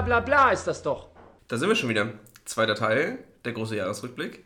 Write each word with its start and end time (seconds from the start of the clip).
bla 0.00 0.20
bla 0.20 0.20
bla 0.20 0.50
ist 0.50 0.66
das 0.66 0.82
doch. 0.82 1.08
Da 1.48 1.56
sind 1.56 1.68
wir 1.68 1.76
schon 1.76 1.88
wieder. 1.88 2.08
Zweiter 2.44 2.74
Teil, 2.74 3.18
der 3.44 3.52
große 3.52 3.76
Jahresrückblick. 3.76 4.44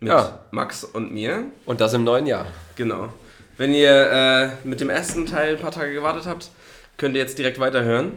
Mit 0.00 0.10
Ja. 0.10 0.40
Max 0.50 0.84
und 0.84 1.12
mir. 1.12 1.44
Und 1.66 1.80
das 1.80 1.94
im 1.94 2.04
neuen 2.04 2.26
Jahr. 2.26 2.46
Genau. 2.76 3.12
Wenn 3.56 3.72
ihr 3.74 4.10
äh, 4.10 4.66
mit 4.66 4.80
dem 4.80 4.90
ersten 4.90 5.26
Teil 5.26 5.56
ein 5.56 5.60
paar 5.60 5.70
Tage 5.70 5.92
gewartet 5.92 6.26
habt, 6.26 6.50
könnt 6.96 7.14
ihr 7.14 7.20
jetzt 7.20 7.38
direkt 7.38 7.60
weiterhören. 7.60 8.12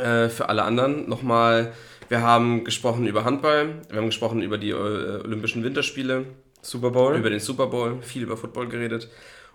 Äh, 0.00 0.28
für 0.28 0.48
alle 0.48 0.62
anderen 0.62 1.08
nochmal, 1.08 1.72
wir 2.08 2.22
haben 2.22 2.64
gesprochen 2.64 3.06
über 3.06 3.24
Handball, 3.24 3.74
wir 3.90 3.98
haben 3.98 4.06
gesprochen 4.06 4.40
über 4.42 4.56
die 4.56 4.70
äh, 4.70 4.74
Olympischen 4.74 5.62
Winterspiele, 5.64 6.24
Super 6.62 6.90
Bowl. 6.90 7.16
über 7.16 7.28
den 7.28 7.40
Super 7.40 7.66
Bowl, 7.66 8.00
viel 8.02 8.22
über 8.22 8.36
Football 8.36 8.68
geredet 8.68 9.08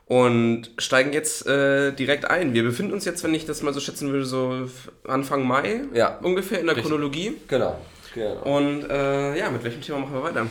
und 0.07 0.71
steigen 0.77 1.11
jetzt 1.13 1.45
äh, 1.47 1.91
direkt 1.91 2.29
ein. 2.29 2.53
Wir 2.53 2.63
befinden 2.63 2.93
uns 2.93 3.05
jetzt, 3.05 3.23
wenn 3.23 3.33
ich 3.33 3.45
das 3.45 3.61
mal 3.61 3.73
so 3.73 3.79
schätzen 3.79 4.11
würde, 4.11 4.25
so 4.25 4.69
Anfang 5.07 5.45
Mai 5.45 5.81
Ja. 5.93 6.17
ungefähr 6.23 6.59
in 6.59 6.65
der 6.67 6.75
Richtig. 6.75 6.89
Chronologie. 6.91 7.33
genau. 7.47 7.77
genau. 8.13 8.57
Und 8.57 8.89
äh, 8.89 9.37
ja, 9.37 9.49
mit 9.49 9.63
welchem 9.63 9.81
Thema 9.81 9.99
machen 9.99 10.13
wir 10.13 10.23
weiter? 10.23 10.47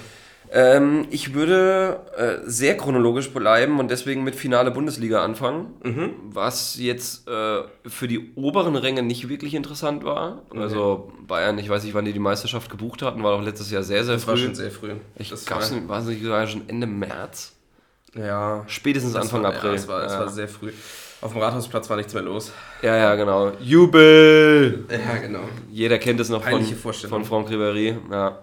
Ähm, 0.53 1.07
ich 1.11 1.35
würde 1.35 1.99
äh, 2.17 2.49
sehr 2.49 2.77
chronologisch 2.77 3.31
bleiben 3.31 3.81
und 3.81 3.91
deswegen 3.91 4.23
mit 4.23 4.37
Finale 4.37 4.71
Bundesliga 4.71 5.25
anfangen, 5.25 5.75
was 6.31 6.77
jetzt 6.79 7.27
äh, 7.27 7.63
für 7.85 8.07
die 8.07 8.33
oberen 8.37 8.77
Ränge 8.77 9.03
nicht 9.03 9.29
wirklich 9.29 9.55
interessant 9.55 10.05
war. 10.05 10.43
Also 10.55 11.11
Bayern, 11.27 11.59
ich 11.59 11.69
weiß 11.69 11.83
nicht, 11.83 11.95
wann 11.95 12.05
die 12.05 12.13
die 12.13 12.21
Meisterschaft 12.21 12.71
gebucht 12.71 13.03
hatten, 13.03 13.25
war 13.25 13.37
doch 13.37 13.45
letztes 13.45 13.73
Jahr 13.73 13.83
sehr, 13.83 14.05
sehr 14.05 14.15
Das 14.15 14.23
früh. 14.25 14.31
war 14.31 14.37
schon 14.37 14.55
sehr 14.55 14.71
früh. 14.71 14.91
ich 15.19 15.31
das 15.31 15.47
gab's 15.47 15.73
war, 15.73 15.79
nicht, 15.79 15.89
war 15.89 15.99
es 16.01 16.07
nicht 16.07 16.23
sogar 16.23 16.47
schon 16.47 16.69
Ende 16.69 16.87
März? 16.87 17.56
Ja, 18.17 18.65
Spätestens 18.67 19.13
das 19.13 19.23
Anfang 19.23 19.43
war, 19.43 19.55
April. 19.55 19.71
Ja, 19.71 19.77
es 19.77 19.89
war, 19.89 20.05
es 20.05 20.13
ja. 20.13 20.21
war 20.21 20.29
sehr 20.29 20.49
früh. 20.49 20.73
Auf 21.23 21.33
dem 21.33 21.41
Rathausplatz 21.41 21.89
war 21.89 21.97
nichts 21.97 22.13
mehr 22.13 22.23
los. 22.23 22.53
ja, 22.83 22.97
ja, 22.97 23.15
genau. 23.15 23.53
Jubel! 23.61 24.85
Ja, 24.91 25.17
genau. 25.17 25.41
Jeder 25.71 25.99
kennt 25.99 26.21
es 26.21 26.29
noch 26.29 26.43
von, 26.43 26.53
Peinliche 26.53 26.77
Vorstellung. 26.77 27.25
von 27.25 27.45
Franck 27.45 27.49
Ribéry. 27.49 27.97
Ja. 28.11 28.39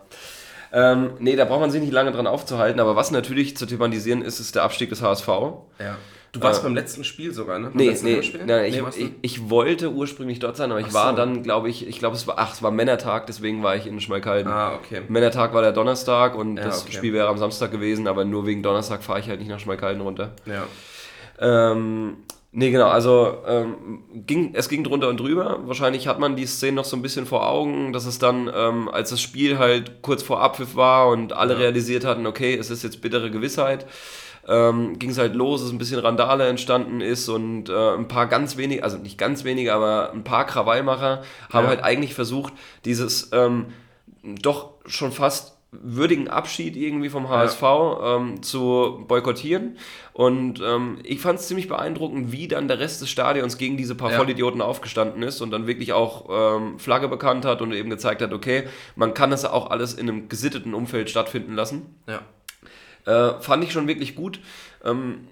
Ähm, 0.72 1.12
nee, 1.20 1.36
da 1.36 1.46
braucht 1.46 1.62
man 1.62 1.70
sich 1.70 1.82
nicht 1.82 1.94
lange 1.94 2.12
dran 2.12 2.26
aufzuhalten, 2.26 2.80
aber 2.80 2.96
was 2.96 3.12
natürlich 3.12 3.56
zu 3.56 3.68
thematisieren 3.68 4.24
ist, 4.24 4.40
ist 4.40 4.56
der 4.56 4.64
Abstieg 4.64 4.90
des 4.90 5.04
HSV. 5.04 5.28
Ja. 5.28 5.98
Du 6.34 6.42
warst 6.42 6.62
Äh, 6.62 6.64
beim 6.64 6.74
letzten 6.76 7.04
Spiel 7.04 7.32
sogar, 7.32 7.60
ne? 7.60 7.68
Beim 7.68 7.78
Nee, 7.78 7.96
nee, 8.04 8.22
nein, 8.46 8.74
ich, 8.74 8.84
warst 8.84 9.00
du? 9.00 9.04
ich, 9.04 9.12
ich 9.22 9.50
wollte 9.50 9.92
ursprünglich 9.92 10.40
dort 10.40 10.58
sein, 10.58 10.72
aber 10.72 10.80
ich 10.82 10.88
Ach 10.90 10.94
war 10.94 11.10
so. 11.12 11.18
dann, 11.18 11.44
glaube 11.44 11.70
ich, 11.70 11.88
ich 11.88 12.00
glaube 12.00 12.16
es 12.16 12.26
war, 12.28 12.36
ach, 12.40 12.54
es 12.54 12.62
war 12.64 12.72
Männertag, 12.72 13.28
deswegen 13.28 13.62
war 13.64 13.76
ich 13.76 13.86
in 13.86 14.02
Schmalkalden. 14.02 14.52
Ah, 14.52 14.74
okay. 14.74 15.04
Männertag 15.08 15.54
war 15.54 15.62
der 15.62 15.72
Donnerstag 15.74 16.36
und 16.36 16.58
Ja, 16.58 16.64
das 16.66 16.84
okay. 16.84 16.94
Spiel 16.98 17.14
wäre 17.14 17.28
am 17.28 17.38
Samstag 17.38 17.72
gewesen, 17.72 18.08
aber 18.08 18.26
nur 18.26 18.46
wegen 18.48 18.64
Donnerstag 18.64 19.04
fahre 19.04 19.20
ich 19.20 19.30
halt 19.30 19.40
nicht 19.40 19.50
nach 19.50 19.60
Schmalkalden 19.60 20.02
runter. 20.02 20.32
Ja. 20.48 20.64
Ähm, 21.40 22.18
nee, 22.52 22.72
genau, 22.72 22.88
also 22.88 23.38
ähm, 23.48 24.04
ging, 24.26 24.52
es 24.56 24.70
ging 24.70 24.84
drunter 24.84 25.10
und 25.10 25.20
drüber. 25.20 25.60
Wahrscheinlich 25.66 26.08
hat 26.08 26.20
man 26.20 26.36
die 26.36 26.46
Szene 26.48 26.78
noch 26.78 26.86
so 26.86 26.96
ein 26.96 27.02
bisschen 27.04 27.26
vor 27.26 27.48
Augen, 27.48 27.94
dass 27.94 28.06
es 28.06 28.18
dann, 28.20 28.50
ähm, 28.54 28.90
als 28.90 29.12
das 29.12 29.22
Spiel 29.22 29.58
halt 29.60 30.02
kurz 30.02 30.24
vor 30.24 30.42
Abpfiff 30.42 30.76
war 30.76 31.10
und 31.10 31.34
alle 31.34 31.54
Ja. 31.54 31.60
realisiert 31.60 32.06
hatten, 32.06 32.26
okay, 32.26 32.56
es 32.56 32.70
ist 32.70 32.84
jetzt 32.84 33.02
bittere 33.02 33.30
Gewissheit, 33.32 33.86
ähm, 34.48 35.00
ging 35.00 35.10
es 35.12 35.18
halt 35.18 35.36
los, 35.36 35.62
dass 35.62 35.72
ein 35.72 35.78
bisschen 35.78 36.00
Randale 36.00 36.48
entstanden 36.48 37.02
ist 37.02 37.30
und 37.30 37.70
äh, 37.70 37.94
ein 37.96 38.08
paar 38.08 38.28
ganz 38.28 38.58
wenige, 38.58 38.84
also 38.84 38.98
nicht 38.98 39.18
ganz 39.18 39.44
wenige, 39.44 39.74
aber 39.74 40.12
ein 40.12 40.24
paar 40.24 40.46
Krawallmacher 40.46 41.24
haben 41.52 41.64
Ja. 41.64 41.70
halt 41.70 41.84
eigentlich 41.84 42.14
versucht, 42.14 42.54
dieses 42.86 43.30
ähm, 43.34 43.68
doch 44.24 44.72
schon 44.86 45.12
fast 45.12 45.54
würdigen 45.76 46.28
Abschied 46.28 46.76
irgendwie 46.76 47.10
vom 47.10 47.30
HSV 47.30 47.64
ähm, 48.04 48.44
zu 48.44 49.04
boykottieren. 49.08 49.78
Und 50.14 50.62
ähm, 50.64 51.00
ich 51.04 51.20
fand 51.20 51.40
es 51.40 51.48
ziemlich 51.48 51.68
beeindruckend, 51.68 52.32
wie 52.32 52.48
dann 52.48 52.68
der 52.68 52.78
Rest 52.78 53.02
des 53.02 53.10
Stadions 53.10 53.58
gegen 53.58 53.76
diese 53.76 53.96
paar 53.96 54.12
Ja. 54.12 54.18
Vollidioten 54.18 54.62
aufgestanden 54.62 55.24
ist 55.24 55.42
und 55.42 55.50
dann 55.50 55.66
wirklich 55.66 55.92
auch 55.94 56.58
ähm, 56.58 56.78
Flagge 56.78 57.08
bekannt 57.08 57.44
hat 57.46 57.64
und 57.64 57.72
eben 57.72 57.90
gezeigt 57.90 58.22
hat, 58.22 58.34
okay, 58.34 58.66
man 58.96 59.16
kann 59.16 59.32
das 59.32 59.46
auch 59.46 59.72
alles 59.72 59.96
in 59.96 60.08
einem 60.08 60.30
gesitteten 60.30 60.76
Umfeld 60.76 61.10
stattfinden 61.10 61.56
lassen. 61.56 61.96
Ja. 62.08 62.20
Äh, 63.06 63.40
fand 63.42 63.64
ich 63.64 63.72
schon 63.72 63.88
wirklich 63.88 64.16
gut. 64.16 64.40
Ähm, 64.84 65.28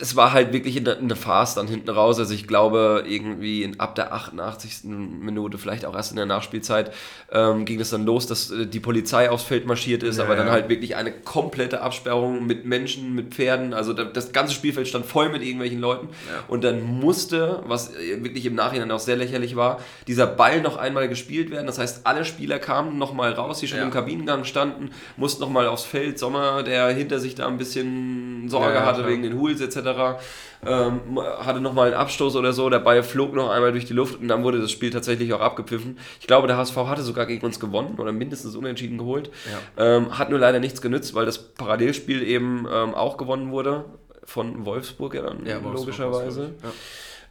es 0.00 0.14
war 0.14 0.32
halt 0.32 0.52
wirklich 0.52 0.76
in 0.76 0.84
der, 0.84 0.98
in 0.98 1.08
der 1.08 1.16
Farce 1.16 1.56
dann 1.56 1.66
hinten 1.66 1.90
raus. 1.90 2.18
Also 2.18 2.32
ich 2.34 2.46
glaube, 2.46 3.02
irgendwie 3.06 3.64
in, 3.64 3.80
ab 3.80 3.96
der 3.96 4.12
88. 4.12 4.84
Minute, 4.84 5.58
vielleicht 5.58 5.84
auch 5.84 5.94
erst 5.96 6.12
in 6.12 6.16
der 6.16 6.26
Nachspielzeit, 6.26 6.92
ähm, 7.32 7.64
ging 7.64 7.80
es 7.80 7.90
dann 7.90 8.06
los, 8.06 8.28
dass 8.28 8.52
äh, 8.52 8.66
die 8.66 8.78
Polizei 8.78 9.28
aufs 9.28 9.42
Feld 9.42 9.66
marschiert 9.66 10.04
ist, 10.04 10.18
Ja, 10.18 10.24
aber 10.24 10.36
dann 10.36 10.46
ja. 10.46 10.52
halt 10.52 10.68
wirklich 10.68 10.94
eine 10.94 11.10
komplette 11.10 11.80
Absperrung 11.80 12.46
mit 12.46 12.64
Menschen, 12.64 13.14
mit 13.14 13.34
Pferden. 13.34 13.74
Also 13.74 13.92
da, 13.92 14.04
das 14.04 14.32
ganze 14.32 14.54
Spielfeld 14.54 14.86
stand 14.86 15.04
voll 15.04 15.30
mit 15.30 15.42
irgendwelchen 15.42 15.80
Leuten. 15.80 16.10
Ja. 16.30 16.44
Und 16.46 16.62
dann 16.62 16.82
musste, 16.82 17.62
was 17.66 17.92
äh, 17.96 18.22
wirklich 18.22 18.46
im 18.46 18.54
Nachhinein 18.54 18.90
auch 18.92 19.00
sehr 19.00 19.16
lächerlich 19.16 19.56
war, 19.56 19.80
dieser 20.06 20.28
Ball 20.28 20.60
noch 20.60 20.76
einmal 20.76 21.08
gespielt 21.08 21.50
werden. 21.50 21.66
Das 21.66 21.80
heißt, 21.80 22.06
alle 22.06 22.24
Spieler 22.24 22.60
kamen 22.60 22.98
nochmal 22.98 23.32
raus, 23.32 23.58
die 23.58 23.66
schon 23.66 23.80
im 23.80 23.90
Kabinengang 23.90 24.44
standen, 24.44 24.90
mussten 25.16 25.40
nochmal 25.40 25.66
aufs 25.66 25.84
Feld. 25.84 26.20
Sommer, 26.20 26.62
der 26.62 26.88
hinter 26.90 27.18
sich 27.18 27.34
da 27.34 27.48
ein 27.48 27.58
bisschen 27.58 28.48
Sorge 28.48 28.84
hatte 28.84 29.06
wegen 29.08 29.22
den 29.22 29.38
Hools 29.40 29.60
etc., 29.76 30.22
ähm, 30.64 31.00
hatte 31.40 31.60
nochmal 31.60 31.88
einen 31.88 31.96
Abstoß 31.96 32.36
oder 32.36 32.52
so. 32.52 32.70
Der 32.70 32.78
Ball 32.78 33.02
flog 33.02 33.34
noch 33.34 33.50
einmal 33.50 33.72
durch 33.72 33.84
die 33.84 33.92
Luft 33.94 34.20
und 34.20 34.28
dann 34.28 34.44
wurde 34.44 34.60
das 34.60 34.70
Spiel 34.70 34.90
tatsächlich 34.90 35.32
auch 35.34 35.40
abgepfiffen. 35.40 35.98
Ich 36.20 36.26
glaube, 36.26 36.46
der 36.46 36.56
HSV 36.56 36.76
hatte 36.76 37.02
sogar 37.02 37.26
gegen 37.26 37.44
uns 37.44 37.58
gewonnen 37.58 37.96
oder 37.98 38.12
mindestens 38.12 38.54
unentschieden 38.54 38.98
geholt. 38.98 39.30
Ähm, 39.76 40.16
hat 40.18 40.30
nur 40.30 40.38
leider 40.38 40.60
nichts 40.60 40.80
genützt, 40.80 41.14
weil 41.14 41.26
das 41.26 41.38
Parallelspiel 41.38 42.22
eben 42.22 42.66
ähm, 42.72 42.94
auch 42.94 43.16
gewonnen 43.16 43.50
wurde. 43.50 43.84
Von 44.24 44.64
Wolfsburg 44.64 45.14
ja 45.14 45.22
dann 45.22 45.44
Ja, 45.44 45.58
logischerweise 45.58 46.52
Wolfsburg, 46.52 46.72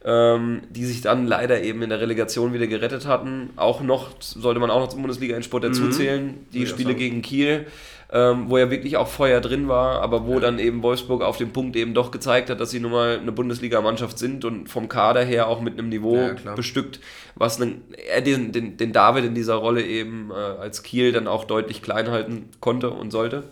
Ja. 0.04 0.34
ähm, 0.34 0.62
die 0.68 0.84
sich 0.84 1.00
dann 1.00 1.26
leider 1.26 1.62
eben 1.62 1.80
in 1.82 1.88
der 1.88 2.00
Relegation 2.02 2.52
wieder 2.52 2.66
gerettet 2.66 3.06
hatten. 3.06 3.48
Auch 3.56 3.80
noch, 3.80 4.10
sollte 4.20 4.60
man 4.60 4.70
auch 4.70 4.80
noch 4.80 4.88
zum 4.90 5.00
Bundesliga-Endsport 5.00 5.64
dazu 5.64 5.88
zählen, 5.88 6.46
die 6.52 6.66
Spiele 6.66 6.94
gegen 6.94 7.22
Kiel, 7.22 7.66
ähm, 8.12 8.50
wo 8.50 8.58
ja 8.58 8.70
wirklich 8.70 8.98
auch 8.98 9.08
Feuer 9.08 9.40
drin 9.40 9.68
war, 9.68 10.02
aber 10.02 10.26
wo 10.26 10.38
dann 10.38 10.58
eben 10.58 10.82
Wolfsburg 10.82 11.22
auf 11.22 11.38
dem 11.38 11.52
Punkt 11.52 11.76
eben 11.76 11.94
doch 11.94 12.10
gezeigt 12.10 12.50
hat, 12.50 12.60
dass 12.60 12.70
sie 12.70 12.78
nun 12.78 12.92
mal 12.92 13.18
eine 13.18 13.32
Bundesliga-Mannschaft 13.32 14.18
sind 14.18 14.44
und 14.44 14.68
vom 14.68 14.88
Kader 14.90 15.24
her 15.24 15.48
auch 15.48 15.62
mit 15.62 15.78
einem 15.78 15.88
Niveau 15.88 16.16
Ja, 16.16 16.54
bestückt, 16.54 17.00
was 17.36 17.58
einen, 17.60 17.82
er 18.06 18.20
den, 18.20 18.52
den, 18.52 18.76
den 18.76 18.92
David 18.92 19.24
in 19.24 19.34
dieser 19.34 19.54
Rolle 19.54 19.82
eben 19.82 20.30
äh, 20.30 20.34
als 20.34 20.82
Kiel 20.82 21.12
dann 21.12 21.26
auch 21.26 21.44
deutlich 21.44 21.80
klein 21.80 22.10
halten 22.10 22.50
konnte 22.60 22.90
und 22.90 23.10
sollte. 23.10 23.44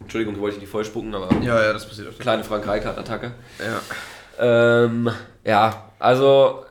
Entschuldigung, 0.00 0.36
ich 0.36 0.40
wollte 0.40 0.56
ich 0.56 0.62
nicht 0.62 0.70
voll 0.70 0.86
spucken, 0.86 1.14
aber 1.14 1.28
ja, 1.42 1.62
ja, 1.62 1.72
das 1.74 1.86
passiert 1.86 2.08
öfter. 2.08 2.22
kleine 2.22 2.44
Frank 2.44 2.66
Rijkaard-Attacke. 2.66 3.32
Ja. 3.58 4.84
Ähm, 4.84 5.10
ja, 5.44 5.90
also 5.98 6.64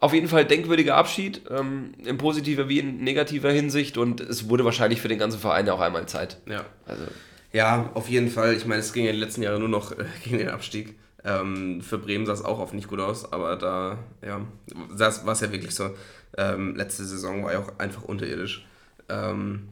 auf 0.00 0.12
jeden 0.12 0.28
Fall 0.28 0.44
denkwürdiger 0.44 0.96
Abschied, 0.96 1.42
ähm, 1.50 1.92
in 2.04 2.18
positiver 2.18 2.68
wie 2.68 2.78
in 2.78 3.02
negativer 3.02 3.50
Hinsicht 3.50 3.98
und 3.98 4.20
es 4.20 4.48
wurde 4.48 4.64
wahrscheinlich 4.64 5.00
für 5.00 5.08
den 5.08 5.18
ganzen 5.18 5.40
Verein 5.40 5.66
ja 5.66 5.72
auch 5.72 5.80
einmal 5.80 6.06
Zeit. 6.06 6.38
ja. 6.46 6.64
Also, 6.86 7.04
Ja, 7.52 7.90
auf 7.94 8.08
jeden 8.08 8.28
Fall. 8.30 8.54
Ich 8.54 8.66
meine, 8.66 8.80
es 8.80 8.92
ging 8.92 9.04
ja 9.06 9.12
die 9.12 9.18
letzten 9.18 9.42
Jahre 9.42 9.58
nur 9.58 9.68
noch 9.68 9.92
äh, 9.92 10.04
gegen 10.24 10.38
den 10.38 10.50
Abstieg. 10.50 10.98
Ähm, 11.24 11.82
für 11.82 11.98
Bremen 11.98 12.26
sah 12.26 12.32
es 12.32 12.44
auch 12.44 12.60
oft 12.60 12.74
nicht 12.74 12.88
gut 12.88 13.00
aus, 13.00 13.32
aber 13.32 13.56
da, 13.56 13.98
ja, 14.24 14.40
war 14.70 15.32
es 15.32 15.40
ja 15.40 15.52
wirklich 15.52 15.74
so. 15.74 15.90
Ähm, 16.36 16.76
letzte 16.76 17.04
Saison 17.04 17.44
war 17.44 17.52
ja 17.52 17.58
auch 17.58 17.78
einfach 17.78 18.04
unterirdisch. 18.04 18.66
Ähm, 19.08 19.68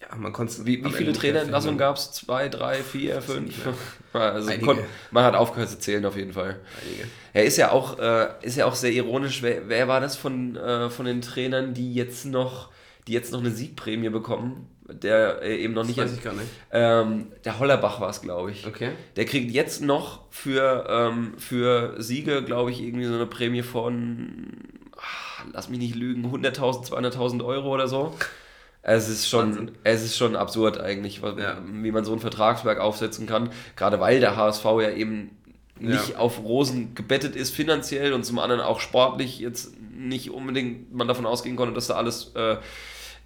ja, 0.00 0.14
man 0.16 0.32
konnte 0.32 0.64
wie, 0.64 0.84
wie 0.84 0.90
viele 0.90 1.12
Trainerentlassungen 1.12 1.78
gab 1.78 1.96
es? 1.96 2.12
Zwei, 2.12 2.48
drei, 2.48 2.82
vier, 2.82 3.20
fünf? 3.22 3.54
Also 4.12 4.48
Einige. 4.48 4.64
kon, 4.64 4.78
man 5.10 5.24
hat 5.24 5.34
aufgehört 5.34 5.68
zu 5.68 5.78
zählen 5.78 6.04
auf 6.06 6.16
jeden 6.16 6.32
Fall. 6.32 6.58
Einige. 6.82 7.08
Er 7.34 7.44
ist 7.44 7.58
ja 7.58 7.70
auch, 7.70 7.98
äh, 7.98 8.28
ist 8.40 8.56
ja 8.56 8.64
auch 8.64 8.74
sehr 8.74 8.90
ironisch. 8.90 9.42
Wer, 9.42 9.68
wer 9.68 9.86
war 9.86 10.00
das 10.00 10.16
von, 10.16 10.56
äh, 10.56 10.88
von 10.88 11.04
den 11.04 11.20
Trainern, 11.20 11.74
die 11.74 11.92
jetzt 11.92 12.24
noch, 12.24 12.70
die 13.06 13.12
jetzt 13.12 13.32
noch 13.32 13.40
eine 13.40 13.50
Siegprämie 13.50 14.08
bekommen? 14.08 14.66
Der 14.90 15.42
äh, 15.42 15.58
eben 15.58 15.74
noch 15.74 15.84
nicht. 15.84 15.98
weiß 15.98 16.14
ich 16.14 16.24
gar 16.24 16.32
nicht. 16.32 16.48
Ähm, 16.72 17.26
der 17.44 17.58
Hollerbach 17.58 18.00
war 18.00 18.08
es, 18.08 18.22
glaube 18.22 18.50
ich. 18.50 18.66
Okay. 18.66 18.92
Der 19.16 19.26
kriegt 19.26 19.50
jetzt 19.50 19.82
noch 19.82 20.22
für, 20.30 20.86
ähm, 20.88 21.34
für 21.36 22.02
Siege, 22.02 22.42
glaube 22.42 22.70
ich, 22.70 22.80
irgendwie 22.80 23.04
so 23.04 23.14
eine 23.14 23.26
Prämie 23.26 23.62
von, 23.62 24.46
ah, 24.96 25.44
lass 25.52 25.68
mich 25.68 25.78
nicht 25.80 25.94
lügen, 25.94 26.24
100.000, 26.24 26.88
200.000 26.90 27.44
Euro 27.44 27.74
oder 27.74 27.86
so. 27.86 28.14
Es 28.88 29.08
ist 29.08 29.28
schon, 29.28 29.48
Wahnsinn. 29.50 29.70
es 29.84 30.02
ist 30.02 30.16
schon 30.16 30.34
absurd 30.36 30.80
eigentlich, 30.80 31.22
was- 31.22 31.38
Ja. 31.38 31.58
wie 31.70 31.90
man 31.92 32.04
so 32.04 32.12
ein 32.12 32.20
Vertragswerk 32.20 32.80
aufsetzen 32.80 33.26
kann. 33.26 33.50
Gerade 33.76 34.00
weil 34.00 34.20
der 34.20 34.36
HSV 34.36 34.64
ja 34.80 34.90
eben 34.90 35.30
nicht 35.78 36.10
Ja. 36.10 36.16
auf 36.18 36.42
Rosen 36.42 36.94
gebettet 36.94 37.36
ist 37.36 37.54
finanziell 37.54 38.12
und 38.12 38.24
zum 38.24 38.38
anderen 38.38 38.60
auch 38.62 38.80
sportlich 38.80 39.38
jetzt 39.38 39.74
nicht 39.96 40.30
unbedingt 40.30 40.92
man 40.94 41.06
davon 41.06 41.26
ausgehen 41.26 41.54
konnte, 41.56 41.74
dass 41.74 41.86
da 41.88 41.94
alles 41.94 42.32
äh, 42.34 42.56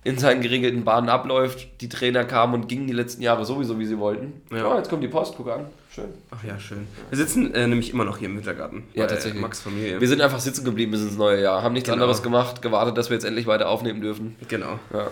in 0.04 0.18
seinen 0.18 0.40
geregelten 0.42 0.84
Bahnen 0.84 1.08
abläuft. 1.08 1.80
Die 1.80 1.88
Trainer 1.88 2.24
kamen 2.24 2.54
und 2.54 2.68
gingen 2.68 2.86
die 2.88 2.92
letzten 2.92 3.22
Jahre 3.22 3.44
sowieso, 3.44 3.78
wie 3.78 3.86
sie 3.86 3.98
wollten. 3.98 4.42
Ja. 4.52 4.66
Oh, 4.72 4.76
jetzt 4.76 4.90
kommt 4.90 5.02
die 5.04 5.08
Post, 5.08 5.34
guck 5.36 5.48
an. 5.50 5.66
Schön. 5.94 6.08
Ach 6.30 6.42
ja, 6.42 6.58
schön. 6.58 6.86
Wir 7.10 7.18
sitzen 7.18 7.54
äh, 7.54 7.66
nämlich 7.66 7.92
immer 7.92 8.04
noch 8.04 8.16
hier 8.16 8.28
im 8.28 8.36
Wintergarten. 8.36 8.84
Ja, 8.94 9.04
bei 9.04 9.08
tatsächlich. 9.10 9.42
Max 9.42 9.60
Familie. 9.60 10.00
Wir 10.00 10.08
sind 10.08 10.22
einfach 10.22 10.40
sitzen 10.40 10.64
geblieben 10.64 10.92
bis 10.92 11.02
ins 11.02 11.16
neue 11.18 11.42
Jahr, 11.42 11.62
haben 11.62 11.74
nichts 11.74 11.88
Genau. 11.90 12.02
anderes 12.02 12.22
gemacht, 12.22 12.62
gewartet, 12.62 12.96
dass 12.96 13.10
wir 13.10 13.14
jetzt 13.14 13.24
endlich 13.24 13.46
weiter 13.46 13.68
aufnehmen 13.68 14.00
dürfen. 14.00 14.36
genau. 14.48 14.78
Ja. 14.92 15.08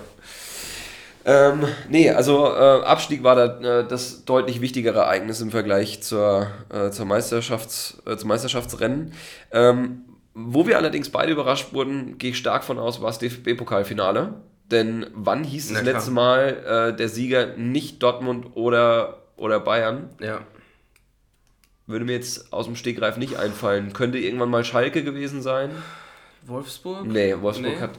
Ähm, 1.26 1.64
nee, 1.90 2.08
also 2.10 2.46
äh, 2.46 2.82
Abstieg 2.82 3.22
war 3.22 3.36
da, 3.36 3.80
äh, 3.80 3.86
das 3.86 4.24
deutlich 4.24 4.62
wichtigere 4.62 5.00
Ereignis 5.00 5.42
im 5.42 5.50
Vergleich 5.50 6.02
zur, 6.02 6.46
äh, 6.72 6.88
zur 6.90 7.04
Meisterschafts, 7.04 8.00
äh, 8.06 8.16
zum 8.16 8.28
Meisterschaftsrennen. 8.28 9.12
Ähm, 9.52 10.00
Wo 10.32 10.66
wir 10.66 10.78
allerdings 10.78 11.10
beide 11.10 11.32
überrascht 11.32 11.74
wurden, 11.74 12.16
gehe 12.16 12.30
ich 12.30 12.38
stark 12.38 12.64
von 12.64 12.78
aus, 12.78 13.02
war 13.02 13.08
das 13.08 13.18
DFB-Pokalfinale. 13.18 14.32
Denn 14.70 15.06
wann 15.12 15.44
hieß 15.44 15.74
das 15.74 15.82
letzte 15.82 16.10
Mal 16.12 16.92
äh, 16.92 16.96
der 16.96 17.08
Sieger 17.10 17.48
nicht 17.58 18.02
Dortmund 18.02 18.46
oder, 18.54 19.18
oder 19.36 19.60
Bayern? 19.60 20.08
Ja. 20.20 20.40
Würde 21.90 22.04
mir 22.04 22.12
jetzt 22.12 22.52
aus 22.52 22.66
dem 22.66 22.76
Stegreif 22.76 23.16
nicht 23.16 23.36
einfallen. 23.36 23.92
Könnte 23.92 24.18
irgendwann 24.18 24.50
mal 24.50 24.64
Schalke 24.64 25.02
gewesen 25.02 25.42
sein? 25.42 25.70
Wolfsburg? 26.46 27.06
Nee, 27.06 27.34
Wolfsburg 27.40 27.72
nee. 27.74 27.80
hat, 27.80 27.90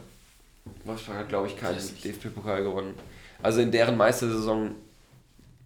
Wolfsburg 0.86 1.18
hat 1.18 1.30
glaube 1.30 1.48
ich, 1.48 1.58
keinen 1.58 1.78
DFB-Pokal 1.78 2.64
gewonnen. 2.64 2.96
Also 3.44 3.62
in 3.62 3.72
deren 3.72 3.98
Meistersaison 3.98 4.76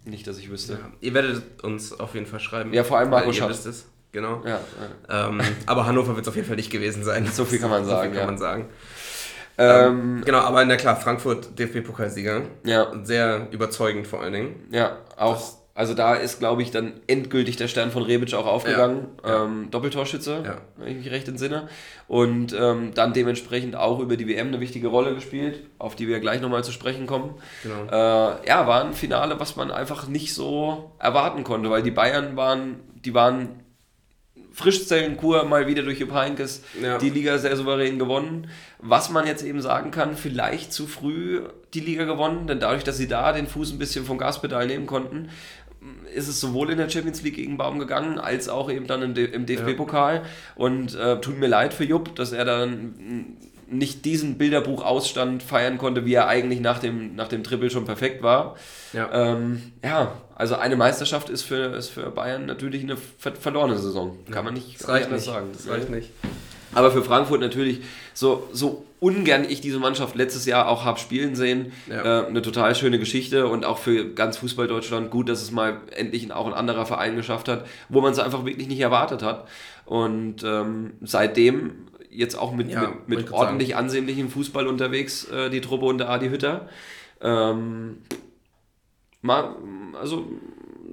nicht, 0.05 0.27
dass 0.27 0.37
ich 0.37 0.49
wüsste. 0.49 0.73
Ja, 0.73 0.79
ihr 1.01 1.13
werdet 1.13 1.63
uns 1.63 1.99
auf 1.99 2.13
jeden 2.13 2.27
Fall 2.27 2.39
schreiben. 2.39 2.73
Ja, 2.73 2.83
vor 2.83 2.99
allem 2.99 3.09
Marco 3.09 3.31
Schatz. 3.33 3.65
es. 3.65 3.85
Genau. 4.11 4.41
Ja, 4.45 4.59
ja. 5.09 5.27
Ähm, 5.27 5.41
aber 5.65 5.85
Hannover 5.85 6.15
wird 6.15 6.25
es 6.25 6.29
auf 6.29 6.35
jeden 6.35 6.47
Fall 6.47 6.55
nicht 6.55 6.71
gewesen 6.71 7.03
sein. 7.03 7.27
So 7.31 7.43
viel 7.43 7.59
kann 7.59 7.69
man 7.69 7.85
sagen. 7.85 8.13
So 8.13 8.19
kann 8.19 8.27
man 8.27 8.37
sagen. 8.37 8.69
Ähm, 9.57 10.21
genau, 10.25 10.39
aber 10.39 10.63
na 10.65 10.75
klar, 10.75 10.95
Frankfurt 10.95 11.57
DFB-Pokalsieger. 11.57 12.43
Ja. 12.63 12.93
Sehr 13.03 13.47
überzeugend 13.51 14.07
vor 14.07 14.21
allen 14.21 14.33
Dingen. 14.33 14.67
Ja, 14.71 14.97
auch. 15.17 15.35
Das, 15.35 15.61
also 15.77 15.93
da 15.93 16.15
ist, 16.15 16.39
glaube 16.39 16.61
ich, 16.61 16.71
dann 16.71 16.93
endgültig 17.05 17.57
der 17.57 17.67
Stern 17.67 17.91
von 17.91 18.01
Rebic 18.01 18.33
auch 18.33 18.47
aufgegangen. 18.47 19.07
Ja, 19.25 19.43
Ähm, 19.43 19.67
Doppeltorschütze, 19.71 20.41
ja. 20.45 20.57
wenn 20.77 20.87
ich 20.87 20.97
mich 21.03 21.11
recht 21.11 21.27
entsinne. 21.27 21.67
Und 22.07 22.55
ähm, 22.57 22.93
dann 22.95 23.11
dementsprechend 23.11 23.75
auch 23.75 23.99
über 23.99 24.15
die 24.15 24.25
WM 24.25 24.47
eine 24.47 24.61
wichtige 24.61 24.87
Rolle 24.87 25.13
gespielt, 25.13 25.63
auf 25.77 25.97
die 25.97 26.07
wir 26.07 26.21
gleich 26.21 26.39
nochmal 26.39 26.63
zu 26.63 26.71
sprechen 26.71 27.07
kommen. 27.07 27.35
Genau. 27.61 27.91
Äh, 27.91 28.47
ja, 28.47 28.65
war 28.67 28.85
ein 28.85 28.93
Finale, 28.93 29.37
was 29.41 29.57
man 29.57 29.69
einfach 29.69 30.07
nicht 30.07 30.33
so 30.33 30.93
erwarten 30.97 31.43
konnte, 31.43 31.69
weil 31.69 31.83
die 31.83 31.91
Bayern 31.91 32.37
waren, 32.37 32.79
die 33.03 33.13
waren 33.13 33.59
Frischzellenkur 34.53 35.43
mal 35.43 35.67
wieder 35.67 35.83
durch 35.83 35.99
Jupp 35.99 36.13
Heynckes 36.13 36.63
ja. 36.81 36.97
die 36.97 37.09
Liga 37.09 37.37
sehr 37.37 37.57
souverän 37.57 37.99
gewonnen. 37.99 38.49
Was 38.79 39.09
man 39.09 39.27
jetzt 39.27 39.43
eben 39.43 39.61
sagen 39.61 39.91
kann, 39.91 40.15
vielleicht 40.15 40.71
zu 40.71 40.87
früh 40.87 41.41
die 41.73 41.81
Liga 41.81 42.05
gewonnen, 42.05 42.47
denn 42.47 42.61
dadurch, 42.61 42.85
dass 42.85 42.95
sie 42.95 43.09
da 43.09 43.33
den 43.33 43.47
Fuß 43.47 43.73
ein 43.73 43.79
bisschen 43.79 44.05
vom 44.05 44.17
Gaspedal 44.17 44.67
nehmen 44.67 44.85
konnten, 44.85 45.29
ist 46.13 46.27
es 46.27 46.39
sowohl 46.39 46.71
in 46.71 46.77
der 46.77 46.89
Champions 46.89 47.21
League 47.21 47.35
gegen 47.35 47.57
Baum 47.57 47.79
gegangen, 47.79 48.19
als 48.19 48.49
auch 48.49 48.71
eben 48.71 48.87
dann 48.87 49.15
im 49.15 49.45
DFB-Pokal. 49.45 50.23
Und 50.55 50.95
äh, 50.95 51.19
tut 51.21 51.37
mir 51.37 51.47
leid 51.47 51.73
für 51.73 51.83
Jupp, 51.83 52.15
dass 52.15 52.31
er 52.31 52.45
dann 52.45 53.35
nicht 53.67 54.05
diesen 54.05 54.37
Bilderbuch-Ausstand 54.37 55.41
feiern 55.41 55.77
konnte, 55.77 56.05
wie 56.05 56.13
er 56.13 56.27
eigentlich 56.27 56.59
nach 56.59 56.79
dem, 56.79 57.15
nach 57.15 57.27
dem 57.27 57.43
Triple 57.43 57.69
schon 57.69 57.85
perfekt 57.85 58.21
war. 58.21 58.55
Ja, 58.93 59.09
ähm, 59.11 59.73
ja 59.83 60.13
also 60.35 60.55
eine 60.55 60.75
Meisterschaft 60.75 61.29
ist 61.29 61.43
für, 61.43 61.75
ist 61.75 61.89
für 61.89 62.11
Bayern 62.11 62.45
natürlich 62.45 62.83
eine 62.83 62.97
ver 62.97 63.33
verlorene 63.33 63.77
Saison. 63.77 64.17
Kann 64.29 64.45
man 64.45 64.53
nicht, 64.53 64.79
das 64.79 64.87
reicht 64.87 65.11
nicht 65.11 65.25
sagen. 65.25 65.47
Das 65.53 65.67
reicht 65.67 65.89
nicht. 65.89 66.11
Aber 66.75 66.91
für 66.91 67.03
Frankfurt 67.03 67.41
natürlich, 67.41 67.81
so, 68.13 68.47
so 68.51 68.85
ungern 68.99 69.45
ich 69.47 69.61
diese 69.61 69.79
Mannschaft 69.79 70.15
letztes 70.15 70.45
Jahr 70.45 70.67
auch 70.67 70.83
habe 70.83 70.99
spielen 70.99 71.35
sehen, 71.35 71.71
ja. 71.87 72.23
äh, 72.23 72.27
eine 72.27 72.41
total 72.41 72.75
schöne 72.75 72.99
Geschichte 72.99 73.47
und 73.47 73.65
auch 73.65 73.77
für 73.77 74.13
ganz 74.13 74.37
Fußball 74.37 74.67
Deutschland 74.67 75.11
gut, 75.11 75.29
dass 75.29 75.41
es 75.41 75.51
mal 75.51 75.81
endlich 75.95 76.31
auch 76.31 76.47
ein 76.47 76.53
anderer 76.53 76.85
Verein 76.85 77.15
geschafft 77.15 77.47
hat, 77.47 77.65
wo 77.89 78.01
man 78.01 78.11
es 78.11 78.19
einfach 78.19 78.45
wirklich 78.45 78.67
nicht 78.67 78.79
erwartet 78.79 79.23
hat. 79.23 79.47
Und 79.85 80.43
ähm, 80.43 80.93
seitdem 81.01 81.87
jetzt 82.09 82.35
auch 82.35 82.53
mit, 82.53 82.71
ja, 82.71 82.93
mit, 83.05 83.19
mit 83.19 83.31
ordentlich 83.31 83.69
sagen. 83.69 83.79
ansehnlichem 83.79 84.29
Fußball 84.29 84.67
unterwegs, 84.67 85.25
äh, 85.25 85.49
die 85.49 85.61
Truppe 85.61 85.85
unter 85.85 86.09
Adi 86.09 86.29
Hütter. 86.29 86.69
Ähm, 87.21 87.97
mal, 89.21 89.55
also 89.99 90.25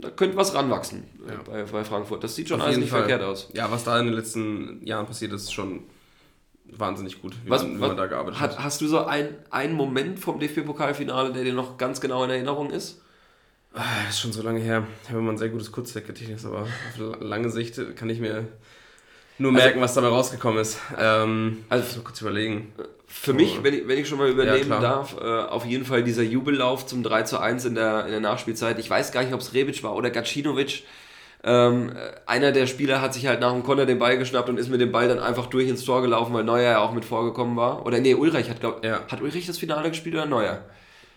da 0.01 0.11
könnte 0.11 0.37
was 0.37 0.55
ranwachsen 0.55 1.05
ja. 1.29 1.35
bei, 1.45 1.65
bei 1.65 1.85
Frankfurt. 1.85 2.25
Das 2.25 2.35
sieht 2.35 2.49
schon 2.49 2.61
Auf 2.61 2.67
alles 2.67 2.79
nicht 2.79 2.91
Fall. 2.91 3.01
verkehrt 3.01 3.23
aus. 3.23 3.49
Ja, 3.53 3.71
was 3.71 3.85
da 3.85 3.99
in 3.99 4.07
den 4.07 4.15
letzten 4.15 4.85
Jahren 4.85 5.07
passiert 5.07 5.33
ist, 5.33 5.53
schon 5.53 5.81
wahnsinnig 6.65 7.21
gut, 7.21 7.35
wie, 7.45 7.51
was, 7.51 7.63
man, 7.63 7.77
wie 7.77 7.81
was, 7.81 7.89
man, 7.89 7.97
da 7.97 8.07
gearbeitet 8.07 8.41
hat. 8.41 8.59
Hast 8.59 8.81
du 8.81 8.87
so 8.87 9.05
ein, 9.05 9.35
einen 9.51 9.75
Moment 9.75 10.19
vom 10.19 10.39
DFB-Pokalfinale, 10.41 11.33
der 11.33 11.45
dir 11.45 11.53
noch 11.53 11.77
ganz 11.77 12.01
genau 12.01 12.25
in 12.25 12.31
Erinnerung 12.31 12.71
ist? 12.71 13.01
Das 13.75 13.83
ah, 13.83 14.09
ist 14.09 14.21
schon 14.21 14.33
so 14.33 14.43
lange 14.43 14.61
her. 14.61 14.87
Ich 15.03 15.09
habe 15.09 15.21
immer 15.21 15.33
ein 15.33 15.39
sehr 15.39 15.49
gutes 15.49 15.73
Kurzzeitgedächtnis, 15.73 16.45
aber 16.45 16.63
auf 16.63 16.71
lange 17.21 17.51
Sicht 17.51 17.81
kann 17.97 18.11
ich 18.11 18.21
mir 18.21 18.47
nur 19.39 19.51
also 19.51 19.63
merken, 19.63 19.81
also, 19.81 19.81
was 19.81 19.95
dabei 19.95 20.09
rausgekommen 20.09 20.61
ist. 20.61 20.79
Ähm, 20.99 21.65
also 21.71 22.03
kurz 22.03 22.21
überlegen. 22.21 22.73
Für 23.15 23.35
mich, 23.35 23.63
wenn 23.63 23.75
ich, 23.75 23.87
wenn 23.87 23.99
ich 23.99 24.09
schon 24.09 24.19
mal 24.19 24.31
übernehmen 24.31 24.71
ja, 24.71 24.81
darf, 24.81 25.17
äh, 25.21 25.25
auf 25.25 25.67
jeden 25.67 25.85
Fall 25.85 26.03
dieser 26.03 26.23
Jubellauf 26.23 26.87
zum 26.87 27.03
3 27.03 27.23
zu 27.23 27.39
1 27.39 27.67
in 27.67 27.75
der, 27.75 28.07
in 28.07 28.11
der 28.11 28.21
Nachspielzeit. 28.21 28.79
Ich 28.79 28.89
weiß 28.89 29.13
gar 29.13 29.23
nicht, 29.23 29.35
ob 29.35 29.41
es 29.41 29.53
Rebic 29.53 29.83
war 29.83 29.95
oder 29.95 30.11
Gacinovic. 30.11 30.85
Ähm, 31.45 31.93
einer 32.25 32.53
der 32.53 32.67
Spieler 32.67 33.01
hat 33.03 33.13
sich 33.15 33.27
halt 33.27 33.41
nach 33.41 33.53
dem 33.53 33.63
Konter 33.65 33.85
den 33.85 33.99
Ball 33.99 34.17
geschnappt 34.17 34.49
und 34.49 34.59
ist 34.59 34.71
mit 34.71 34.81
dem 34.81 34.93
Ball 34.93 35.09
dann 35.09 35.19
einfach 35.19 35.47
durch 35.47 35.69
ins 35.69 35.85
Tor 35.85 36.01
gelaufen, 36.01 36.33
weil 36.33 36.45
Neuer 36.45 36.71
ja 36.71 36.79
auch 36.81 36.93
mit 36.93 37.05
vorgekommen 37.05 37.55
war. 37.57 37.85
Oder 37.85 38.01
nee, 38.01 38.15
Ulreich 38.15 38.49
hat, 38.49 38.61
glaub, 38.61 38.85
ja. 38.85 39.01
hat 39.09 39.21
Ulrich 39.21 39.47
das 39.47 39.59
Finale 39.59 39.91
gespielt 39.91 40.15
oder 40.15 40.27
Neuer? 40.27 40.65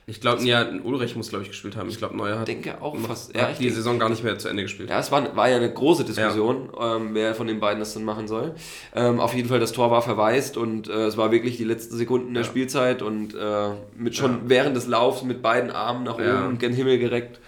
Ich 0.08 0.22
glaube, 0.22 0.44
ja, 0.44 0.68
Ulrich 0.84 1.16
muss, 1.16 1.30
glaube 1.30 1.44
ich, 1.44 1.50
gespielt 1.50 1.76
haben. 1.76 1.90
Ich 1.90 1.98
glaube, 1.98 2.16
Neuer 2.16 2.38
hat, 2.38 2.48
denke 2.48 2.80
auch 2.80 2.96
fast, 2.96 3.36
ja, 3.36 3.52
die 3.52 3.70
Saison 3.72 3.98
gar 3.98 4.08
nicht 4.08 4.24
mehr 4.24 4.38
zu 4.38 4.48
Ende 4.48 4.62
gespielt. 4.62 4.92
Ja, 4.92 5.00
es 5.00 5.12
war, 5.12 5.36
war 5.36 5.50
ja 5.50 5.56
eine 5.58 5.74
große 5.74 6.06
Diskussion, 6.06 6.70
ja. 6.78 6.98
ähm, 6.98 7.10
wer 7.14 7.34
von 7.34 7.48
den 7.48 7.60
beiden 7.60 7.80
das 7.80 7.96
dann 7.96 8.04
machen 8.04 8.28
soll. 8.28 8.54
Ähm, 8.94 9.20
auf 9.20 9.34
jeden 9.34 9.50
Fall, 9.50 9.60
das 9.60 9.72
Tor 9.72 9.90
war 9.90 10.04
verwaist 10.04 10.58
und 10.58 10.88
äh, 10.88 11.06
es 11.06 11.18
war 11.18 11.32
wirklich 11.32 11.58
die 11.58 11.64
letzten 11.64 11.96
Sekunden 11.96 12.36
der 12.36 12.44
ja. 12.44 12.48
Spielzeit 12.48 13.02
und 13.02 13.34
äh, 13.34 13.70
mit 13.98 14.16
schon 14.16 14.48
während 14.48 14.76
des 14.76 14.86
Laufs 14.86 15.24
mit 15.24 15.42
beiden 15.42 15.72
Armen 15.72 16.04
nach 16.04 16.20
oben 16.20 16.60
gen 16.60 16.74
Himmel 16.74 17.00
gereckt. 17.00 17.40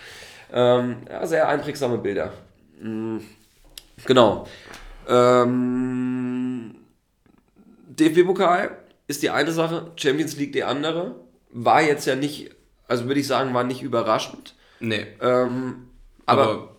Ähm, 0.51 0.97
ja, 1.07 1.27
sehr 1.27 1.47
einprägsame 1.47 1.99
Bilder. 1.99 2.33
Mhm. 2.81 3.21
Genau. 4.05 4.47
Ähm, 5.07 6.75
DFB-Pokal 7.87 8.77
ist 9.05 9.21
die 9.21 9.29
eine 9.29 9.51
Sache, 9.51 9.91
Champions 9.95 10.37
League 10.37 10.53
die 10.53 10.63
andere 10.63 11.26
war 11.51 11.81
jetzt 11.81 12.05
ja 12.05 12.15
nicht, 12.15 12.51
also 12.87 13.05
würde 13.05 13.19
ich 13.19 13.27
sagen, 13.27 13.53
war 13.53 13.63
nicht 13.63 13.81
überraschend. 13.81 14.53
Nee. 14.79 15.05
Ähm, 15.21 15.87
aber, 16.25 16.43
aber 16.43 16.69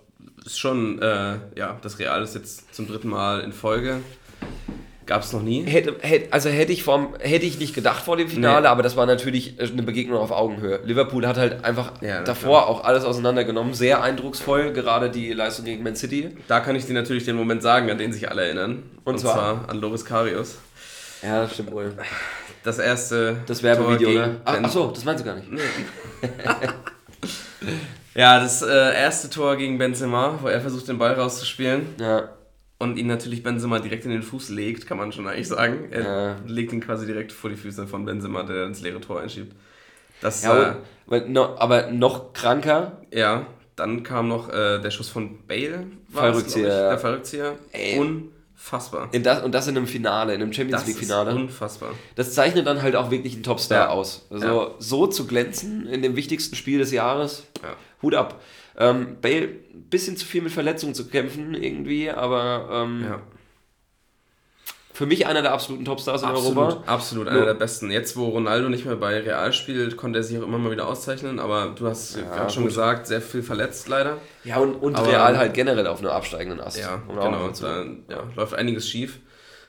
ist 0.44 0.58
schon, 0.58 1.00
äh, 1.00 1.38
ja, 1.56 1.78
das 1.82 1.98
Real 1.98 2.22
ist 2.22 2.34
jetzt 2.34 2.74
zum 2.74 2.86
dritten 2.86 3.08
Mal 3.08 3.40
in 3.40 3.52
Folge. 3.52 4.00
Gab 5.08 5.22
es 5.22 5.32
noch 5.32 5.40
nie. 5.40 5.64
Hätte, 5.64 5.96
hätte, 6.00 6.34
also 6.34 6.50
hätte 6.50 6.70
ich, 6.70 6.82
vom, 6.82 7.14
hätte 7.18 7.46
ich 7.46 7.58
nicht 7.58 7.74
gedacht 7.74 8.04
vor 8.04 8.18
dem 8.18 8.28
Finale, 8.28 8.62
nee. 8.62 8.66
aber 8.66 8.82
das 8.82 8.94
war 8.94 9.06
natürlich 9.06 9.58
eine 9.58 9.82
Begegnung 9.82 10.18
auf 10.18 10.30
Augenhöhe. 10.30 10.80
Liverpool 10.84 11.26
hat 11.26 11.38
halt 11.38 11.64
einfach 11.64 12.02
ja, 12.02 12.22
davor 12.22 12.58
klar. 12.58 12.66
auch 12.66 12.84
alles 12.84 13.04
auseinandergenommen. 13.04 13.72
Sehr 13.72 14.02
eindrucksvoll, 14.02 14.74
gerade 14.74 15.08
die 15.08 15.32
Leistung 15.32 15.64
gegen 15.64 15.82
Man 15.82 15.96
City. 15.96 16.36
Da 16.46 16.60
kann 16.60 16.76
ich 16.76 16.84
dir 16.84 16.92
natürlich 16.92 17.24
den 17.24 17.36
Moment 17.36 17.62
sagen, 17.62 17.90
an 17.90 17.96
den 17.96 18.12
sich 18.12 18.30
alle 18.30 18.44
erinnern. 18.44 18.82
Und, 19.04 19.14
Und 19.14 19.18
zwar? 19.18 19.32
zwar 19.32 19.70
an 19.70 19.80
Loris 19.80 20.04
Karius. 20.04 20.58
Ja, 21.22 21.40
das 21.40 21.54
stimmt 21.54 21.72
wohl. 21.72 21.94
Das 22.64 22.78
erste. 22.78 23.38
Das 23.46 23.62
Werbevideo, 23.62 24.10
ne? 24.10 24.40
Ach, 24.44 24.58
ach, 24.62 24.70
so, 24.70 24.90
das 24.90 25.04
meinst 25.04 25.24
du 25.24 25.28
gar 25.28 25.36
nicht. 25.36 25.48
Ja, 28.18 28.40
das 28.40 28.62
äh, 28.62 28.66
erste 28.66 29.30
Tor 29.30 29.56
gegen 29.56 29.78
Benzema, 29.78 30.40
wo 30.42 30.48
er 30.48 30.60
versucht, 30.60 30.88
den 30.88 30.98
Ball 30.98 31.12
rauszuspielen. 31.12 31.86
Ja. 32.00 32.30
Und 32.76 32.98
ihn 32.98 33.06
natürlich 33.06 33.44
Benzema 33.44 33.78
direkt 33.78 34.06
in 34.06 34.10
den 34.10 34.22
Fuß 34.22 34.48
legt, 34.48 34.88
kann 34.88 34.98
man 34.98 35.12
schon 35.12 35.28
eigentlich 35.28 35.46
sagen. 35.46 35.86
Er 35.92 36.02
ja. 36.02 36.36
legt 36.44 36.72
ihn 36.72 36.80
quasi 36.80 37.06
direkt 37.06 37.30
vor 37.30 37.48
die 37.48 37.54
Füße 37.54 37.86
von 37.86 38.04
Benzema, 38.04 38.42
der 38.42 38.66
ins 38.66 38.80
leere 38.80 39.00
Tor 39.00 39.20
einschiebt. 39.20 39.54
Das, 40.20 40.42
ja, 40.42 40.78
äh, 41.12 41.20
no, 41.28 41.56
aber 41.58 41.92
noch 41.92 42.32
kranker. 42.32 43.02
Ja, 43.12 43.46
dann 43.76 44.02
kam 44.02 44.26
noch 44.26 44.48
äh, 44.48 44.80
der 44.80 44.90
Schuss 44.90 45.10
von 45.10 45.46
Bale. 45.46 45.86
Fallrückzieher. 46.12 46.88
Der 46.90 46.98
Fallrückzieher. 46.98 47.54
Und 47.98 48.32
Unfassbar. 48.58 49.08
In 49.12 49.22
das, 49.22 49.44
und 49.44 49.52
das 49.52 49.68
in 49.68 49.76
einem 49.76 49.86
Finale, 49.86 50.34
in 50.34 50.42
einem 50.42 50.52
Champions 50.52 50.84
League-Finale. 50.86 51.34
Unfassbar. 51.34 51.90
Das 52.16 52.34
zeichnet 52.34 52.66
dann 52.66 52.82
halt 52.82 52.96
auch 52.96 53.10
wirklich 53.10 53.34
einen 53.34 53.44
Topstar 53.44 53.86
ja. 53.86 53.88
aus. 53.88 54.26
Also 54.30 54.46
ja. 54.46 54.74
so 54.78 55.06
zu 55.06 55.26
glänzen 55.26 55.86
in 55.86 56.02
dem 56.02 56.16
wichtigsten 56.16 56.56
Spiel 56.56 56.78
des 56.78 56.90
Jahres, 56.90 57.44
ja. 57.62 57.76
Hut 58.02 58.14
ab. 58.14 58.42
Ähm, 58.76 59.16
Bale, 59.22 59.44
ein 59.44 59.86
bisschen 59.88 60.16
zu 60.16 60.26
viel 60.26 60.42
mit 60.42 60.52
Verletzungen 60.52 60.94
zu 60.94 61.08
kämpfen 61.08 61.54
irgendwie, 61.54 62.10
aber 62.10 62.68
ähm. 62.70 63.06
Für 64.98 65.06
mich 65.06 65.28
einer 65.28 65.42
der 65.42 65.52
absoluten 65.52 65.84
Topstars 65.84 66.22
in 66.22 66.28
absolut, 66.28 66.56
Europa. 66.56 66.82
Absolut, 66.86 67.28
einer 67.28 67.44
der 67.44 67.54
besten. 67.54 67.88
Jetzt, 67.92 68.16
wo 68.16 68.30
Ronaldo 68.30 68.68
nicht 68.68 68.84
mehr 68.84 68.96
bei 68.96 69.20
Real 69.20 69.52
spielt, 69.52 69.96
konnte 69.96 70.18
er 70.18 70.22
sich 70.24 70.36
auch 70.36 70.42
immer 70.42 70.58
mal 70.58 70.72
wieder 70.72 70.88
auszeichnen, 70.88 71.38
aber 71.38 71.72
du 71.76 71.86
hast 71.86 72.16
ja, 72.16 72.22
gerade 72.22 72.52
schon 72.52 72.64
gesagt, 72.64 73.06
sehr 73.06 73.20
viel 73.20 73.44
verletzt 73.44 73.86
leider. 73.86 74.16
Ja, 74.42 74.56
und, 74.56 74.74
und 74.74 74.96
aber, 74.96 75.06
Real 75.06 75.38
halt 75.38 75.54
generell 75.54 75.86
auf 75.86 76.00
einer 76.00 76.10
absteigenden 76.10 76.60
Ast. 76.60 76.80
Ja, 76.80 77.00
genau, 77.06 77.48
da 77.60 77.84
ja, 78.08 78.24
läuft 78.34 78.54
einiges 78.54 78.88
schief. 78.88 79.20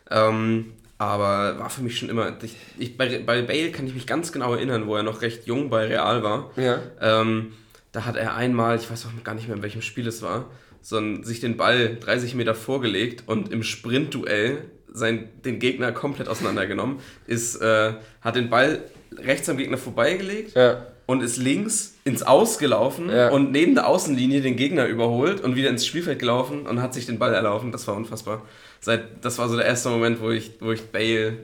Ähm, 0.09 0.73
aber 0.97 1.59
war 1.59 1.69
für 1.69 1.83
mich 1.83 1.99
schon 1.99 2.09
immer. 2.09 2.33
Ich, 2.41 2.55
ich, 2.79 2.97
bei, 2.97 3.19
bei 3.19 3.43
Bale 3.43 3.71
kann 3.71 3.85
ich 3.85 3.93
mich 3.93 4.07
ganz 4.07 4.31
genau 4.31 4.55
erinnern, 4.55 4.87
wo 4.87 4.95
er 4.95 5.03
noch 5.03 5.21
recht 5.21 5.45
jung 5.45 5.69
bei 5.69 5.85
Real 5.85 6.23
war. 6.23 6.49
Ja. 6.55 6.79
Ähm, 6.99 7.53
da 7.91 8.05
hat 8.05 8.15
er 8.15 8.33
einmal, 8.33 8.77
ich 8.77 8.89
weiß 8.89 9.05
auch 9.05 9.23
gar 9.23 9.35
nicht 9.35 9.47
mehr, 9.47 9.57
in 9.57 9.61
welchem 9.61 9.83
Spiel 9.83 10.07
es 10.07 10.23
war, 10.23 10.45
sondern 10.81 11.23
sich 11.23 11.39
den 11.39 11.55
Ball 11.55 11.97
30 11.99 12.33
Meter 12.33 12.55
vorgelegt 12.55 13.25
und 13.27 13.51
im 13.51 13.61
Sprintduell 13.61 14.63
sein, 14.93 15.29
den 15.45 15.59
Gegner 15.59 15.91
komplett 15.91 16.27
auseinandergenommen, 16.27 16.99
ist, 17.27 17.55
äh, 17.61 17.93
hat 18.21 18.35
den 18.35 18.49
Ball 18.49 18.79
rechts 19.17 19.49
am 19.49 19.57
Gegner 19.57 19.77
vorbeigelegt, 19.77 20.55
ja. 20.55 20.85
und 21.05 21.21
ist 21.23 21.37
links 21.37 21.95
ins 22.03 22.21
Ausgelaufen 22.23 23.09
Ja. 23.09 23.29
und 23.29 23.51
neben 23.51 23.75
der 23.75 23.87
Außenlinie 23.87 24.41
den 24.41 24.55
Gegner 24.55 24.85
überholt 24.85 25.41
und 25.41 25.55
wieder 25.55 25.69
ins 25.69 25.85
Spielfeld 25.85 26.19
gelaufen 26.19 26.65
und 26.67 26.81
hat 26.81 26.93
sich 26.93 27.05
den 27.05 27.17
Ball 27.19 27.33
erlaufen. 27.33 27.71
Das 27.71 27.87
war 27.87 27.95
unfassbar. 27.95 28.43
Seit, 28.79 29.23
das 29.25 29.37
war 29.39 29.49
so 29.49 29.57
der 29.57 29.65
erste 29.65 29.89
Moment, 29.89 30.21
wo 30.21 30.29
ich, 30.29 30.51
wo 30.59 30.71
ich 30.71 30.83
Bale 30.91 31.37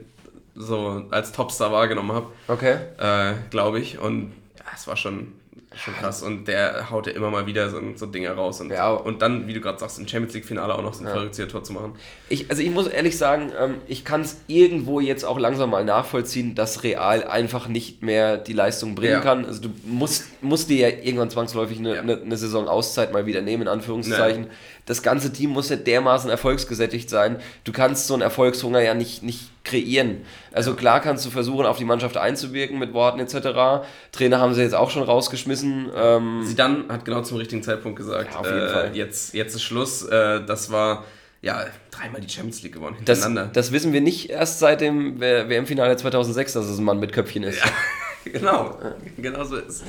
so 0.54 1.04
als 1.10 1.32
Topstar 1.32 1.70
wahrgenommen 1.72 2.12
habe, 2.12 2.26
Okay. 2.48 2.76
äh, 2.98 3.34
glaube 3.50 3.78
ich. 3.80 3.98
Und 3.98 4.32
ja, 4.58 4.64
es 4.74 4.86
war 4.86 4.96
schon, 4.96 5.32
schon 5.76 5.94
krass. 5.94 6.22
Und 6.22 6.48
der 6.48 6.90
haut 6.90 7.06
ja 7.06 7.12
immer 7.12 7.30
mal 7.30 7.46
wieder 7.46 7.70
so, 7.70 7.80
so 7.94 8.06
Dinge 8.06 8.30
raus. 8.30 8.60
Und, 8.60 8.70
Ja. 8.70 8.90
und 8.90 9.22
dann, 9.22 9.46
wie 9.46 9.54
du 9.54 9.60
gerade 9.60 9.78
sagst, 9.78 9.98
im 9.98 10.08
Champions 10.08 10.34
League-Finale 10.34 10.74
auch 10.74 10.82
noch 10.82 10.94
so 10.94 11.04
ein 11.04 11.10
verrücktes 11.10 11.46
Tor 11.48 11.62
zu 11.64 11.72
machen. 11.72 11.94
Ich, 12.28 12.50
also 12.50 12.62
ich 12.62 12.70
muss 12.70 12.86
ehrlich 12.86 13.16
sagen, 13.18 13.52
ähm, 13.60 13.74
ich 13.86 14.04
kann 14.04 14.22
es 14.22 14.38
irgendwo 14.46 15.00
jetzt 15.00 15.24
auch 15.24 15.38
langsam 15.38 15.70
mal 15.70 15.84
nachvollziehen, 15.84 16.54
dass 16.54 16.82
Real 16.82 17.24
einfach 17.24 17.68
nicht 17.68 18.02
mehr 18.02 18.36
die 18.38 18.52
Leistung 18.52 18.94
bringen 18.94 19.12
Ja. 19.14 19.20
kann. 19.20 19.44
Also 19.44 19.62
du 19.62 19.68
musst, 19.84 20.42
musst 20.42 20.70
dir 20.70 20.88
ja 20.90 20.96
irgendwann 21.02 21.30
zwangsläufig 21.30 21.78
eine, 21.78 21.94
Ja. 21.96 22.00
eine, 22.00 22.20
eine 22.20 22.36
Saison 22.36 22.68
Auszeit 22.68 23.12
mal 23.12 23.26
wieder 23.26 23.42
nehmen, 23.42 23.62
in 23.62 23.68
Anführungszeichen. 23.68 24.46
Das 24.86 25.02
ganze 25.02 25.32
Team 25.32 25.50
muss 25.50 25.68
ja 25.68 25.76
dermaßen 25.76 26.30
erfolgsgesättigt 26.30 27.10
sein. 27.10 27.38
Du 27.64 27.72
kannst 27.72 28.06
so 28.06 28.14
einen 28.14 28.22
Erfolgshunger 28.22 28.80
ja 28.80 28.94
nicht, 28.94 29.22
nicht 29.24 29.50
kreieren. 29.64 30.22
Also 30.52 30.74
klar 30.74 31.00
kannst 31.00 31.26
du 31.26 31.30
versuchen, 31.30 31.66
auf 31.66 31.76
die 31.76 31.84
Mannschaft 31.84 32.16
einzuwirken 32.16 32.78
mit 32.78 32.94
Worten 32.94 33.18
etc. 33.18 33.84
Trainer 34.12 34.40
haben 34.40 34.54
sie 34.54 34.62
jetzt 34.62 34.74
auch 34.74 34.90
schon 34.90 35.02
rausgeschmissen. 35.02 35.90
Ähm, 35.94 36.44
Zidane 36.46 36.84
hat 36.88 37.04
genau 37.04 37.22
zum 37.22 37.36
richtigen 37.38 37.64
Zeitpunkt 37.64 37.98
gesagt, 37.98 38.32
Ja, 38.32 38.38
auf 38.38 38.46
jeden 38.46 38.60
äh, 38.60 38.68
Fall. 38.68 38.90
Jetzt, 38.96 39.34
jetzt 39.34 39.56
ist 39.56 39.64
Schluss. 39.64 40.04
Äh, 40.04 40.44
das 40.46 40.70
war 40.70 41.04
ja 41.42 41.66
dreimal 41.90 42.20
die 42.20 42.28
Champions 42.28 42.62
League 42.62 42.74
gewonnen 42.74 42.96
das, 43.04 43.24
hintereinander. 43.24 43.52
das 43.52 43.72
wissen 43.72 43.92
wir 43.92 44.00
nicht 44.00 44.30
erst 44.30 44.58
seit 44.60 44.80
dem 44.80 45.20
WM-Finale 45.20 45.96
2006, 45.96 46.54
dass 46.54 46.66
es 46.66 46.78
ein 46.78 46.84
Mann 46.84 47.00
mit 47.00 47.12
Köpfchen 47.12 47.42
ist. 47.42 47.60
genau, 48.24 48.78
genau 49.16 49.44
so 49.44 49.56
ist 49.56 49.68
es. 49.68 49.84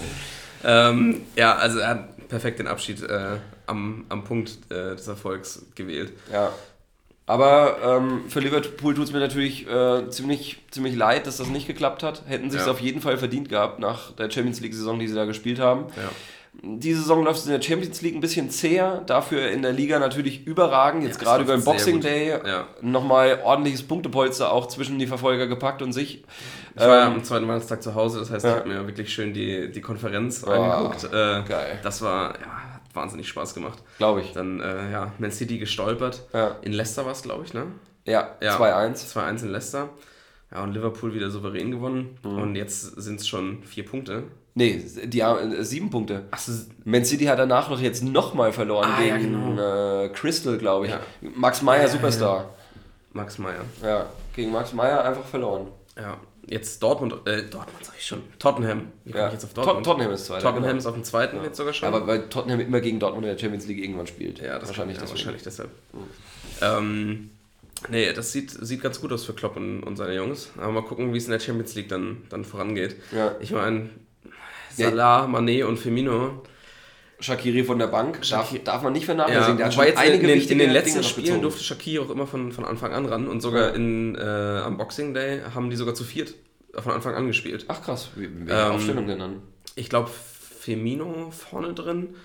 Ähm, 0.64 1.22
ja, 1.36 1.56
also 1.56 1.80
er 1.80 1.90
hat 1.90 2.28
perfekt 2.28 2.60
den 2.60 2.68
Abschied 2.68 3.02
äh, 3.04 3.38
am, 3.68 4.06
am 4.10 4.24
Punkt 4.24 4.58
äh, 4.70 4.96
des 4.96 5.08
Erfolgs 5.08 5.66
gewählt. 5.76 6.14
Ja. 6.32 6.52
Aber 7.26 7.78
ähm, 7.84 8.22
für 8.30 8.40
Liverpool 8.40 8.96
tut 8.96 9.04
es 9.06 9.12
mir 9.12 9.20
natürlich 9.20 9.68
äh, 9.68 10.10
ziemlich, 10.10 10.64
ziemlich 10.72 10.96
leid, 10.96 11.28
dass 11.28 11.38
das 11.38 11.48
nicht 11.50 11.68
geklappt 11.68 12.02
hat. 12.02 12.24
Hätten 12.28 12.50
sich 12.50 12.62
Ja. 12.66 12.72
auf 12.72 12.80
jeden 12.80 13.02
Fall 13.02 13.18
verdient 13.18 13.50
gehabt 13.50 13.80
nach 13.80 14.14
der 14.14 14.32
Champions 14.32 14.62
League-Saison, 14.62 14.98
die 14.98 15.10
sie 15.10 15.16
da 15.16 15.26
gespielt 15.26 15.60
haben. 15.60 15.88
Ja. 15.98 16.10
Die 16.64 16.94
Saison 16.94 17.24
läuft 17.26 17.46
in 17.46 17.52
der 17.52 17.62
Champions 17.62 18.02
League 18.02 18.16
ein 18.16 18.22
bisschen 18.22 18.50
zäher, 18.50 19.02
dafür 19.06 19.50
in 19.52 19.62
der 19.62 19.74
Liga 19.74 20.00
natürlich 20.00 20.48
überragend. 20.48 21.04
Jetzt 21.04 21.16
Ja, 21.16 21.20
es 21.22 21.26
gerade 21.28 21.44
über 21.44 21.56
den 21.58 21.66
Boxing. 21.66 22.00
Day 22.02 22.30
Ja. 22.30 22.68
nochmal 22.82 23.42
ordentliches 23.44 23.84
Punktepolster 23.84 24.52
auch 24.52 24.68
zwischen 24.68 24.98
die 24.98 25.06
Verfolger 25.06 25.48
gepackt 25.48 25.82
und 25.82 25.92
sich. 25.92 26.24
Ich 26.76 26.82
war 26.82 26.88
ja 26.88 27.08
Ähm, 27.08 27.14
am 27.16 27.24
zweiten 27.26 27.48
Weihnachtstag 27.48 27.84
zu 27.84 27.94
Hause, 27.94 28.20
das 28.20 28.32
heißt, 28.32 28.46
Ja. 28.46 28.52
ich 28.54 28.58
habe 28.62 28.70
mir 28.70 28.88
wirklich 28.88 29.14
schön 29.14 29.34
die, 29.34 29.70
die 29.70 29.82
Konferenz 29.82 30.44
Oh, 30.48 30.50
angeguckt. 30.50 31.04
Äh, 31.14 31.44
geil. 31.48 31.80
Das 31.84 32.02
war, 32.02 32.30
ja, 32.40 32.46
wahnsinnig 32.98 33.28
Spaß 33.30 33.54
gemacht. 33.54 33.82
Glaube 33.98 34.22
ich. 34.22 34.34
Dann, 34.34 34.60
äh, 34.60 34.92
ja, 34.92 35.14
Man 35.20 35.32
City 35.32 35.58
gestolpert. 35.58 36.24
Ja, 36.34 36.58
In 36.62 36.74
Leicester 36.74 37.06
war 37.06 37.14
es, 37.14 37.22
glaube 37.24 37.46
ich, 37.46 37.54
ne? 37.54 37.68
ja, 38.06 38.36
Ja. 38.42 38.58
2-1. 38.58 39.08
2-1 39.14 39.44
in 39.44 39.52
Leicester. 39.52 39.90
Ja, 40.52 40.64
und 40.64 40.74
Liverpool 40.74 41.14
wieder 41.14 41.30
souverän 41.30 41.72
gewonnen. 41.72 42.18
Mhm. 42.24 42.38
Und 42.42 42.56
jetzt 42.56 42.82
sind 43.02 43.20
es 43.20 43.28
schon 43.28 43.64
vier 43.64 43.86
Punkte. 43.86 44.24
Nee, 44.54 44.82
die 45.04 45.24
haben 45.24 45.52
äh, 45.54 45.64
sieben 45.64 45.90
Punkte. 45.90 46.24
Achso, 46.32 46.52
Man 46.86 47.04
City 47.06 47.26
hat 47.26 47.38
danach 47.38 47.70
noch 47.70 47.80
jetzt 47.80 48.04
nochmal 48.04 48.52
verloren 48.54 48.90
Ah, 48.98 49.02
ja, 49.04 49.18
gegen 49.18 49.34
genau. 49.52 50.04
äh, 50.04 50.10
Crystal, 50.10 50.58
glaube 50.58 50.86
ich. 50.88 50.92
Ja. 50.94 51.00
Max 51.36 51.62
Meyer, 51.62 51.82
Ja, 51.84 51.88
Superstar. 51.90 52.50
Max 53.14 53.38
Meyer. 53.38 53.62
Ja. 53.84 54.06
gegen 54.36 54.52
Max 54.52 54.74
Meyer 54.74 55.04
einfach 55.04 55.26
verloren. 55.26 55.68
Ja, 55.98 56.18
jetzt 56.48 56.82
Dortmund, 56.84 57.14
äh, 57.26 57.44
Dortmund 57.44 57.84
sag 57.86 57.96
ich 57.98 58.06
schon. 58.06 58.22
Tottenham. 58.40 58.88
Wie 59.06 59.12
Ja. 59.12 59.28
ich 59.28 59.34
jetzt 59.34 59.44
auf 59.46 59.54
Tot 59.54 59.66
Dortmund? 59.66 59.86
Tottenham 59.86 60.12
ist 60.12 60.26
zweiter. 60.26 60.42
Tottenham 60.44 60.64
genau. 60.70 60.78
ist 60.78 60.86
auf 60.86 60.94
dem 60.96 61.04
zweiten 61.04 61.44
jetzt 61.44 61.58
sogar 61.58 61.74
schon. 61.74 61.88
Aber 61.88 62.08
weil 62.08 62.30
Tottenham 62.30 62.60
immer 62.60 62.80
gegen 62.82 63.00
Dortmund 63.00 63.26
in 63.26 63.32
der 63.34 63.40
Champions 63.40 63.68
League 63.68 63.80
irgendwann 63.80 64.08
spielt. 64.08 64.40
ja, 64.40 64.58
das 64.60 64.70
wahrscheinlich 64.70 65.00
wahrscheinlich, 65.00 65.00
ja, 65.00 65.10
wahrscheinlich 65.10 65.44
deshalb. 65.44 65.70
Ähm, 66.62 67.30
nee, 67.90 68.12
das 68.14 68.32
sieht, 68.32 68.52
sieht 68.52 68.82
ganz 68.82 69.00
gut 69.02 69.12
aus 69.14 69.26
für 69.26 69.34
Klopp 69.34 69.56
und, 69.58 69.84
und 69.84 69.98
seine 69.98 70.16
Jungs. 70.16 70.52
Aber 70.58 70.72
mal 70.72 70.84
gucken, 70.84 71.14
wie 71.14 71.18
es 71.18 71.26
in 71.26 71.32
der 71.32 71.40
Champions 71.40 71.76
League 71.76 71.90
dann, 71.90 72.24
dann 72.30 72.46
vorangeht. 72.46 72.96
Ja. 73.12 73.36
Ich 73.40 73.52
meine, 73.52 73.90
Ja. 74.78 74.90
Salah, 74.90 75.26
Mané 75.26 75.66
und 75.66 75.78
Firmino. 75.78 76.44
Shakiri 77.20 77.64
von 77.64 77.80
der 77.80 77.88
Bank 77.88 78.22
darf, 78.30 78.54
darf 78.64 78.82
man 78.84 78.94
nicht 78.94 79.04
Ja, 79.04 79.16
vernachlässigen. 79.16 79.58
der 79.58 79.66
hat 79.68 79.74
schon 79.74 79.86
jetzt 79.86 79.94
in, 80.04 80.12
einige 80.12 80.28
in 80.32 80.36
wichtige 80.40 80.60
den 80.60 80.72
letzten 80.72 81.04
Spielen 81.04 81.42
durfte 81.42 81.64
Shakiri 81.64 82.00
auch 82.06 82.10
immer 82.12 82.28
von, 82.28 82.52
von 82.52 82.64
Anfang 82.66 82.94
an 82.94 83.06
ran. 83.06 83.28
Und 83.28 83.42
sogar 83.42 83.70
Ja. 83.70 83.76
in, 83.76 84.16
äh, 84.16 84.20
am 84.22 84.78
Boxing 84.78 85.14
Day 85.14 85.42
haben 85.56 85.70
die 85.70 85.76
sogar 85.76 85.96
zu 85.96 86.04
viert 86.04 86.36
von 86.74 86.92
Anfang 86.92 87.16
an 87.16 87.26
gespielt. 87.28 87.66
Ach 87.70 87.82
krass, 87.82 88.10
wie- 88.16 88.30
welche 88.46 88.62
Ähm, 88.62 88.72
Aufstellung 88.72 89.08
denn 89.08 89.20
dann? 89.20 89.42
Ich 89.76 89.90
glaube, 89.90 90.10
Firmino 90.60 91.32
vorne 91.32 91.74
drin 91.74 92.16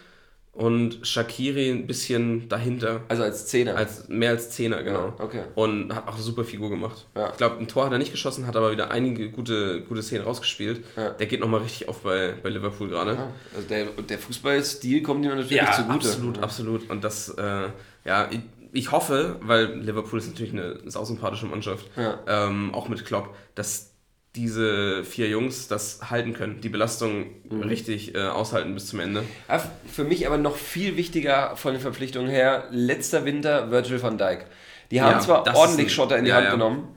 und 0.52 0.98
Shakiri 1.06 1.70
ein 1.70 1.86
bisschen 1.86 2.46
dahinter. 2.48 3.00
Also 3.08 3.22
als 3.22 3.46
Zehner. 3.46 3.74
Als, 3.74 4.08
mehr 4.08 4.30
als 4.30 4.50
Zehner, 4.50 4.82
genau. 4.82 5.06
Ja, 5.06 5.24
okay. 5.24 5.42
Und 5.54 5.94
hat 5.94 6.06
auch 6.06 6.14
eine 6.14 6.22
super 6.22 6.44
Figur 6.44 6.68
gemacht. 6.68 7.06
Ja. 7.16 7.30
Ich 7.30 7.38
glaube, 7.38 7.56
ein 7.58 7.68
Tor 7.68 7.86
hat 7.86 7.92
er 7.92 7.98
nicht 7.98 8.12
geschossen, 8.12 8.46
hat 8.46 8.54
aber 8.54 8.70
wieder 8.70 8.90
einige 8.90 9.30
gute, 9.30 9.80
gute 9.82 10.02
Szenen 10.02 10.24
rausgespielt. 10.24 10.84
Ja. 10.96 11.10
Der 11.10 11.26
geht 11.26 11.40
nochmal 11.40 11.60
richtig 11.62 11.88
auf 11.88 12.00
bei, 12.00 12.34
bei 12.42 12.50
Liverpool 12.50 12.88
gerade. 12.90 13.16
Also 13.54 13.66
der, 13.68 13.86
der 13.86 14.18
Fußballstil 14.18 15.02
kommt 15.02 15.24
ihm 15.24 15.30
natürlich 15.30 15.52
Ja, 15.52 15.72
zugute. 15.72 15.94
absolut, 15.94 16.38
absolut. 16.42 16.90
Und 16.90 17.02
das, 17.02 17.30
äh, 17.30 17.68
ja, 18.04 18.28
ich, 18.30 18.40
ich 18.72 18.92
hoffe, 18.92 19.36
weil 19.40 19.78
Liverpool 19.80 20.18
ist 20.18 20.28
natürlich 20.28 20.52
eine 20.52 20.80
sausympathische 20.84 21.46
Mannschaft, 21.46 21.86
ähm, 22.26 22.74
auch 22.74 22.88
mit 22.88 23.04
Klopp, 23.06 23.34
dass 23.54 23.91
diese 24.36 25.04
vier 25.04 25.28
Jungs 25.28 25.68
das 25.68 26.10
halten 26.10 26.32
können, 26.32 26.60
die 26.62 26.70
Belastung 26.70 27.26
Mhm. 27.50 27.62
richtig 27.64 28.14
äh, 28.14 28.20
aushalten 28.28 28.72
bis 28.74 28.86
zum 28.86 29.00
Ende. 29.00 29.24
F- 29.48 29.68
für 29.92 30.04
mich 30.04 30.26
aber 30.26 30.38
noch 30.38 30.56
viel 30.56 30.96
wichtiger 30.96 31.54
von 31.56 31.72
den 31.74 31.82
Verpflichtungen 31.82 32.30
her, 32.30 32.64
letzter 32.70 33.24
Winter 33.26 33.70
Virgil 33.70 34.02
van 34.02 34.16
Dijk. 34.16 34.46
Die 34.90 35.00
haben 35.00 35.12
Ja, 35.12 35.20
zwar 35.20 35.56
ordentlich 35.56 35.86
ein- 35.86 35.90
Schotter 35.90 36.18
in 36.18 36.24
die 36.24 36.30
ja, 36.30 36.36
Hand 36.36 36.44
ja. 36.46 36.52
genommen, 36.52 36.88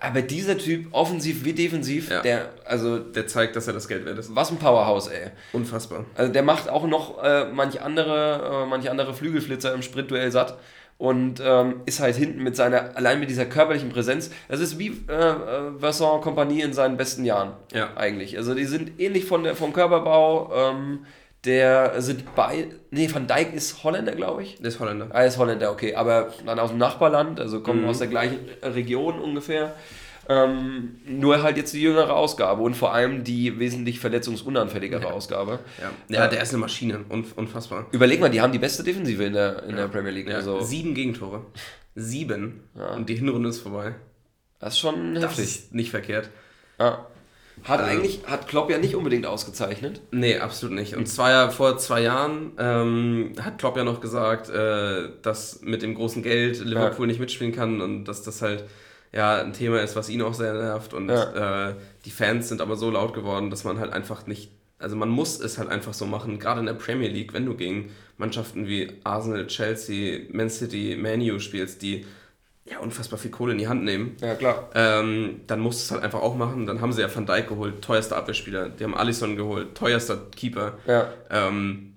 aber 0.00 0.22
dieser 0.22 0.56
Typ, 0.56 0.86
offensiv 0.92 1.44
wie 1.44 1.52
defensiv, 1.52 2.08
der, 2.22 2.50
also, 2.64 2.98
der 2.98 3.26
zeigt, 3.26 3.56
dass 3.56 3.66
er 3.66 3.72
das 3.72 3.88
Geld 3.88 4.04
wert 4.04 4.18
ist. 4.18 4.34
was 4.34 4.50
ein 4.50 4.58
Powerhouse, 4.58 5.08
ey. 5.08 5.30
Unfassbar. 5.52 6.04
Also 6.16 6.32
der 6.32 6.42
macht 6.44 6.68
auch 6.68 6.86
noch 6.86 7.22
äh, 7.22 7.46
manch 7.52 7.80
andere, 7.82 8.62
äh, 8.64 8.66
manche 8.68 8.90
andere 8.90 9.14
Flügelflitzer 9.14 9.74
im 9.74 9.82
Sprintduell 9.82 10.30
satt 10.30 10.58
und 11.00 11.40
ähm, 11.42 11.80
ist 11.86 12.00
halt 12.00 12.14
hinten 12.16 12.42
mit 12.42 12.54
seiner, 12.56 12.94
allein 12.94 13.18
mit 13.20 13.30
dieser 13.30 13.46
körperlichen 13.46 13.88
Präsenz, 13.88 14.30
das 14.50 14.60
ist 14.60 14.78
wie 14.78 14.88
äh, 15.08 15.12
äh, 15.12 15.80
Vincent 15.82 16.20
Compagnie 16.20 16.60
in 16.60 16.74
seinen 16.74 16.98
besten 16.98 17.24
Jahren 17.24 17.52
Ja. 17.72 17.88
eigentlich. 17.96 18.36
Also 18.36 18.52
die 18.54 18.66
sind 18.66 19.00
ähnlich 19.00 19.24
von 19.24 19.42
der, 19.42 19.56
vom 19.56 19.72
Körperbau, 19.72 20.52
ähm, 20.54 21.06
der 21.46 22.02
sind 22.02 22.34
bei, 22.36 22.66
nee, 22.90 23.08
Van 23.10 23.26
Dijk 23.26 23.54
ist 23.54 23.82
Holländer, 23.82 24.12
glaube 24.12 24.42
ich. 24.42 24.56
Der 24.58 24.68
ist 24.68 24.78
Holländer. 24.78 25.06
Ah, 25.08 25.20
er 25.22 25.26
ist 25.28 25.38
Holländer, 25.38 25.72
okay, 25.72 25.94
aber 25.94 26.34
dann 26.44 26.58
aus 26.58 26.68
dem 26.68 26.76
Nachbarland, 26.78 27.40
also 27.40 27.60
kommen 27.60 27.80
Mhm. 27.84 27.88
aus 27.88 27.98
der 27.98 28.08
gleichen 28.08 28.38
Region 28.62 29.18
ungefähr. 29.20 29.74
Ähm, 30.28 31.00
nur 31.06 31.42
halt 31.42 31.56
jetzt 31.56 31.72
die 31.74 31.80
jüngere 31.82 32.14
Ausgabe 32.14 32.62
und 32.62 32.74
vor 32.76 32.92
allem 32.94 33.24
die 33.24 33.58
wesentlich 33.58 33.98
verletzungsunanfälligere 33.98 35.12
Ausgabe. 35.12 35.58
Ja, 35.80 35.90
ja 36.16 36.28
der 36.28 36.42
ist 36.42 36.50
eine 36.50 36.58
Maschine. 36.58 37.00
Unf 37.08 37.32
unfassbar. 37.36 37.86
Überleg 37.90 38.20
mal, 38.20 38.30
die 38.30 38.40
haben 38.40 38.52
die 38.52 38.58
beste 38.60 38.84
Defensive 38.84 39.24
in 39.24 39.32
der, 39.32 39.64
in 39.64 39.76
der 39.76 39.88
Premier 39.88 40.12
League. 40.12 40.28
Ja, 40.28 40.36
Also, 40.36 40.60
Sieben 40.60 40.94
Gegentore. 40.94 41.46
Sieben. 41.96 42.60
Ja. 42.76 42.90
Und 42.94 43.08
die 43.08 43.16
Hinrunde 43.16 43.48
ist 43.48 43.60
vorbei. 43.60 43.94
das 44.60 44.74
ist 44.74 44.78
schon 44.78 45.14
Das 45.14 45.24
heftig. 45.24 45.44
ist 45.44 45.74
nicht 45.74 45.90
verkehrt. 45.90 46.30
Ja. 46.78 47.06
Hat 47.64 47.80
Also- 47.80 47.90
eigentlich, 47.92 48.20
hat 48.26 48.46
Klopp 48.48 48.70
ja 48.70 48.78
nicht 48.78 48.94
unbedingt 48.94 49.26
ausgezeichnet. 49.26 50.00
Nee, 50.12 50.38
absolut 50.38 50.74
nicht. 50.74 50.94
Und 50.96 51.06
zwar 51.06 51.30
ja 51.30 51.50
vor 51.50 51.76
zwei 51.78 52.02
Jahren 52.02 52.52
ähm, 52.58 53.32
hat 53.42 53.58
Klopp 53.58 53.76
ja 53.76 53.84
noch 53.84 54.00
gesagt, 54.00 54.48
äh, 54.48 55.08
dass 55.22 55.60
mit 55.62 55.82
dem 55.82 55.94
großen 55.94 56.22
Geld 56.22 56.64
Liverpool 56.64 57.06
nicht 57.06 57.20
mitspielen 57.20 57.52
kann 57.54 57.80
und 57.82 58.04
dass 58.04 58.22
das 58.22 58.40
halt 58.40 58.64
ja 59.12 59.40
ein 59.40 59.52
Thema 59.52 59.80
ist, 59.80 59.96
was 59.96 60.08
ihn 60.08 60.22
auch 60.22 60.34
sehr 60.34 60.54
nervt. 60.54 60.94
Und 60.94 61.08
äh, 61.10 61.74
die 62.04 62.10
Fans 62.10 62.48
sind 62.48 62.60
aber 62.60 62.76
so 62.76 62.90
laut 62.90 63.14
geworden, 63.14 63.50
dass 63.50 63.64
man 63.64 63.78
halt 63.80 63.92
einfach 63.92 64.26
nicht, 64.26 64.50
also 64.78 64.96
man 64.96 65.08
muss 65.08 65.40
es 65.40 65.58
halt 65.58 65.68
einfach 65.68 65.94
so 65.94 66.06
machen, 66.06 66.38
gerade 66.38 66.60
in 66.60 66.66
der 66.66 66.74
Premier 66.74 67.08
League, 67.08 67.32
wenn 67.32 67.46
du 67.46 67.54
gegen 67.54 67.90
Mannschaften 68.16 68.66
wie 68.66 68.92
Arsenal, 69.04 69.46
Chelsea, 69.46 70.20
Man 70.32 70.50
City, 70.50 70.96
Man 71.00 71.20
U 71.22 71.38
spielst, 71.38 71.82
die 71.82 72.06
ja 72.66 72.78
unfassbar 72.78 73.18
viel 73.18 73.30
Kohle 73.30 73.52
in 73.52 73.58
die 73.58 73.68
Hand 73.68 73.82
nehmen. 73.84 74.16
Ja, 74.20 74.34
klar. 74.34 74.68
Ähm, 74.74 75.40
dann 75.46 75.60
musst 75.60 75.80
du 75.80 75.84
es 75.84 75.90
halt 75.90 76.04
einfach 76.04 76.20
auch 76.20 76.36
machen. 76.36 76.66
Dann 76.66 76.80
haben 76.80 76.92
sie 76.92 77.00
ja 77.00 77.14
Van 77.14 77.26
Dijk 77.26 77.48
geholt, 77.48 77.82
teuerster 77.82 78.16
Abwehrspieler. 78.16 78.68
Die 78.68 78.84
haben 78.84 78.94
Alisson 78.96 79.36
geholt, 79.36 79.74
teuerster 79.74 80.18
Keeper. 80.36 80.74
Ja, 80.86 81.08
Ähm, 81.30 81.94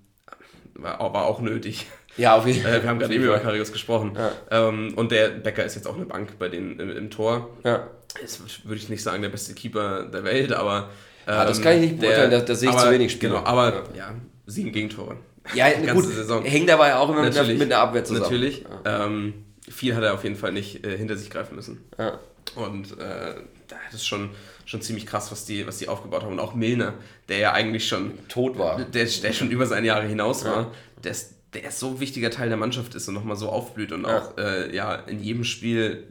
war, 0.74 0.98
war 0.98 1.24
auch 1.26 1.40
nötig. 1.40 1.86
Ja 2.16 2.36
auf 2.36 2.46
jeden 2.46 2.64
Äh, 2.66 2.82
wir 2.82 2.88
haben 2.88 2.98
gerade 2.98 3.14
eben 3.14 3.24
über 3.24 3.34
Fall. 3.34 3.42
Karius 3.42 3.72
gesprochen. 3.72 4.16
Ja. 4.16 4.32
Ähm, 4.68 4.92
und 4.96 5.10
der 5.12 5.28
Becker 5.28 5.64
ist 5.64 5.74
jetzt 5.74 5.86
auch 5.86 5.96
eine 5.96 6.06
Bank 6.06 6.38
bei 6.38 6.48
denen 6.48 6.78
im, 6.80 6.96
im 6.96 7.10
Tor. 7.10 7.50
Ja. 7.64 7.88
Ist, 8.22 8.64
würde 8.64 8.76
ich 8.76 8.88
nicht 8.88 9.02
sagen, 9.02 9.22
der 9.22 9.28
beste 9.30 9.54
Keeper 9.54 10.04
der 10.04 10.24
Welt, 10.24 10.52
aber. 10.52 10.90
Ähm, 11.26 11.34
Ah, 11.34 11.44
das 11.46 11.60
kann 11.62 11.74
ich 11.76 11.80
nicht 11.90 12.00
beurteilen, 12.00 12.30
da- 12.30 12.40
da 12.40 12.54
sehe 12.54 12.68
ich 12.68 12.74
aber, 12.74 12.84
zu 12.84 12.90
wenig 12.92 13.10
Spiele. 13.12 13.32
Genau, 13.34 13.44
aber 13.44 13.84
ja, 13.96 14.14
sieben 14.46 14.72
Gegentore. 14.72 15.16
Ja, 15.54 15.68
gut, 15.92 16.04
Saison. 16.04 16.44
hängt 16.44 16.70
aber 16.70 16.88
ja 16.88 16.98
auch 16.98 17.08
immer 17.10 17.22
mit 17.22 17.36
einer, 17.36 17.48
mit 17.48 17.62
einer 17.62 17.78
Abwehr 17.78 18.04
zusammen. 18.04 18.24
Natürlich. 18.24 18.64
Ja. 18.84 19.06
Ähm, 19.06 19.34
viel 19.68 19.94
hat 19.96 20.02
er 20.02 20.14
auf 20.14 20.22
jeden 20.22 20.36
Fall 20.36 20.52
nicht 20.52 20.86
äh, 20.86 20.96
hinter 20.96 21.16
sich 21.16 21.30
greifen 21.30 21.56
müssen. 21.56 21.82
Ja. 21.98 22.18
Und 22.56 22.98
äh, 22.98 23.34
das 23.68 23.94
ist 23.94 24.06
schon, 24.06 24.30
schon 24.66 24.80
ziemlich 24.82 25.06
krass, 25.06 25.32
was 25.32 25.44
die, 25.46 25.66
was 25.66 25.78
die 25.78 25.88
aufgebaut 25.88 26.22
haben. 26.22 26.32
Und 26.32 26.40
auch 26.40 26.54
Milner, 26.54 26.94
der 27.28 27.38
ja 27.38 27.52
eigentlich 27.52 27.88
schon 27.88 28.12
tot 28.28 28.58
war. 28.58 28.76
Der, 28.84 29.04
der 29.06 29.32
schon 29.32 29.50
über 29.50 29.66
seine 29.66 29.86
Jahre 29.86 30.06
hinaus 30.06 30.44
war, 30.44 30.56
ja. 30.62 30.70
der, 31.02 31.12
ist, 31.12 31.33
der 31.54 31.64
ist 31.64 31.78
so 31.78 31.88
ein 31.88 32.00
wichtiger 32.00 32.30
Teil 32.30 32.48
der 32.48 32.58
Mannschaft 32.58 32.94
ist 32.94 33.08
und 33.08 33.14
nochmal 33.14 33.36
so 33.36 33.48
aufblüht 33.48 33.92
und 33.92 34.02
ja. 34.02 34.18
auch 34.18 34.38
äh, 34.38 34.74
ja, 34.74 34.94
in 34.94 35.22
jedem 35.22 35.44
Spiel 35.44 36.04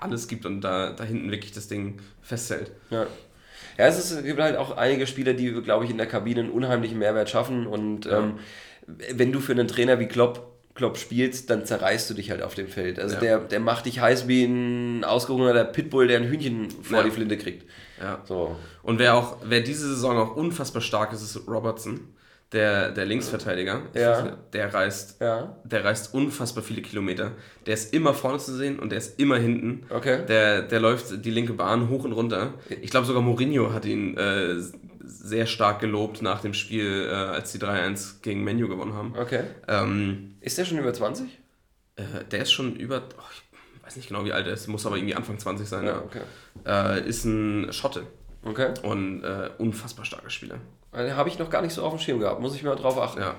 alles 0.00 0.28
gibt 0.28 0.46
und 0.46 0.62
da, 0.62 0.90
da 0.90 1.04
hinten 1.04 1.30
wirklich 1.30 1.52
das 1.52 1.68
Ding 1.68 2.00
festhält. 2.22 2.72
Ja. 2.90 3.06
Ja, 3.78 3.86
es, 3.86 3.98
ist, 3.98 4.10
es 4.10 4.24
gibt 4.24 4.40
halt 4.40 4.56
auch 4.56 4.76
einige 4.76 5.06
Spieler, 5.06 5.34
die, 5.34 5.52
glaube 5.52 5.84
ich, 5.84 5.90
in 5.90 5.98
der 5.98 6.06
Kabine 6.06 6.40
einen 6.40 6.50
unheimlichen 6.50 6.98
Mehrwert 6.98 7.28
schaffen. 7.28 7.66
Und 7.66 8.06
ja. 8.06 8.20
ähm, 8.20 8.38
wenn 8.86 9.32
du 9.32 9.40
für 9.40 9.52
einen 9.52 9.68
Trainer 9.68 9.98
wie 9.98 10.06
Klopp 10.06 10.56
Klopp 10.76 10.98
spielst, 10.98 11.50
dann 11.50 11.64
zerreißt 11.64 12.08
du 12.10 12.14
dich 12.14 12.30
halt 12.30 12.42
auf 12.42 12.54
dem 12.54 12.68
Feld. 12.68 13.00
Also 13.00 13.14
ja. 13.14 13.20
der, 13.20 13.38
der 13.40 13.60
macht 13.60 13.86
dich 13.86 14.00
heiß 14.00 14.28
wie 14.28 14.44
ein 14.44 15.04
ausgehungerter 15.04 15.64
Pitbull, 15.64 16.06
der 16.06 16.18
ein 16.18 16.28
Hühnchen 16.28 16.70
vor 16.70 16.98
ja. 16.98 17.04
die 17.04 17.10
Flinte 17.10 17.38
kriegt. 17.38 17.64
Ja. 18.00 18.22
So. 18.24 18.56
Und 18.82 18.98
wer 18.98 19.14
auch, 19.14 19.38
wer 19.42 19.62
diese 19.62 19.88
Saison 19.88 20.18
auch 20.18 20.36
unfassbar 20.36 20.82
stark 20.82 21.12
ist, 21.12 21.22
ist 21.22 21.48
Robertson, 21.48 22.00
der, 22.52 22.90
der 22.92 23.04
Linksverteidiger. 23.04 23.82
Ja. 23.94 24.22
Nicht, 24.22 24.36
der 24.52 24.72
reist, 24.72 25.20
ja. 25.20 25.56
der 25.64 25.84
reist 25.84 26.14
unfassbar 26.14 26.62
viele 26.62 26.82
Kilometer. 26.82 27.32
Der 27.66 27.74
ist 27.74 27.92
immer 27.92 28.14
vorne 28.14 28.38
zu 28.38 28.54
sehen 28.54 28.78
und 28.78 28.90
der 28.90 28.98
ist 28.98 29.18
immer 29.18 29.36
hinten. 29.36 29.84
Okay. 29.90 30.24
Der, 30.26 30.62
der 30.62 30.80
läuft 30.80 31.24
die 31.24 31.30
linke 31.30 31.54
Bahn 31.54 31.88
hoch 31.88 32.04
und 32.04 32.12
runter. 32.12 32.54
Ich 32.80 32.90
glaube 32.90 33.06
sogar 33.06 33.22
Mourinho 33.22 33.72
hat 33.72 33.84
ihn 33.84 34.16
äh, 34.16 34.56
sehr 35.00 35.46
stark 35.46 35.80
gelobt 35.80 36.22
nach 36.22 36.40
dem 36.40 36.54
Spiel, 36.54 37.08
äh, 37.08 37.14
als 37.14 37.52
die 37.52 37.58
3-1 37.58 38.22
gegen 38.22 38.44
Menu 38.44 38.68
gewonnen 38.68 38.94
haben. 38.94 39.14
Okay. 39.18 39.42
Ähm, 39.66 40.36
ist 40.40 40.56
der 40.58 40.64
schon 40.64 40.78
über 40.78 40.92
20? 40.92 41.26
Äh, 41.96 42.02
der 42.30 42.42
ist 42.42 42.52
schon 42.52 42.76
über, 42.76 43.02
oh, 43.18 43.22
ich 43.32 43.84
weiß 43.84 43.96
nicht 43.96 44.08
genau 44.08 44.24
wie 44.24 44.32
alt 44.32 44.46
er 44.46 44.52
ist, 44.52 44.68
muss 44.68 44.86
aber 44.86 44.96
irgendwie 44.96 45.14
Anfang 45.14 45.38
20 45.38 45.68
sein. 45.68 45.86
Ja. 45.86 46.02
Okay. 46.02 46.20
Äh, 46.64 47.08
ist 47.08 47.24
ein 47.24 47.72
Schotte. 47.72 48.06
Okay. 48.44 48.72
Und 48.82 49.24
äh, 49.24 49.50
unfassbar 49.58 50.04
starker 50.04 50.30
Spieler. 50.30 50.58
Den 50.96 51.16
habe 51.16 51.28
ich 51.28 51.38
noch 51.38 51.50
gar 51.50 51.62
nicht 51.62 51.74
so 51.74 51.82
auf 51.82 51.92
dem 51.92 51.98
Schirm 52.00 52.20
gehabt, 52.20 52.40
muss 52.40 52.54
ich 52.54 52.62
mal 52.62 52.76
drauf 52.76 52.98
achten. 52.98 53.20
Ja. 53.20 53.34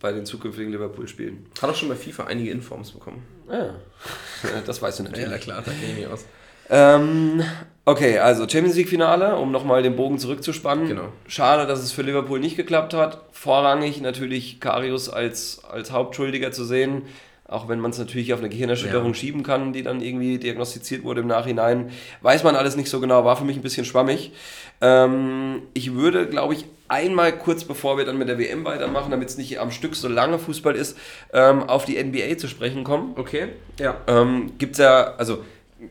Bei 0.00 0.12
den 0.12 0.24
zukünftigen 0.24 0.72
Liverpool-Spielen. 0.72 1.46
Hat 1.60 1.70
auch 1.70 1.74
schon 1.74 1.88
bei 1.88 1.96
FIFA 1.96 2.24
einige 2.24 2.50
Informs 2.50 2.92
bekommen. 2.92 3.22
Ja, 3.50 3.74
das 4.66 4.80
weißt 4.80 5.00
du 5.00 5.02
natürlich. 5.04 5.30
ja, 5.30 5.38
klar, 5.38 5.62
da 5.64 5.72
gehe 5.72 5.98
ich 5.98 6.06
aus. 6.06 6.24
Ähm, 6.70 7.42
okay, 7.84 8.18
also 8.18 8.48
Champions 8.48 8.76
League 8.76 8.88
Finale, 8.88 9.36
um 9.36 9.50
nochmal 9.50 9.82
den 9.82 9.96
Bogen 9.96 10.18
zurückzuspannen. 10.18 10.86
Genau. 10.86 11.12
Schade, 11.26 11.66
dass 11.66 11.80
es 11.80 11.90
für 11.90 12.02
Liverpool 12.02 12.38
nicht 12.38 12.56
geklappt 12.56 12.94
hat. 12.94 13.22
Vorrangig 13.32 14.00
natürlich 14.00 14.60
Karius 14.60 15.08
als, 15.08 15.62
als 15.68 15.90
Hauptschuldiger 15.90 16.52
zu 16.52 16.64
sehen, 16.64 17.02
auch 17.50 17.68
wenn 17.68 17.80
man 17.80 17.90
es 17.90 17.98
natürlich 17.98 18.32
auf 18.32 18.38
eine 18.38 18.48
Gehirnerschütterung 18.48 19.08
ja. 19.08 19.14
schieben 19.14 19.42
kann, 19.42 19.72
die 19.72 19.82
dann 19.82 20.00
irgendwie 20.00 20.38
diagnostiziert 20.38 21.02
wurde 21.02 21.20
im 21.20 21.26
Nachhinein. 21.26 21.90
Weiß 22.22 22.44
man 22.44 22.54
alles 22.54 22.76
nicht 22.76 22.88
so 22.88 23.00
genau, 23.00 23.24
war 23.24 23.36
für 23.36 23.44
mich 23.44 23.56
ein 23.56 23.62
bisschen 23.62 23.84
schwammig. 23.84 24.32
Ähm, 24.80 25.62
ich 25.74 25.94
würde, 25.94 26.26
glaube 26.26 26.54
ich, 26.54 26.64
einmal 26.88 27.36
kurz 27.36 27.64
bevor 27.64 27.98
wir 27.98 28.04
dann 28.04 28.18
mit 28.18 28.28
der 28.28 28.38
WM 28.38 28.64
weitermachen, 28.64 29.10
damit 29.10 29.28
es 29.28 29.36
nicht 29.36 29.58
am 29.58 29.72
Stück 29.72 29.96
so 29.96 30.08
lange 30.08 30.38
Fußball 30.38 30.76
ist, 30.76 30.96
ähm, 31.32 31.64
auf 31.64 31.84
die 31.84 32.02
NBA 32.02 32.38
zu 32.38 32.46
sprechen 32.46 32.84
kommen. 32.84 33.14
Okay, 33.16 33.48
ja. 33.78 33.96
Ähm, 34.06 34.52
Gibt 34.58 34.72
es 34.72 34.78
ja, 34.78 35.14
also 35.16 35.44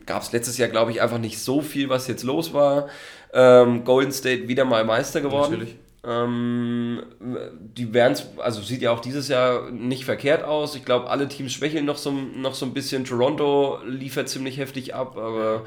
gab 0.06 0.22
es 0.22 0.32
letztes 0.32 0.56
Jahr, 0.56 0.70
glaube 0.70 0.92
ich, 0.92 1.02
einfach 1.02 1.18
nicht 1.18 1.38
so 1.40 1.60
viel, 1.60 1.90
was 1.90 2.06
jetzt 2.06 2.22
los 2.22 2.54
war. 2.54 2.88
Ähm, 3.34 3.84
Golden 3.84 4.12
State 4.12 4.48
wieder 4.48 4.64
mal 4.64 4.84
Meister 4.84 5.20
geworden. 5.20 5.52
Natürlich. 5.52 5.76
Ähm, 6.02 7.02
die 7.58 7.92
werden 7.92 8.16
also 8.38 8.62
sieht 8.62 8.80
ja 8.80 8.90
auch 8.90 9.00
dieses 9.00 9.28
Jahr 9.28 9.70
nicht 9.70 10.04
verkehrt 10.04 10.44
aus. 10.44 10.74
Ich 10.74 10.84
glaube, 10.84 11.10
alle 11.10 11.28
Teams 11.28 11.52
schwächeln 11.52 11.84
noch 11.84 11.98
so, 11.98 12.10
noch 12.10 12.54
so 12.54 12.64
ein 12.64 12.72
bisschen. 12.72 13.04
Toronto 13.04 13.78
liefert 13.86 14.28
ziemlich 14.28 14.56
heftig 14.56 14.94
ab, 14.94 15.16
aber. 15.16 15.66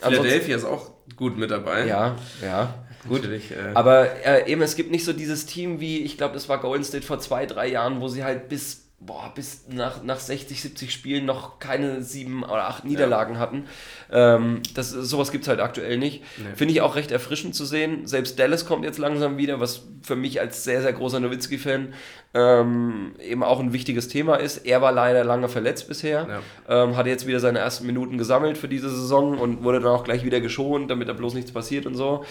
Philadelphia 0.00 0.56
ist 0.56 0.64
auch 0.64 0.90
gut 1.16 1.38
mit 1.38 1.50
dabei. 1.50 1.86
Ja, 1.86 2.16
ja. 2.42 2.86
Gut, 3.08 3.24
äh 3.24 3.40
aber 3.74 4.24
äh, 4.24 4.50
eben, 4.50 4.62
es 4.62 4.76
gibt 4.76 4.90
nicht 4.90 5.04
so 5.04 5.12
dieses 5.12 5.46
Team 5.46 5.80
wie, 5.80 5.98
ich 5.98 6.16
glaube, 6.16 6.34
das 6.34 6.48
war 6.48 6.58
Golden 6.58 6.84
State 6.84 7.06
vor 7.06 7.18
zwei, 7.20 7.46
drei 7.46 7.68
Jahren, 7.68 8.00
wo 8.00 8.08
sie 8.08 8.24
halt 8.24 8.48
bis 8.48 8.85
boah, 8.98 9.30
bis 9.34 9.68
nach, 9.68 10.02
nach 10.02 10.18
60, 10.18 10.62
70 10.62 10.92
Spielen 10.92 11.26
noch 11.26 11.58
keine 11.58 12.02
sieben 12.02 12.42
oder 12.42 12.66
acht 12.66 12.84
Niederlagen 12.84 13.34
ja. 13.34 13.40
hatten. 13.40 13.66
Ähm, 14.10 14.62
das, 14.74 14.90
sowas 14.90 15.30
gibt 15.32 15.44
es 15.44 15.48
halt 15.48 15.60
aktuell 15.60 15.98
nicht. 15.98 16.24
Nee. 16.38 16.56
Finde 16.56 16.72
ich 16.72 16.80
auch 16.80 16.96
recht 16.96 17.10
erfrischend 17.10 17.54
zu 17.54 17.66
sehen. 17.66 18.06
Selbst 18.06 18.38
Dallas 18.38 18.64
kommt 18.64 18.84
jetzt 18.84 18.98
langsam 18.98 19.36
wieder, 19.36 19.60
was 19.60 19.82
für 20.02 20.16
mich 20.16 20.40
als 20.40 20.64
sehr, 20.64 20.80
sehr 20.80 20.94
großer 20.94 21.20
Nowitzki-Fan 21.20 21.92
ähm, 22.36 23.14
eben 23.18 23.42
auch 23.42 23.60
ein 23.60 23.72
wichtiges 23.72 24.08
Thema 24.08 24.36
ist. 24.36 24.58
Er 24.66 24.82
war 24.82 24.92
leider 24.92 25.24
lange 25.24 25.48
verletzt 25.48 25.88
bisher, 25.88 26.42
ja. 26.68 26.84
ähm, 26.84 26.96
hatte 26.96 27.08
jetzt 27.08 27.26
wieder 27.26 27.40
seine 27.40 27.60
ersten 27.60 27.86
Minuten 27.86 28.18
gesammelt 28.18 28.58
für 28.58 28.68
diese 28.68 28.90
Saison 28.90 29.38
und 29.38 29.64
wurde 29.64 29.80
dann 29.80 29.92
auch 29.92 30.04
gleich 30.04 30.22
wieder 30.22 30.40
geschont, 30.40 30.90
damit 30.90 31.08
da 31.08 31.14
bloß 31.14 31.32
nichts 31.32 31.50
passiert 31.50 31.86
und 31.86 31.94
so. 31.94 32.24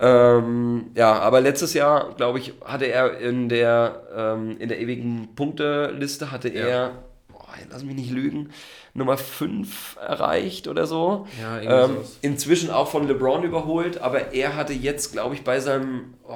Ähm, 0.00 0.90
ja, 0.96 1.12
aber 1.12 1.40
letztes 1.40 1.74
Jahr, 1.74 2.12
glaube 2.16 2.40
ich, 2.40 2.54
hatte 2.64 2.86
er 2.86 3.18
in 3.20 3.48
der, 3.48 4.02
ähm, 4.16 4.56
in 4.58 4.68
der 4.68 4.80
ewigen 4.80 5.28
Punkteliste, 5.36 6.32
hatte 6.32 6.52
ja. 6.52 6.66
er, 6.66 6.90
boah, 7.28 7.46
lass 7.70 7.84
mich 7.84 7.94
nicht 7.94 8.10
lügen, 8.10 8.50
Nummer 8.94 9.16
5 9.16 9.96
erreicht 9.96 10.68
oder 10.68 10.86
so. 10.86 11.26
Ja, 11.40 11.84
ähm, 11.86 11.96
inzwischen 12.20 12.70
auch 12.70 12.88
von 12.88 13.08
LeBron 13.08 13.42
überholt, 13.42 13.98
aber 13.98 14.34
er 14.34 14.54
hatte 14.54 14.74
jetzt, 14.74 15.12
glaube 15.12 15.34
ich, 15.34 15.44
bei 15.44 15.60
seinem, 15.60 16.14
oh, 16.28 16.34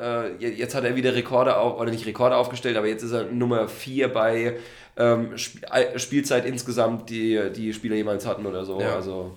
äh, 0.00 0.36
jetzt 0.36 0.74
hat 0.74 0.84
er 0.84 0.94
wieder 0.94 1.14
Rekorde 1.14 1.56
auf, 1.56 1.80
oder 1.80 1.90
nicht 1.90 2.06
Rekorde 2.06 2.36
aufgestellt, 2.36 2.76
aber 2.76 2.86
jetzt 2.86 3.02
ist 3.02 3.12
er 3.12 3.24
Nummer 3.24 3.66
4 3.66 4.12
bei 4.12 4.56
ähm, 4.96 5.32
äh, 5.32 5.98
Spielzeit 5.98 6.46
insgesamt, 6.46 7.10
die 7.10 7.50
die 7.54 7.72
Spieler 7.72 7.96
jemals 7.96 8.24
hatten 8.24 8.46
oder 8.46 8.64
so. 8.64 8.80
Ja. 8.80 8.94
Also 8.94 9.32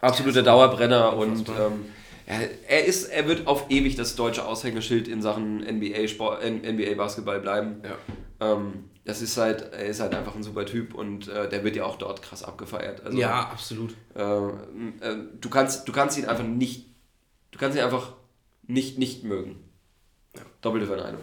absoluter 0.00 0.42
Dauerbrenner 0.42 1.14
und 1.14 1.48
ähm, 1.48 1.86
er, 2.26 2.84
ist, 2.84 3.04
er 3.04 3.28
wird 3.28 3.46
auf 3.46 3.66
ewig 3.68 3.96
das 3.96 4.16
deutsche 4.16 4.44
Aushängeschild 4.46 5.08
in 5.08 5.22
Sachen 5.22 5.58
NBA, 5.58 6.08
Sport, 6.08 6.42
NBA 6.44 6.94
Basketball 6.96 7.38
bleiben. 7.38 7.82
Ja. 7.84 8.52
Ähm, 8.52 8.84
das 9.06 9.22
ist 9.22 9.36
halt, 9.36 9.72
er 9.72 9.86
ist 9.86 10.00
halt 10.00 10.14
einfach 10.14 10.34
ein 10.34 10.42
super 10.42 10.66
Typ 10.66 10.92
und 10.92 11.28
äh, 11.28 11.48
der 11.48 11.62
wird 11.62 11.76
ja 11.76 11.84
auch 11.84 11.96
dort 11.96 12.22
krass 12.22 12.42
abgefeiert. 12.42 13.06
Also, 13.06 13.16
ja, 13.16 13.38
absolut. 13.38 13.94
Äh, 14.16 14.20
äh, 14.20 15.16
du, 15.40 15.48
kannst, 15.48 15.86
du 15.88 15.92
kannst 15.92 16.18
ihn 16.18 16.26
einfach 16.26 16.44
nicht, 16.44 16.86
du 17.52 17.58
kannst 17.58 17.78
ihn 17.78 17.84
einfach 17.84 18.12
nicht 18.66 18.98
nicht 18.98 19.22
mögen. 19.22 19.60
Ja. 20.34 20.42
Doppelte 20.60 20.88
Verneinung. 20.88 21.20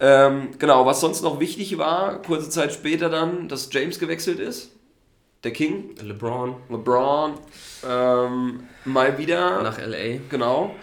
Ähm, 0.00 0.50
genau, 0.58 0.84
was 0.84 1.00
sonst 1.00 1.22
noch 1.22 1.40
wichtig 1.40 1.78
war, 1.78 2.20
kurze 2.20 2.50
Zeit 2.50 2.74
später 2.74 3.08
dann, 3.08 3.48
dass 3.48 3.72
James 3.72 3.98
gewechselt 3.98 4.38
ist. 4.38 4.70
Der 5.44 5.52
King. 5.52 5.94
LeBron. 6.02 6.56
LeBron. 6.68 7.34
Ähm, 7.88 8.64
mal 8.84 9.16
wieder. 9.16 9.62
Nach 9.62 9.78
LA. 9.78 10.18
Genau. 10.28 10.74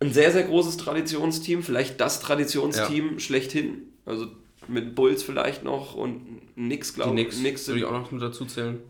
Ein 0.00 0.12
sehr, 0.12 0.30
sehr 0.30 0.42
großes 0.42 0.76
Traditionsteam, 0.76 1.62
vielleicht 1.62 2.00
das 2.00 2.20
Traditionsteam 2.20 3.12
ja. 3.14 3.18
schlechthin. 3.18 3.92
Also 4.04 4.26
mit 4.70 4.94
Bulls 4.94 5.22
vielleicht 5.22 5.64
noch 5.64 5.94
und 5.94 6.40
nix, 6.56 6.94
glaube 6.94 7.20
ich. 7.20 7.28
Die 7.28 7.42
Nix 7.42 7.66
würde 7.68 7.80
ich 7.80 7.86
auch 7.86 7.92
noch 7.92 8.10
mit 8.10 8.22
dazu 8.22 8.44
zählen. 8.44 8.80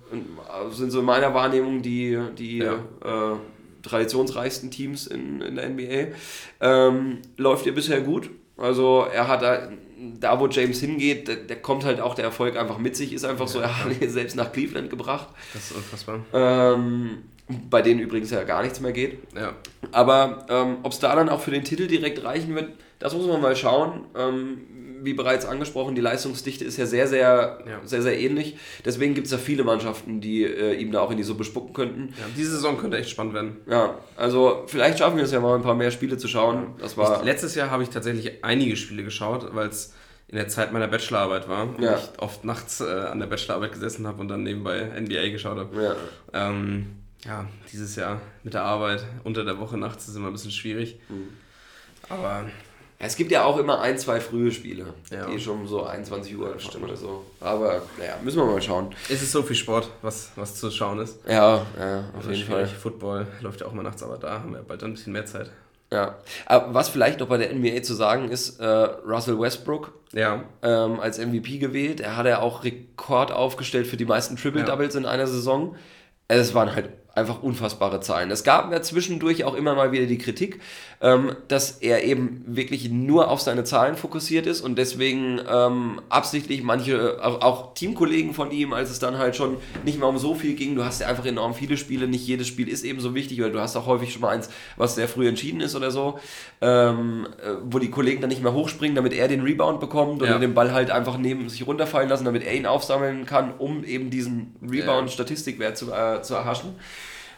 Also 0.48 0.76
sind 0.76 0.90
so 0.90 1.00
in 1.00 1.06
meiner 1.06 1.34
Wahrnehmung 1.34 1.82
die, 1.82 2.18
die 2.36 2.58
ja. 2.58 2.74
äh, 2.74 3.36
traditionsreichsten 3.82 4.70
Teams 4.70 5.06
in, 5.06 5.40
in 5.40 5.56
der 5.56 5.68
NBA. 5.68 6.14
Ähm, 6.60 7.18
läuft 7.36 7.66
ihr 7.66 7.74
bisher 7.74 8.00
gut. 8.00 8.30
Also 8.56 9.06
er 9.10 9.26
hat 9.26 9.42
da, 9.42 9.70
da 10.18 10.38
wo 10.38 10.46
James 10.46 10.80
hingeht, 10.80 11.28
der, 11.28 11.36
der, 11.36 11.56
kommt 11.62 11.84
halt 11.84 12.00
auch 12.00 12.14
der 12.14 12.26
Erfolg 12.26 12.56
einfach 12.56 12.78
mit 12.78 12.94
sich, 12.94 13.12
ist 13.12 13.24
einfach 13.24 13.46
ja, 13.46 13.52
so, 13.52 13.60
er 13.60 13.84
hat 13.84 14.02
ihn 14.02 14.10
selbst 14.10 14.36
nach 14.36 14.52
Cleveland 14.52 14.90
gebracht. 14.90 15.28
Das 15.54 15.70
ist 15.70 15.76
unfassbar. 15.76 16.20
Ähm, 16.34 17.22
bei 17.70 17.82
denen 17.82 18.00
übrigens 18.00 18.30
ja 18.30 18.44
gar 18.44 18.62
nichts 18.62 18.80
mehr 18.80 18.92
geht. 18.92 19.18
Ja. 19.34 19.54
Aber 19.92 20.46
ähm, 20.50 20.78
ob 20.82 20.92
es 20.92 20.98
da 20.98 21.14
dann 21.16 21.28
auch 21.28 21.40
für 21.40 21.50
den 21.50 21.64
Titel 21.64 21.86
direkt 21.86 22.22
reichen 22.22 22.54
wird, 22.54 22.70
das 22.98 23.14
muss 23.14 23.26
man 23.26 23.40
mal 23.40 23.56
schauen. 23.56 24.04
Ähm, 24.16 24.58
wie 25.02 25.14
bereits 25.14 25.44
angesprochen, 25.44 25.94
die 25.94 26.00
Leistungsdichte 26.00 26.64
ist 26.64 26.76
ja 26.76 26.86
sehr, 26.86 27.06
sehr, 27.06 27.58
ja. 27.66 27.80
sehr, 27.84 28.02
sehr 28.02 28.18
ähnlich. 28.18 28.56
Deswegen 28.84 29.14
gibt 29.14 29.26
es 29.26 29.32
ja 29.32 29.38
viele 29.38 29.64
Mannschaften, 29.64 30.20
die 30.20 30.44
äh, 30.44 30.74
ihm 30.74 30.92
da 30.92 31.00
auch 31.00 31.10
in 31.10 31.16
die 31.16 31.22
Suppe 31.22 31.44
spucken 31.44 31.72
könnten. 31.72 32.14
Ja, 32.18 32.24
diese 32.36 32.52
Saison 32.52 32.78
könnte 32.78 32.98
echt 32.98 33.10
spannend 33.10 33.34
werden. 33.34 33.56
Ja, 33.66 33.98
also 34.16 34.64
vielleicht 34.66 34.98
schaffen 34.98 35.16
wir 35.16 35.24
es 35.24 35.32
ja 35.32 35.40
mal 35.40 35.56
ein 35.56 35.62
paar 35.62 35.74
mehr 35.74 35.90
Spiele 35.90 36.16
zu 36.16 36.28
schauen. 36.28 36.74
Das 36.78 36.96
war 36.96 37.18
ich, 37.18 37.24
letztes 37.24 37.54
Jahr 37.54 37.70
habe 37.70 37.82
ich 37.82 37.90
tatsächlich 37.90 38.44
einige 38.44 38.76
Spiele 38.76 39.04
geschaut, 39.04 39.54
weil 39.54 39.68
es 39.68 39.94
in 40.28 40.36
der 40.36 40.48
Zeit 40.48 40.72
meiner 40.72 40.86
Bachelorarbeit 40.86 41.48
war 41.48 41.62
und 41.64 41.82
ja. 41.82 41.96
ich 41.96 42.20
oft 42.20 42.44
nachts 42.44 42.80
äh, 42.80 42.84
an 42.84 43.18
der 43.18 43.26
Bachelorarbeit 43.26 43.72
gesessen 43.72 44.06
habe 44.06 44.20
und 44.20 44.28
dann 44.28 44.44
nebenbei 44.44 44.88
NBA 45.00 45.30
geschaut 45.30 45.58
habe. 45.58 45.82
Ja. 45.82 45.96
Ähm, 46.32 47.00
ja, 47.24 47.46
dieses 47.72 47.96
Jahr 47.96 48.20
mit 48.42 48.54
der 48.54 48.62
Arbeit 48.62 49.04
unter 49.24 49.44
der 49.44 49.58
Woche 49.58 49.76
nachts 49.76 50.08
ist 50.08 50.16
immer 50.16 50.28
ein 50.28 50.32
bisschen 50.32 50.52
schwierig. 50.52 51.00
Mhm. 51.08 51.28
Aber 52.08 52.44
es 53.02 53.16
gibt 53.16 53.32
ja 53.32 53.44
auch 53.44 53.56
immer 53.56 53.80
ein, 53.80 53.96
zwei 53.98 54.20
frühe 54.20 54.52
Spiele, 54.52 54.92
ja. 55.10 55.24
die 55.24 55.40
schon 55.40 55.66
so 55.66 55.84
21 55.84 56.36
Uhr 56.36 56.54
ja, 56.54 56.80
oder 56.82 56.96
so. 56.96 57.24
Aber 57.40 57.80
naja, 57.98 58.16
müssen 58.22 58.38
wir 58.38 58.44
mal 58.44 58.60
schauen. 58.60 58.94
Es 59.08 59.22
ist 59.22 59.32
so 59.32 59.42
viel 59.42 59.56
Sport, 59.56 59.88
was, 60.02 60.32
was 60.36 60.54
zu 60.56 60.70
schauen 60.70 60.98
ist. 61.00 61.18
Ja, 61.26 61.66
ja 61.78 62.00
auf 62.10 62.16
also 62.18 62.30
jeden 62.30 62.46
Fall. 62.46 62.66
Football 62.66 63.26
läuft 63.40 63.62
ja 63.62 63.66
auch 63.66 63.72
mal 63.72 63.82
nachts, 63.82 64.02
aber 64.02 64.18
da 64.18 64.40
haben 64.40 64.52
wir 64.52 64.60
bald 64.60 64.82
dann 64.82 64.90
ein 64.90 64.94
bisschen 64.94 65.14
mehr 65.14 65.24
Zeit. 65.24 65.50
Ja, 65.90 66.18
aber 66.44 66.74
was 66.74 66.90
vielleicht 66.90 67.20
noch 67.20 67.28
bei 67.28 67.38
der 67.38 67.54
NBA 67.54 67.82
zu 67.82 67.94
sagen 67.94 68.28
ist, 68.28 68.60
äh, 68.60 68.66
Russell 68.66 69.40
Westbrook 69.40 69.92
ja. 70.12 70.44
ähm, 70.62 71.00
als 71.00 71.18
MVP 71.18 71.56
gewählt. 71.56 72.00
Er 72.00 72.18
hat 72.18 72.26
ja 72.26 72.40
auch 72.40 72.64
Rekord 72.64 73.32
aufgestellt 73.32 73.86
für 73.86 73.96
die 73.96 74.04
meisten 74.04 74.36
Triple-Doubles 74.36 74.92
ja. 74.92 75.00
in 75.00 75.06
einer 75.06 75.26
Saison. 75.26 75.74
Es 76.28 76.54
waren 76.54 76.74
halt 76.74 76.90
einfach 77.14 77.42
unfassbare 77.42 78.00
Zahlen. 78.00 78.30
Es 78.30 78.44
gab 78.44 78.72
ja 78.72 78.82
zwischendurch 78.82 79.44
auch 79.44 79.54
immer 79.54 79.74
mal 79.74 79.92
wieder 79.92 80.06
die 80.06 80.18
Kritik, 80.18 80.60
ähm, 81.00 81.34
dass 81.48 81.78
er 81.78 82.04
eben 82.04 82.44
wirklich 82.46 82.90
nur 82.90 83.30
auf 83.30 83.40
seine 83.40 83.64
Zahlen 83.64 83.96
fokussiert 83.96 84.46
ist 84.46 84.60
und 84.60 84.76
deswegen 84.76 85.40
ähm, 85.50 86.00
absichtlich 86.08 86.62
manche, 86.62 87.18
auch, 87.22 87.40
auch, 87.40 87.74
Teamkollegen 87.74 88.34
von 88.34 88.50
ihm, 88.50 88.72
als 88.72 88.90
es 88.90 88.98
dann 88.98 89.18
halt 89.18 89.34
schon 89.36 89.56
nicht 89.84 89.98
mehr 89.98 90.08
um 90.08 90.18
so 90.18 90.34
viel 90.34 90.54
ging, 90.54 90.74
du 90.74 90.84
hast 90.84 91.00
ja 91.00 91.06
einfach 91.06 91.24
enorm 91.24 91.54
viele 91.54 91.76
Spiele, 91.76 92.06
nicht 92.06 92.26
jedes 92.26 92.46
Spiel 92.46 92.68
ist 92.68 92.84
eben 92.84 93.00
so 93.00 93.14
wichtig, 93.14 93.40
oder 93.40 93.50
du 93.50 93.60
hast 93.60 93.76
auch 93.76 93.86
häufig 93.86 94.12
schon 94.12 94.22
mal 94.22 94.30
eins, 94.30 94.50
was 94.76 94.94
sehr 94.94 95.08
früh 95.08 95.26
entschieden 95.26 95.60
ist 95.60 95.74
oder 95.74 95.90
so, 95.90 96.18
ähm, 96.60 97.26
äh, 97.42 97.54
wo 97.64 97.78
die 97.78 97.90
Kollegen 97.90 98.20
dann 98.20 98.30
nicht 98.30 98.42
mehr 98.42 98.52
hochspringen, 98.52 98.94
damit 98.94 99.14
er 99.14 99.28
den 99.28 99.40
Rebound 99.40 99.80
bekommt 99.80 100.22
oder 100.22 100.32
ja. 100.32 100.38
den 100.38 100.54
Ball 100.54 100.72
halt 100.72 100.90
einfach 100.90 101.16
neben 101.16 101.48
sich 101.48 101.66
runterfallen 101.66 102.08
lassen, 102.08 102.24
damit 102.24 102.44
er 102.44 102.54
ihn 102.54 102.66
aufsammeln 102.66 103.24
kann, 103.26 103.54
um 103.58 103.84
eben 103.84 104.10
diesen 104.10 104.54
Rebound-Statistikwert 104.68 105.76
zu, 105.76 105.92
äh, 105.92 106.22
zu 106.22 106.34
erhaschen. 106.34 106.74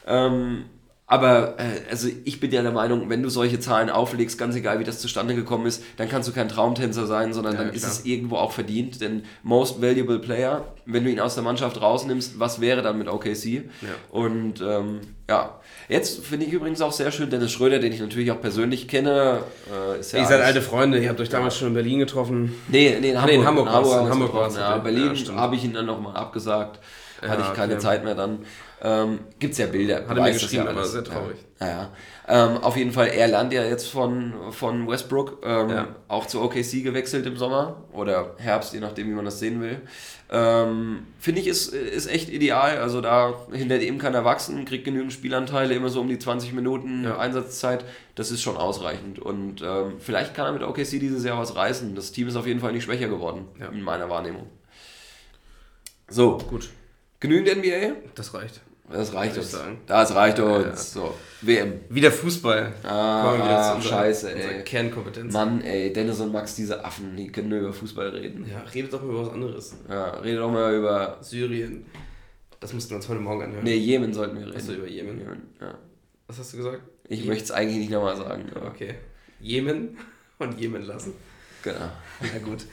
Ähm, 0.06 0.64
aber 1.12 1.58
äh, 1.58 1.90
also 1.90 2.08
ich 2.24 2.40
bin 2.40 2.50
ja 2.52 2.62
der 2.62 2.70
Meinung, 2.70 3.10
wenn 3.10 3.22
du 3.22 3.28
solche 3.28 3.60
Zahlen 3.60 3.90
auflegst, 3.90 4.38
ganz 4.38 4.56
egal 4.56 4.78
wie 4.78 4.84
das 4.84 4.98
zustande 4.98 5.34
gekommen 5.34 5.66
ist, 5.66 5.82
dann 5.98 6.08
kannst 6.08 6.26
du 6.26 6.32
kein 6.32 6.48
Traumtänzer 6.48 7.06
sein, 7.06 7.34
sondern 7.34 7.52
ja, 7.52 7.58
dann 7.58 7.70
klar. 7.70 7.76
ist 7.76 7.86
es 7.86 8.06
irgendwo 8.06 8.36
auch 8.36 8.52
verdient. 8.52 9.02
Denn 9.02 9.24
Most 9.42 9.82
Valuable 9.82 10.20
Player, 10.20 10.64
wenn 10.86 11.04
du 11.04 11.10
ihn 11.10 11.20
aus 11.20 11.34
der 11.34 11.44
Mannschaft 11.44 11.82
rausnimmst, 11.82 12.40
was 12.40 12.62
wäre 12.62 12.80
dann 12.80 12.96
mit 12.96 13.08
OKC? 13.08 13.44
Ja. 13.44 13.62
Und 14.10 14.62
ähm, 14.62 15.00
ja, 15.28 15.60
jetzt 15.90 16.24
finde 16.24 16.46
ich 16.46 16.52
übrigens 16.54 16.80
auch 16.80 16.92
sehr 16.92 17.10
schön 17.10 17.28
Dennis 17.28 17.52
Schröder, 17.52 17.78
den 17.78 17.92
ich 17.92 18.00
natürlich 18.00 18.30
auch 18.30 18.40
persönlich 18.40 18.88
kenne. 18.88 19.40
Äh, 19.70 20.00
ist 20.00 20.12
ja 20.12 20.20
ihr 20.20 20.24
seid 20.24 20.40
alte 20.40 20.62
Freunde, 20.62 20.98
ihr 20.98 21.10
habt 21.10 21.20
euch 21.20 21.28
damals 21.28 21.58
schon 21.58 21.68
in 21.68 21.74
Berlin 21.74 21.98
getroffen. 21.98 22.54
Nee, 22.68 22.96
nee 23.02 23.10
in 23.10 23.20
Hamburg. 23.20 23.26
Nee, 23.26 23.34
in 23.34 23.44
Hamburg, 23.44 23.66
in 23.66 23.72
Hamburg, 23.74 23.92
in 23.92 24.10
Hamburg, 24.10 24.32
Hamburg 24.32 24.56
ja, 24.56 24.78
Berlin 24.78 25.14
ja, 25.14 25.34
habe 25.34 25.56
ich 25.56 25.64
ihn 25.64 25.74
dann 25.74 25.84
nochmal 25.84 26.16
abgesagt. 26.16 26.78
Hatte 27.20 27.42
ich 27.42 27.54
keine 27.54 27.74
okay. 27.74 27.82
Zeit 27.82 28.04
mehr 28.04 28.14
dann. 28.14 28.40
Ähm, 28.84 29.20
Gibt 29.38 29.52
es 29.52 29.58
ja 29.58 29.66
Bilder. 29.66 30.08
Hat 30.08 30.16
er 30.16 30.24
mir 30.24 30.32
geschrieben, 30.32 30.64
ja 30.64 30.70
aber 30.70 30.84
sehr 30.84 31.04
traurig. 31.04 31.36
Ja, 31.60 31.68
ja. 31.68 31.90
Ähm, 32.26 32.56
auf 32.58 32.76
jeden 32.76 32.90
Fall, 32.90 33.08
er 33.08 33.28
lernt 33.28 33.52
ja 33.52 33.64
jetzt 33.64 33.86
von, 33.88 34.32
von 34.50 34.88
Westbrook 34.88 35.40
ähm, 35.44 35.68
ja. 35.70 35.88
auch 36.08 36.26
zu 36.26 36.42
OKC 36.42 36.82
gewechselt 36.82 37.24
im 37.26 37.36
Sommer 37.36 37.84
oder 37.92 38.34
Herbst, 38.38 38.74
je 38.74 38.80
nachdem, 38.80 39.08
wie 39.08 39.12
man 39.12 39.24
das 39.24 39.38
sehen 39.38 39.60
will. 39.60 39.82
Ähm, 40.30 41.06
Finde 41.20 41.40
ich, 41.42 41.46
ist, 41.46 41.72
ist 41.72 42.08
echt 42.08 42.28
ideal. 42.28 42.78
Also 42.78 43.00
da 43.00 43.34
hinter 43.52 43.78
ihm 43.78 43.98
kann 43.98 44.14
er 44.14 44.24
wachsen, 44.24 44.64
kriegt 44.64 44.84
genügend 44.84 45.12
Spielanteile, 45.12 45.74
immer 45.74 45.88
so 45.88 46.00
um 46.00 46.08
die 46.08 46.18
20 46.18 46.52
Minuten 46.52 47.04
ja. 47.04 47.18
Einsatzzeit. 47.18 47.84
Das 48.16 48.32
ist 48.32 48.42
schon 48.42 48.56
ausreichend. 48.56 49.20
Und 49.20 49.62
ähm, 49.62 49.94
vielleicht 50.00 50.34
kann 50.34 50.46
er 50.46 50.52
mit 50.52 50.62
OKC 50.64 50.98
dieses 50.98 51.24
Jahr 51.24 51.38
was 51.38 51.54
reißen. 51.54 51.94
Das 51.94 52.10
Team 52.10 52.26
ist 52.26 52.34
auf 52.34 52.48
jeden 52.48 52.58
Fall 52.58 52.72
nicht 52.72 52.82
schwächer 52.82 53.08
geworden, 53.08 53.46
in 53.72 53.82
meiner 53.82 54.10
Wahrnehmung. 54.10 54.48
So, 56.08 56.38
gut. 56.38 56.70
Genügend 57.20 57.58
NBA? 57.58 57.92
Das 58.16 58.34
reicht. 58.34 58.60
Das 58.92 59.14
reicht 59.14 59.36
uns. 59.36 59.50
Sagen. 59.50 59.78
Das 59.86 60.14
reicht 60.14 60.38
uns. 60.38 60.64
Ja. 60.64 60.76
So, 60.76 61.14
WM. 61.40 61.80
Wieder 61.88 62.10
Fußball. 62.12 62.72
Ah, 62.82 63.34
wieder 63.34 63.80
zu 63.80 63.88
scheiße, 63.88 64.34
ey. 64.34 64.64
Kernkompetenz. 64.64 65.32
Mann, 65.32 65.60
ey, 65.62 65.92
Dennis 65.92 66.20
und 66.20 66.32
Max, 66.32 66.54
diese 66.54 66.84
Affen, 66.84 67.16
die 67.16 67.32
können 67.32 67.48
nur 67.48 67.60
über 67.60 67.72
Fußball 67.72 68.08
reden. 68.08 68.46
Ja, 68.50 68.60
redet 68.74 68.92
doch 68.92 69.02
mal 69.02 69.10
über 69.10 69.26
was 69.26 69.32
anderes. 69.32 69.76
Ja, 69.88 70.10
redet 70.20 70.40
doch 70.40 70.50
mal 70.50 70.74
über... 70.74 71.18
Syrien. 71.20 71.86
Das 72.60 72.72
mussten 72.72 72.90
wir 72.90 72.96
uns 72.96 73.08
heute 73.08 73.20
Morgen 73.20 73.42
anhören. 73.42 73.64
Nee, 73.64 73.76
Jemen 73.76 74.14
sollten 74.14 74.38
wir 74.38 74.46
reden. 74.46 74.56
Achso, 74.56 74.72
über 74.72 74.86
Jemen. 74.86 75.18
Jemen. 75.18 75.42
Ja. 75.60 75.74
Was 76.28 76.38
hast 76.38 76.52
du 76.52 76.58
gesagt? 76.58 76.82
Ich 77.08 77.24
möchte 77.24 77.44
es 77.44 77.50
eigentlich 77.50 77.78
nicht 77.78 77.90
nochmal 77.90 78.16
sagen. 78.16 78.50
Okay. 78.68 78.94
Jemen 79.40 79.98
und 80.38 80.58
Jemen 80.60 80.82
lassen. 80.82 81.12
Genau. 81.62 81.88
Na 82.20 82.38
gut. 82.38 82.66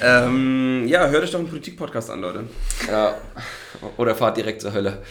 ähm, 0.00 0.84
ja, 0.86 1.08
hört 1.08 1.24
euch 1.24 1.30
doch 1.30 1.38
einen 1.38 1.48
Politik-Podcast 1.48 2.10
an, 2.10 2.20
Leute. 2.20 2.44
Ja. 2.88 3.16
Oder 3.96 4.14
fahrt 4.14 4.36
direkt 4.36 4.60
zur 4.60 4.72
Hölle. 4.72 5.02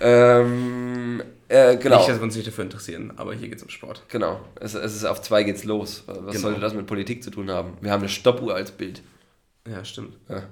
ähm, 0.00 1.22
äh, 1.48 1.76
genau. 1.76 1.98
Nicht, 1.98 2.08
dass 2.08 2.18
wir 2.18 2.22
uns 2.22 2.36
nicht 2.36 2.46
dafür 2.46 2.64
interessieren, 2.64 3.12
aber 3.16 3.34
hier 3.34 3.48
geht 3.48 3.58
es 3.58 3.62
um 3.62 3.70
Sport. 3.70 4.02
Genau. 4.08 4.40
Es, 4.60 4.74
es, 4.74 4.94
ist 4.94 5.04
auf 5.04 5.22
zwei 5.22 5.42
geht's 5.44 5.64
los. 5.64 6.04
Was 6.06 6.16
genau. 6.16 6.32
sollte 6.38 6.60
das 6.60 6.74
mit 6.74 6.86
Politik 6.86 7.22
zu 7.22 7.30
tun 7.30 7.50
haben? 7.50 7.76
Wir 7.80 7.90
haben 7.90 8.00
eine 8.00 8.08
Stoppuhr 8.08 8.54
als 8.54 8.70
Bild. 8.70 9.02
Ja, 9.68 9.84
stimmt. 9.84 10.16
Ja, 10.28 10.42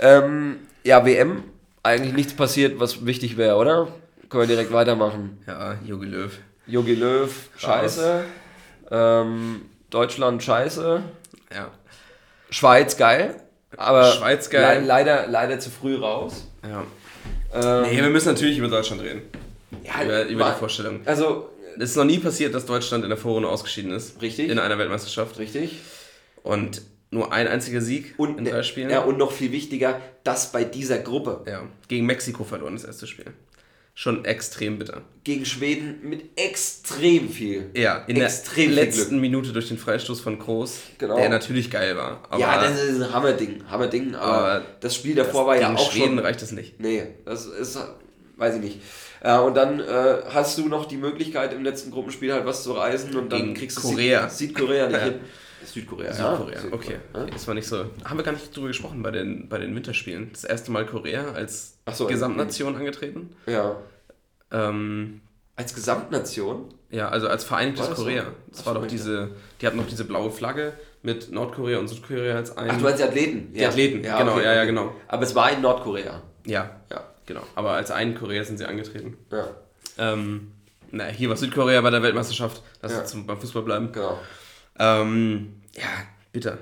ähm, 0.00 0.58
ja 0.84 1.04
WM. 1.04 1.44
Eigentlich 1.82 2.14
nichts 2.14 2.34
passiert, 2.34 2.80
was 2.80 3.06
wichtig 3.06 3.36
wäre, 3.36 3.56
oder? 3.56 3.88
Können 4.28 4.42
wir 4.42 4.48
direkt 4.48 4.72
weitermachen. 4.72 5.38
Ja, 5.46 5.78
Jogi 5.84 6.06
Löw. 6.06 6.36
Jogi 6.66 6.94
Löw, 6.94 7.32
scheiße. 7.56 8.24
Ähm, 8.90 9.62
Deutschland, 9.90 10.42
scheiße. 10.42 11.02
Ja. 11.54 11.70
Schweiz 12.50 12.96
geil, 12.96 13.42
aber 13.76 14.12
Schweiz 14.12 14.50
geil. 14.50 14.80
Le 14.80 14.86
leider, 14.86 15.26
leider 15.26 15.58
zu 15.58 15.70
früh 15.70 15.96
raus. 15.96 16.46
Ja. 16.62 16.84
Ähm, 17.54 17.90
nee, 17.90 18.02
wir 18.02 18.10
müssen 18.10 18.28
natürlich 18.28 18.58
über 18.58 18.68
Deutschland 18.68 19.02
reden. 19.02 19.22
Ja, 19.84 20.04
über, 20.04 20.24
über 20.24 20.50
die 20.50 20.58
Vorstellung. 20.58 21.00
Also, 21.04 21.50
es 21.76 21.90
ist 21.90 21.96
noch 21.96 22.04
nie 22.04 22.18
passiert, 22.18 22.54
dass 22.54 22.66
Deutschland 22.66 23.04
in 23.04 23.10
der 23.10 23.18
Vorrunde 23.18 23.48
ausgeschieden 23.48 23.92
ist. 23.92 24.20
Richtig. 24.22 24.50
In 24.50 24.58
einer 24.58 24.78
Weltmeisterschaft. 24.78 25.38
Richtig. 25.38 25.80
Und 26.42 26.82
nur 27.10 27.32
ein 27.32 27.48
einziger 27.48 27.80
Sieg 27.80 28.14
und, 28.16 28.38
in 28.38 28.44
drei 28.44 28.62
Spielen. 28.62 28.90
Ja, 28.90 29.00
und 29.00 29.18
noch 29.18 29.32
viel 29.32 29.52
wichtiger, 29.52 30.00
das 30.24 30.52
bei 30.52 30.64
dieser 30.64 30.98
Gruppe. 30.98 31.42
Ja, 31.46 31.62
gegen 31.88 32.06
Mexiko 32.06 32.44
verloren 32.44 32.74
das 32.74 32.84
erste 32.84 33.06
Spiel 33.06 33.32
schon 33.98 34.26
extrem 34.26 34.78
bitter. 34.78 35.00
Gegen 35.24 35.46
Schweden 35.46 36.00
mit 36.02 36.38
extrem 36.38 37.30
viel. 37.30 37.70
Ja, 37.74 38.04
in 38.06 38.20
extrem 38.20 38.74
der 38.74 38.84
letzten 38.84 39.18
Minute 39.20 39.54
durch 39.54 39.68
den 39.68 39.78
Freistoß 39.78 40.20
von 40.20 40.38
Groß, 40.38 40.80
genau. 40.98 41.16
der 41.16 41.30
natürlich 41.30 41.70
geil 41.70 41.96
war. 41.96 42.20
ja, 42.38 42.60
das 42.62 42.80
ist 42.80 43.00
ein 43.00 43.12
Hammerding, 43.12 43.64
Hammerding, 43.68 44.14
aber, 44.14 44.36
aber 44.36 44.64
das 44.80 44.94
Spiel 44.94 45.14
davor 45.14 45.46
war 45.46 45.58
ja 45.58 45.74
auch 45.74 45.90
Schweden 45.90 46.16
schon... 46.16 46.18
reicht 46.18 46.42
das 46.42 46.52
nicht. 46.52 46.78
Nee, 46.78 47.04
das 47.24 47.46
ist, 47.46 47.78
weiß 48.36 48.56
ich 48.56 48.60
nicht. 48.60 48.80
Ja, 49.24 49.40
und 49.40 49.54
dann 49.54 49.80
äh, 49.80 50.18
hast 50.28 50.58
du 50.58 50.68
noch 50.68 50.84
die 50.84 50.98
Möglichkeit 50.98 51.54
im 51.54 51.64
letzten 51.64 51.90
Gruppenspiel 51.90 52.34
halt 52.34 52.44
was 52.44 52.64
zu 52.64 52.72
reisen 52.72 53.16
und 53.16 53.32
dann 53.32 53.40
Gegen 53.40 53.54
kriegst 53.54 53.78
du 53.78 53.80
Korea. 53.80 54.28
Südkorea 54.28 54.88
nicht 54.88 54.98
ja. 54.98 55.04
hin. 55.04 55.20
Südkorea. 55.66 56.12
Südkorea, 56.12 56.60
ja. 56.64 56.72
okay. 56.72 56.96
Ja? 57.14 57.26
Das 57.26 57.46
war 57.46 57.54
nicht 57.54 57.66
so. 57.66 57.86
Haben 58.04 58.18
wir 58.18 58.24
gar 58.24 58.32
nicht 58.32 58.54
drüber 58.56 58.68
gesprochen 58.68 59.02
bei 59.02 59.10
den, 59.10 59.48
bei 59.48 59.58
den 59.58 59.74
Winterspielen. 59.74 60.30
Das 60.32 60.44
erste 60.44 60.70
Mal 60.70 60.86
Korea 60.86 61.32
als 61.32 61.78
so, 61.92 62.06
Gesamtnation 62.06 62.76
angetreten. 62.76 63.34
Ja. 63.46 63.76
Ähm, 64.50 65.20
als 65.56 65.74
Gesamtnation? 65.74 66.74
Ja, 66.90 67.08
also 67.08 67.28
als 67.28 67.44
Vereinigtes 67.44 67.90
Korea. 67.90 68.26
Das 68.50 68.64
war 68.66 68.74
doch 68.74 68.86
diese, 68.86 69.30
die 69.60 69.66
hatten 69.66 69.76
noch 69.76 69.88
diese 69.88 70.04
blaue 70.04 70.30
Flagge 70.30 70.74
mit 71.02 71.32
Nordkorea 71.32 71.78
und 71.78 71.88
Südkorea 71.88 72.36
als 72.36 72.56
ein. 72.56 72.70
Ach, 72.70 72.76
du 72.76 72.84
meinst 72.84 73.00
die 73.00 73.04
Athleten? 73.04 73.52
Die 73.52 73.60
ja. 73.60 73.68
Athleten, 73.68 74.04
ja, 74.04 74.18
genau, 74.18 74.34
okay, 74.34 74.44
ja, 74.44 74.54
ja, 74.54 74.64
genau. 74.64 74.94
Aber 75.08 75.22
es 75.22 75.34
war 75.34 75.50
in 75.50 75.62
Nordkorea. 75.62 76.22
Ja, 76.44 76.80
ja, 76.90 77.04
genau. 77.24 77.42
Aber 77.54 77.72
als 77.72 77.90
ein 77.90 78.14
Korea 78.14 78.44
sind 78.44 78.58
sie 78.58 78.66
angetreten. 78.66 79.16
Ja. 79.32 79.48
Ähm, 79.98 80.52
na, 80.90 81.04
hier 81.06 81.28
war 81.28 81.36
Südkorea 81.36 81.80
bei 81.80 81.90
der 81.90 82.02
Weltmeisterschaft. 82.02 82.62
Lass 82.82 82.92
ja. 82.92 83.00
uns 83.00 83.26
beim 83.26 83.38
Fußball 83.38 83.62
bleiben. 83.62 83.92
Genau. 83.92 84.18
Ähm, 84.78 85.60
ja, 85.74 85.88
bitter 86.32 86.58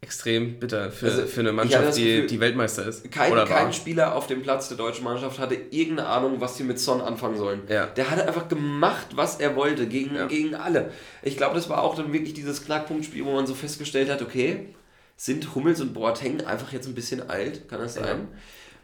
extrem 0.00 0.60
bitter 0.60 0.92
für, 0.92 1.06
also, 1.06 1.26
für 1.26 1.40
eine 1.40 1.52
Mannschaft, 1.52 1.96
die, 1.96 2.04
Gefühl, 2.04 2.26
die 2.28 2.40
Weltmeister 2.40 2.86
ist. 2.86 3.10
Kein, 3.10 3.34
kein 3.46 3.72
Spieler 3.72 4.14
auf 4.14 4.28
dem 4.28 4.42
Platz 4.42 4.68
der 4.68 4.76
deutschen 4.76 5.04
Mannschaft 5.04 5.38
hatte 5.40 5.54
irgendeine 5.54 6.08
Ahnung, 6.08 6.40
was 6.40 6.56
sie 6.56 6.62
mit 6.62 6.78
Son 6.78 7.00
anfangen 7.00 7.36
sollen. 7.36 7.62
Ja. 7.68 7.86
Der 7.86 8.10
hatte 8.10 8.26
einfach 8.26 8.48
gemacht, 8.48 9.08
was 9.14 9.40
er 9.40 9.56
wollte, 9.56 9.86
gegen, 9.88 10.14
ja. 10.14 10.26
gegen 10.26 10.54
alle. 10.54 10.92
Ich 11.22 11.36
glaube, 11.36 11.56
das 11.56 11.68
war 11.68 11.82
auch 11.82 11.96
dann 11.96 12.12
wirklich 12.12 12.32
dieses 12.32 12.64
Knackpunktspiel, 12.64 13.24
wo 13.24 13.32
man 13.32 13.46
so 13.46 13.54
festgestellt 13.54 14.08
hat, 14.08 14.22
okay, 14.22 14.74
sind 15.16 15.54
Hummels 15.56 15.80
und 15.80 15.94
Boateng 15.94 16.42
einfach 16.42 16.72
jetzt 16.72 16.86
ein 16.86 16.94
bisschen 16.94 17.28
alt, 17.28 17.68
kann 17.68 17.80
das 17.80 17.94
sein? 17.94 18.28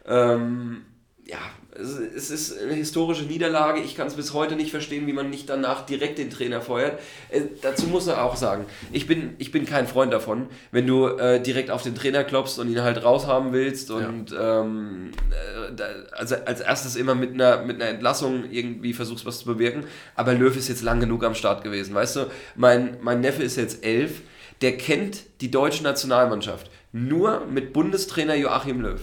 Ja. 0.05 0.33
Ähm, 0.33 0.85
ja, 1.25 1.39
es 1.77 2.29
ist 2.29 2.61
eine 2.61 2.73
historische 2.73 3.23
Niederlage. 3.23 3.81
Ich 3.81 3.95
kann 3.95 4.07
es 4.07 4.13
bis 4.13 4.33
heute 4.33 4.55
nicht 4.55 4.71
verstehen, 4.71 5.07
wie 5.07 5.13
man 5.13 5.29
nicht 5.29 5.49
danach 5.49 5.85
direkt 5.85 6.17
den 6.17 6.29
Trainer 6.29 6.61
feuert. 6.61 6.99
Äh, 7.29 7.41
dazu 7.61 7.87
muss 7.87 8.07
er 8.07 8.23
auch 8.23 8.35
sagen, 8.35 8.65
ich 8.91 9.07
bin, 9.07 9.35
ich 9.37 9.51
bin 9.51 9.65
kein 9.65 9.87
Freund 9.87 10.13
davon, 10.13 10.47
wenn 10.71 10.87
du 10.87 11.07
äh, 11.07 11.41
direkt 11.41 11.71
auf 11.71 11.83
den 11.83 11.95
Trainer 11.95 12.23
klopfst 12.23 12.59
und 12.59 12.69
ihn 12.69 12.81
halt 12.81 13.03
raushaben 13.03 13.51
willst 13.51 13.91
und 13.91 14.31
ja. 14.31 14.61
ähm, 14.61 15.11
äh, 15.31 15.81
also 16.11 16.35
als 16.45 16.61
erstes 16.61 16.95
immer 16.95 17.15
mit 17.15 17.33
einer, 17.33 17.63
mit 17.63 17.81
einer 17.81 17.89
Entlassung 17.89 18.45
irgendwie 18.49 18.93
versuchst, 18.93 19.25
was 19.25 19.39
zu 19.39 19.45
bewirken. 19.45 19.85
Aber 20.15 20.33
Löw 20.33 20.55
ist 20.55 20.69
jetzt 20.69 20.81
lang 20.81 20.99
genug 20.99 21.23
am 21.23 21.35
Start 21.35 21.63
gewesen. 21.63 21.93
Weißt 21.93 22.15
du, 22.15 22.27
mein, 22.55 22.97
mein 23.01 23.21
Neffe 23.21 23.43
ist 23.43 23.57
jetzt 23.57 23.83
elf, 23.83 24.21
der 24.61 24.77
kennt 24.77 25.23
die 25.41 25.51
deutsche 25.51 25.83
Nationalmannschaft 25.83 26.71
nur 26.93 27.45
mit 27.45 27.73
Bundestrainer 27.73 28.35
Joachim 28.35 28.79
Löw. 28.79 29.01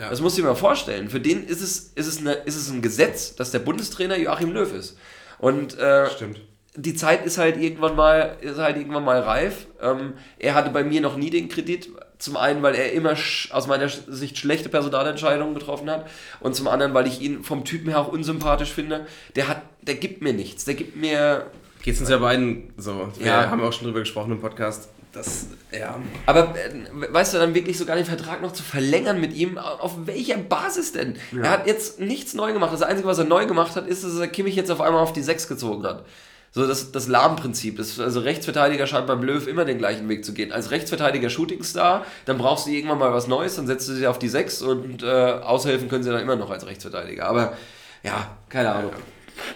Ja. 0.00 0.10
Das 0.10 0.20
musst 0.20 0.38
du 0.38 0.42
dir 0.42 0.48
mal 0.48 0.54
vorstellen. 0.54 1.08
Für 1.08 1.20
den 1.20 1.44
ist 1.44 1.60
es, 1.60 1.92
ist, 1.94 2.06
es 2.06 2.18
eine, 2.18 2.32
ist 2.32 2.56
es 2.56 2.70
ein 2.70 2.82
Gesetz, 2.82 3.34
dass 3.34 3.50
der 3.50 3.58
Bundestrainer 3.58 4.16
Joachim 4.16 4.52
Löw 4.52 4.72
ist. 4.72 4.96
Und 5.38 5.78
äh, 5.78 6.08
Stimmt. 6.10 6.40
die 6.74 6.94
Zeit 6.94 7.24
ist 7.24 7.38
halt 7.38 7.56
irgendwann 7.56 7.96
mal, 7.96 8.36
ist 8.40 8.58
halt 8.58 8.76
irgendwann 8.76 9.04
mal 9.04 9.20
reif. 9.20 9.66
Ähm, 9.80 10.14
er 10.38 10.54
hatte 10.54 10.70
bei 10.70 10.84
mir 10.84 11.00
noch 11.00 11.16
nie 11.16 11.30
den 11.30 11.48
Kredit. 11.48 11.88
Zum 12.18 12.36
einen, 12.36 12.62
weil 12.62 12.74
er 12.74 12.92
immer 12.92 13.14
aus 13.50 13.66
meiner 13.68 13.88
Sicht 13.88 14.38
schlechte 14.38 14.68
Personalentscheidungen 14.68 15.54
getroffen 15.54 15.88
hat. 15.88 16.08
Und 16.40 16.56
zum 16.56 16.66
anderen, 16.66 16.94
weil 16.94 17.06
ich 17.06 17.20
ihn 17.20 17.44
vom 17.44 17.64
Typen 17.64 17.88
her 17.88 18.00
auch 18.00 18.08
unsympathisch 18.08 18.72
finde. 18.72 19.06
Der 19.36 19.48
hat, 19.48 19.62
der 19.82 19.94
gibt 19.94 20.22
mir 20.22 20.32
nichts. 20.32 20.64
Der 20.64 20.74
gibt 20.74 20.96
mir 20.96 21.46
Geht 21.82 21.94
es 21.94 22.00
uns 22.00 22.10
ja 22.10 22.18
beiden 22.18 22.72
so. 22.76 23.08
Wir 23.18 23.28
ja. 23.28 23.50
haben 23.50 23.62
auch 23.62 23.72
schon 23.72 23.86
drüber 23.86 24.00
gesprochen 24.00 24.32
im 24.32 24.40
Podcast. 24.40 24.88
Das, 25.12 25.46
ja. 25.72 25.98
Aber 26.26 26.54
äh, 26.54 27.12
weißt 27.12 27.34
du, 27.34 27.38
dann 27.38 27.54
wirklich 27.54 27.78
sogar 27.78 27.96
den 27.96 28.04
Vertrag 28.04 28.42
noch 28.42 28.52
zu 28.52 28.62
verlängern 28.62 29.20
mit 29.20 29.34
ihm, 29.34 29.58
auf 29.58 30.06
welcher 30.06 30.36
Basis 30.36 30.92
denn? 30.92 31.16
Ja. 31.32 31.42
Er 31.42 31.50
hat 31.50 31.66
jetzt 31.66 31.98
nichts 31.98 32.34
neu 32.34 32.52
gemacht. 32.52 32.72
Das 32.72 32.82
Einzige, 32.82 33.08
was 33.08 33.18
er 33.18 33.24
neu 33.24 33.46
gemacht 33.46 33.74
hat, 33.74 33.86
ist, 33.86 34.04
dass 34.04 34.18
er 34.18 34.28
Kimmich 34.28 34.54
jetzt 34.54 34.70
auf 34.70 34.80
einmal 34.80 35.02
auf 35.02 35.12
die 35.12 35.22
6 35.22 35.48
gezogen 35.48 35.84
hat. 35.84 36.04
So 36.50 36.66
das, 36.66 36.92
das 36.92 37.08
Lahm-Prinzip. 37.08 37.78
Also 37.78 38.20
Rechtsverteidiger 38.20 38.86
scheint 38.86 39.06
beim 39.06 39.22
Löw 39.22 39.46
immer 39.46 39.64
den 39.64 39.78
gleichen 39.78 40.08
Weg 40.08 40.24
zu 40.24 40.32
gehen. 40.32 40.52
Als 40.52 40.70
Rechtsverteidiger 40.70 41.30
Shootingstar, 41.30 42.06
dann 42.24 42.38
brauchst 42.38 42.66
du 42.66 42.70
irgendwann 42.70 42.98
mal 42.98 43.12
was 43.12 43.28
Neues, 43.28 43.56
dann 43.56 43.66
setzt 43.66 43.88
du 43.88 43.92
sie 43.92 44.06
auf 44.06 44.18
die 44.18 44.28
6 44.28 44.62
und 44.62 45.02
äh, 45.02 45.06
aushelfen 45.06 45.88
können 45.88 46.02
sie 46.02 46.10
dann 46.10 46.20
immer 46.20 46.36
noch 46.36 46.50
als 46.50 46.66
Rechtsverteidiger. 46.66 47.26
Aber 47.26 47.54
ja, 48.02 48.36
keine 48.48 48.72
Ahnung. 48.72 48.92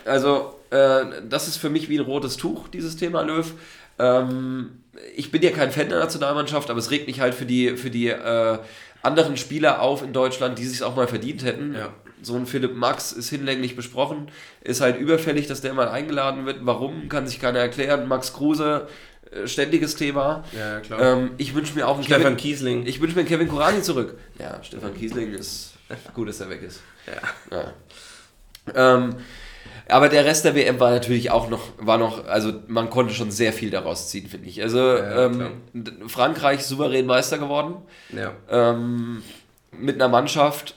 Also, 0.04 0.60
äh, 0.70 1.04
das 1.28 1.48
ist 1.48 1.56
für 1.56 1.70
mich 1.70 1.88
wie 1.88 1.98
ein 1.98 2.04
rotes 2.04 2.36
Tuch, 2.36 2.68
dieses 2.68 2.96
Thema 2.96 3.22
Löw. 3.22 3.52
Ähm, 3.98 4.81
ich 5.16 5.30
bin 5.30 5.42
ja 5.42 5.50
kein 5.50 5.72
Fan 5.72 5.88
der 5.88 5.98
Nationalmannschaft, 5.98 6.70
aber 6.70 6.78
es 6.78 6.90
regt 6.90 7.06
mich 7.06 7.20
halt 7.20 7.34
für 7.34 7.46
die, 7.46 7.76
für 7.76 7.90
die 7.90 8.08
äh, 8.08 8.58
anderen 9.02 9.36
Spieler 9.36 9.80
auf 9.80 10.02
in 10.02 10.12
Deutschland, 10.12 10.58
die 10.58 10.66
sich 10.66 10.82
auch 10.82 10.96
mal 10.96 11.08
verdient 11.08 11.44
hätten. 11.44 11.74
Ja. 11.74 11.92
So 12.22 12.36
ein 12.36 12.46
Philipp 12.46 12.76
Max 12.76 13.12
ist 13.12 13.30
hinlänglich 13.30 13.74
besprochen, 13.74 14.30
ist 14.62 14.80
halt 14.80 14.96
überfällig, 14.96 15.48
dass 15.48 15.60
der 15.60 15.74
mal 15.74 15.88
eingeladen 15.88 16.46
wird. 16.46 16.58
Warum, 16.60 17.08
kann 17.08 17.26
sich 17.26 17.40
keiner 17.40 17.58
erklären. 17.58 18.06
Max 18.06 18.32
Kruse, 18.32 18.86
äh, 19.32 19.48
ständiges 19.48 19.96
Thema. 19.96 20.44
Ja, 20.56 20.80
klar. 20.80 21.00
Ähm, 21.00 21.30
ich 21.38 21.54
wünsche 21.54 21.74
mir 21.74 21.88
auch 21.88 21.96
einen 21.96 22.04
Stefan 22.04 22.22
Kevin, 22.22 22.36
Kiesling. 22.36 22.86
Ich 22.86 23.00
wünsche 23.00 23.16
mir 23.16 23.20
einen 23.22 23.28
Kevin 23.28 23.48
Kurani 23.48 23.82
zurück. 23.82 24.18
Ja, 24.38 24.62
Stefan 24.62 24.94
Kiesling 24.94 25.32
ist 25.32 25.72
gut, 26.14 26.28
dass 26.28 26.40
er 26.40 26.48
weg 26.48 26.62
ist. 26.62 26.80
Ja. 27.06 27.58
ja. 27.58 28.94
Ähm, 28.96 29.16
aber 29.92 30.08
der 30.08 30.24
Rest 30.24 30.44
der 30.44 30.54
WM 30.54 30.80
war 30.80 30.90
natürlich 30.90 31.30
auch 31.30 31.48
noch, 31.48 31.60
war 31.78 31.98
noch, 31.98 32.26
also 32.26 32.52
man 32.66 32.90
konnte 32.90 33.14
schon 33.14 33.30
sehr 33.30 33.52
viel 33.52 33.70
daraus 33.70 34.08
ziehen, 34.08 34.26
finde 34.26 34.48
ich. 34.48 34.62
Also 34.62 34.78
ja, 34.78 35.26
ähm, 35.26 35.50
Frankreich 36.08 36.64
souverän 36.64 37.06
Meister 37.06 37.38
geworden. 37.38 37.76
Ja. 38.10 38.32
Ähm, 38.50 39.22
mit 39.78 39.96
einer 39.96 40.08
Mannschaft, 40.08 40.76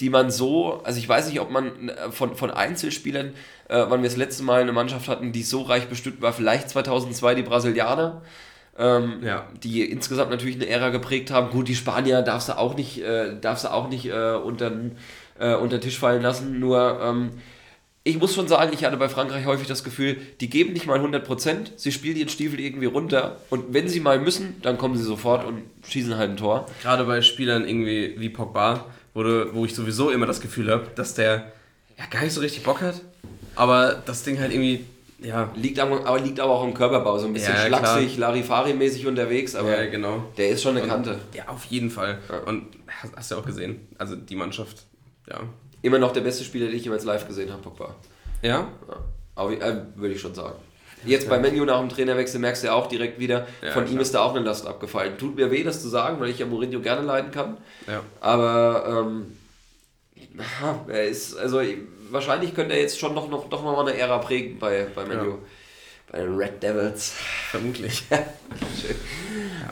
die 0.00 0.10
man 0.10 0.30
so, 0.30 0.80
also 0.84 0.98
ich 0.98 1.08
weiß 1.08 1.28
nicht, 1.28 1.40
ob 1.40 1.50
man 1.50 1.88
äh, 1.88 2.10
von, 2.10 2.36
von 2.36 2.50
Einzelspielern, 2.50 3.34
äh, 3.68 3.84
wann 3.88 4.02
wir 4.02 4.08
das 4.08 4.16
letzte 4.16 4.42
Mal 4.42 4.62
eine 4.62 4.72
Mannschaft 4.72 5.08
hatten, 5.08 5.32
die 5.32 5.42
so 5.42 5.62
reich 5.62 5.88
bestückt 5.88 6.22
war, 6.22 6.32
vielleicht 6.32 6.70
2002 6.70 7.34
die 7.34 7.42
Brasilianer. 7.42 8.22
Ähm, 8.78 9.20
ja. 9.22 9.44
die 9.62 9.84
insgesamt 9.84 10.30
natürlich 10.30 10.56
eine 10.56 10.66
Ära 10.66 10.88
geprägt 10.88 11.30
haben. 11.30 11.50
Gut, 11.50 11.68
die 11.68 11.74
Spanier 11.74 12.22
darfst 12.22 12.48
du 12.48 12.56
auch 12.56 12.74
nicht, 12.74 13.02
äh, 13.02 13.38
darfst 13.38 13.64
du 13.64 13.70
auch 13.70 13.90
nicht 13.90 14.06
äh, 14.06 14.32
unter, 14.32 14.72
äh, 15.38 15.54
unter 15.56 15.76
den 15.76 15.82
Tisch 15.82 15.98
fallen 15.98 16.22
lassen. 16.22 16.58
Nur 16.58 16.98
ähm, 17.02 17.32
ich 18.04 18.18
muss 18.18 18.34
schon 18.34 18.48
sagen, 18.48 18.72
ich 18.74 18.84
hatte 18.84 18.96
bei 18.96 19.08
Frankreich 19.08 19.46
häufig 19.46 19.68
das 19.68 19.84
Gefühl, 19.84 20.16
die 20.40 20.50
geben 20.50 20.72
nicht 20.72 20.86
mal 20.86 20.98
100%, 20.98 21.72
sie 21.76 21.92
spielen 21.92 22.16
ihren 22.16 22.28
Stiefel 22.28 22.58
irgendwie 22.58 22.86
runter 22.86 23.36
und 23.48 23.72
wenn 23.72 23.88
sie 23.88 24.00
mal 24.00 24.18
müssen, 24.18 24.60
dann 24.62 24.76
kommen 24.76 24.96
sie 24.96 25.04
sofort 25.04 25.46
und 25.46 25.62
schießen 25.88 26.16
halt 26.16 26.30
ein 26.30 26.36
Tor. 26.36 26.66
Gerade 26.82 27.04
bei 27.04 27.22
Spielern 27.22 27.66
irgendwie 27.66 28.14
wie 28.18 28.28
Pogba, 28.28 28.86
wo, 29.14 29.22
du, 29.22 29.54
wo 29.54 29.64
ich 29.64 29.74
sowieso 29.74 30.10
immer 30.10 30.26
das 30.26 30.40
Gefühl 30.40 30.70
habe, 30.70 30.88
dass 30.96 31.14
der 31.14 31.52
ja 31.96 32.06
gar 32.10 32.22
nicht 32.22 32.32
so 32.32 32.40
richtig 32.40 32.64
Bock 32.64 32.80
hat, 32.80 33.00
aber 33.54 34.02
das 34.04 34.24
Ding 34.24 34.40
halt 34.40 34.52
irgendwie 34.52 34.84
ja. 35.24 35.52
Liegt, 35.54 35.78
aber, 35.78 36.18
liegt 36.18 36.40
aber 36.40 36.52
auch 36.52 36.64
im 36.64 36.74
Körperbau, 36.74 37.18
so 37.18 37.26
ein 37.26 37.32
bisschen 37.32 37.54
ja, 37.54 37.66
schlaksig, 37.66 38.18
Larifari-mäßig 38.18 39.06
unterwegs, 39.06 39.54
aber 39.54 39.84
ja, 39.84 39.88
genau. 39.88 40.24
der 40.36 40.48
ist 40.48 40.62
schon 40.62 40.76
eine 40.76 40.86
Kante. 40.86 41.20
ja, 41.32 41.46
auf 41.46 41.64
jeden 41.66 41.90
Fall. 41.90 42.18
Ja. 42.28 42.38
Und 42.38 42.66
hast, 42.88 43.14
hast 43.14 43.30
du 43.30 43.36
ja 43.36 43.40
auch 43.40 43.46
gesehen, 43.46 43.86
also 43.98 44.16
die 44.16 44.34
Mannschaft, 44.34 44.84
ja, 45.28 45.40
Immer 45.82 45.98
noch 45.98 46.12
der 46.12 46.20
beste 46.20 46.44
Spieler, 46.44 46.66
den 46.66 46.76
ich 46.76 46.84
jemals 46.84 47.04
live 47.04 47.26
gesehen 47.26 47.50
habe, 47.50 47.62
Pogba. 47.62 47.94
Ja? 48.40 48.48
ja. 48.48 48.68
Aber 49.34 49.52
äh, 49.52 49.82
würde 49.96 50.14
ich 50.14 50.20
schon 50.20 50.34
sagen. 50.34 50.54
Jetzt 51.04 51.28
bei 51.28 51.38
Menu 51.38 51.64
nach 51.64 51.80
dem 51.80 51.88
Trainerwechsel 51.88 52.38
merkst 52.38 52.62
du 52.62 52.68
ja 52.68 52.74
auch 52.74 52.86
direkt 52.86 53.18
wieder, 53.18 53.46
ja, 53.60 53.72
von 53.72 53.84
klar. 53.84 53.94
ihm 53.94 54.00
ist 54.00 54.14
da 54.14 54.22
auch 54.22 54.34
eine 54.34 54.44
Last 54.44 54.66
abgefallen. 54.66 55.18
Tut 55.18 55.34
mir 55.34 55.50
weh, 55.50 55.64
das 55.64 55.82
zu 55.82 55.88
sagen, 55.88 56.20
weil 56.20 56.30
ich 56.30 56.38
ja 56.38 56.46
Mourinho 56.46 56.80
gerne 56.80 57.04
leiden 57.04 57.32
kann. 57.32 57.56
Ja. 57.88 58.02
Aber 58.20 59.04
ähm, 59.04 59.36
er 60.86 61.04
ist, 61.08 61.36
also 61.36 61.60
wahrscheinlich 62.10 62.54
könnte 62.54 62.74
er 62.74 62.80
jetzt 62.80 63.00
schon 63.00 63.14
noch, 63.14 63.28
noch, 63.28 63.50
noch 63.50 63.62
mal 63.64 63.80
eine 63.80 63.98
Ära 63.98 64.18
prägen 64.18 64.58
bei, 64.58 64.86
bei 64.94 65.04
Menu. 65.04 65.30
Ja. 65.30 65.38
Bei 66.10 66.18
den 66.18 66.36
Red 66.36 66.62
Devils. 66.62 67.14
Vermutlich. 67.50 68.04
Schön. 68.10 68.96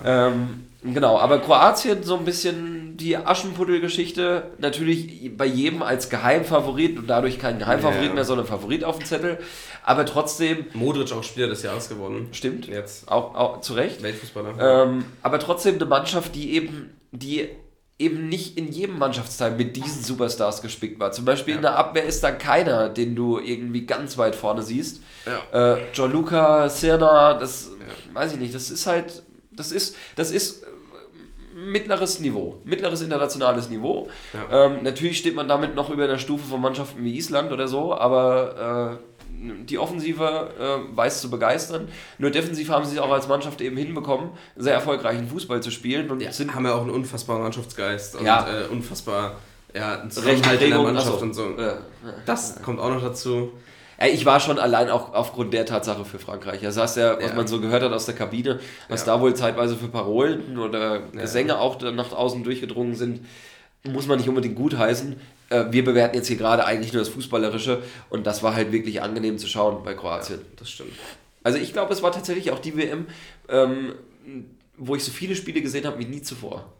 Ähm, 0.04 0.66
genau, 0.82 1.18
aber 1.18 1.38
Kroatien 1.38 2.02
so 2.02 2.16
ein 2.16 2.24
bisschen 2.24 2.79
die 3.00 3.16
Aschenputtel-Geschichte 3.16 4.52
natürlich 4.58 5.36
bei 5.36 5.46
jedem 5.46 5.82
als 5.82 6.10
Geheimfavorit 6.10 6.98
und 6.98 7.06
dadurch 7.08 7.38
kein 7.38 7.58
Geheimfavorit 7.58 8.08
ja. 8.08 8.14
mehr, 8.14 8.24
sondern 8.24 8.46
Favorit 8.46 8.84
auf 8.84 8.98
dem 8.98 9.06
Zettel. 9.06 9.38
Aber 9.82 10.04
trotzdem. 10.06 10.66
Modric 10.74 11.12
auch 11.12 11.24
Spieler 11.24 11.48
des 11.48 11.62
Jahres 11.62 11.88
geworden. 11.88 12.28
Stimmt. 12.32 12.66
Jetzt. 12.68 13.08
Auch, 13.08 13.34
auch 13.34 13.60
zu 13.60 13.74
Recht. 13.74 14.02
Weltfußballer. 14.02 14.84
Ähm, 14.84 15.04
aber 15.22 15.38
trotzdem 15.38 15.76
eine 15.76 15.86
Mannschaft, 15.86 16.34
die 16.34 16.52
eben, 16.52 16.90
die 17.10 17.48
eben 17.98 18.28
nicht 18.28 18.56
in 18.56 18.72
jedem 18.72 18.98
Mannschaftsteil 18.98 19.52
mit 19.52 19.76
diesen 19.76 20.02
Superstars 20.02 20.62
gespickt 20.62 20.98
war. 21.00 21.12
Zum 21.12 21.24
Beispiel 21.24 21.52
ja. 21.52 21.56
in 21.56 21.62
der 21.62 21.76
Abwehr 21.76 22.04
ist 22.04 22.24
da 22.24 22.30
keiner, 22.32 22.88
den 22.88 23.14
du 23.14 23.38
irgendwie 23.38 23.84
ganz 23.84 24.16
weit 24.16 24.34
vorne 24.34 24.62
siehst. 24.62 25.02
Ja. 25.26 25.74
Äh, 25.74 25.82
Gianluca, 25.92 26.68
Serna, 26.68 27.34
das 27.34 27.70
ja. 27.78 28.14
weiß 28.14 28.32
ich 28.32 28.38
nicht, 28.38 28.54
das 28.54 28.70
ist 28.70 28.86
halt, 28.86 29.22
das 29.52 29.70
ist, 29.70 29.96
das 30.16 30.30
ist 30.30 30.64
mittleres 31.66 32.20
Niveau, 32.20 32.60
mittleres 32.64 33.02
internationales 33.02 33.68
Niveau. 33.68 34.08
Ja. 34.32 34.66
Ähm, 34.66 34.82
natürlich 34.82 35.18
steht 35.18 35.34
man 35.34 35.48
damit 35.48 35.74
noch 35.74 35.90
über 35.90 36.06
der 36.06 36.18
Stufe 36.18 36.46
von 36.46 36.60
Mannschaften 36.60 37.04
wie 37.04 37.16
Island 37.16 37.52
oder 37.52 37.68
so, 37.68 37.94
aber 37.94 38.98
äh, 39.00 39.10
die 39.64 39.78
Offensive 39.78 40.50
äh, 40.58 40.96
weiß 40.96 41.20
zu 41.20 41.30
begeistern. 41.30 41.88
Nur 42.18 42.30
defensiv 42.30 42.68
haben 42.70 42.84
sie 42.84 42.96
es 42.96 43.00
auch 43.00 43.10
als 43.10 43.28
Mannschaft 43.28 43.60
eben 43.60 43.76
hinbekommen, 43.76 44.30
sehr 44.56 44.74
erfolgreichen 44.74 45.28
Fußball 45.28 45.62
zu 45.62 45.70
spielen. 45.70 46.10
Und 46.10 46.20
ja, 46.20 46.32
sind, 46.32 46.54
haben 46.54 46.66
ja 46.66 46.74
auch 46.74 46.82
einen 46.82 46.90
unfassbaren 46.90 47.42
Mannschaftsgeist 47.42 48.16
und 48.16 48.26
ja. 48.26 48.46
äh, 48.48 48.66
unfassbar 48.66 49.36
ja, 49.74 50.00
ein 50.00 50.10
Zusammenhalt 50.10 50.60
in 50.62 50.70
der 50.70 50.78
Mannschaft 50.80 51.20
so. 51.20 51.24
und 51.24 51.34
so. 51.34 51.54
Das 52.26 52.60
kommt 52.62 52.80
auch 52.80 52.90
noch 52.90 53.02
dazu. 53.02 53.52
Ich 54.08 54.24
war 54.24 54.40
schon 54.40 54.58
allein 54.58 54.88
auch 54.88 55.12
aufgrund 55.12 55.52
der 55.52 55.66
Tatsache 55.66 56.04
für 56.04 56.18
Frankreich. 56.18 56.64
Also 56.64 56.80
hast 56.80 56.96
ja, 56.96 57.16
was 57.16 57.30
ja. 57.30 57.34
man 57.34 57.46
so 57.46 57.60
gehört 57.60 57.82
hat 57.82 57.92
aus 57.92 58.06
der 58.06 58.14
Kabine, 58.14 58.58
was 58.88 59.04
ja. 59.04 59.14
da 59.14 59.20
wohl 59.20 59.34
zeitweise 59.34 59.76
für 59.76 59.88
Parolen 59.88 60.58
oder 60.58 61.00
Gesänge 61.00 61.58
auch 61.58 61.80
nach 61.80 62.12
außen 62.12 62.42
durchgedrungen 62.42 62.94
sind, 62.94 63.26
muss 63.84 64.06
man 64.06 64.18
nicht 64.18 64.28
unbedingt 64.28 64.56
gutheißen. 64.56 65.16
Äh, 65.50 65.64
wir 65.70 65.84
bewerten 65.84 66.16
jetzt 66.16 66.28
hier 66.28 66.36
gerade 66.36 66.64
eigentlich 66.64 66.92
nur 66.92 67.02
das 67.02 67.10
Fußballerische 67.10 67.82
und 68.08 68.26
das 68.26 68.42
war 68.42 68.54
halt 68.54 68.72
wirklich 68.72 69.02
angenehm 69.02 69.38
zu 69.38 69.46
schauen 69.46 69.82
bei 69.84 69.94
Kroatien. 69.94 70.40
das 70.56 70.70
stimmt. 70.70 70.92
Also 71.42 71.58
ich 71.58 71.72
glaube, 71.72 71.92
es 71.92 72.02
war 72.02 72.12
tatsächlich 72.12 72.52
auch 72.52 72.58
die 72.58 72.76
WM, 72.76 73.06
ähm, 73.48 73.94
wo 74.76 74.94
ich 74.94 75.04
so 75.04 75.10
viele 75.10 75.34
Spiele 75.34 75.60
gesehen 75.62 75.86
habe 75.86 75.98
wie 75.98 76.04
nie 76.04 76.22
zuvor. 76.22 76.72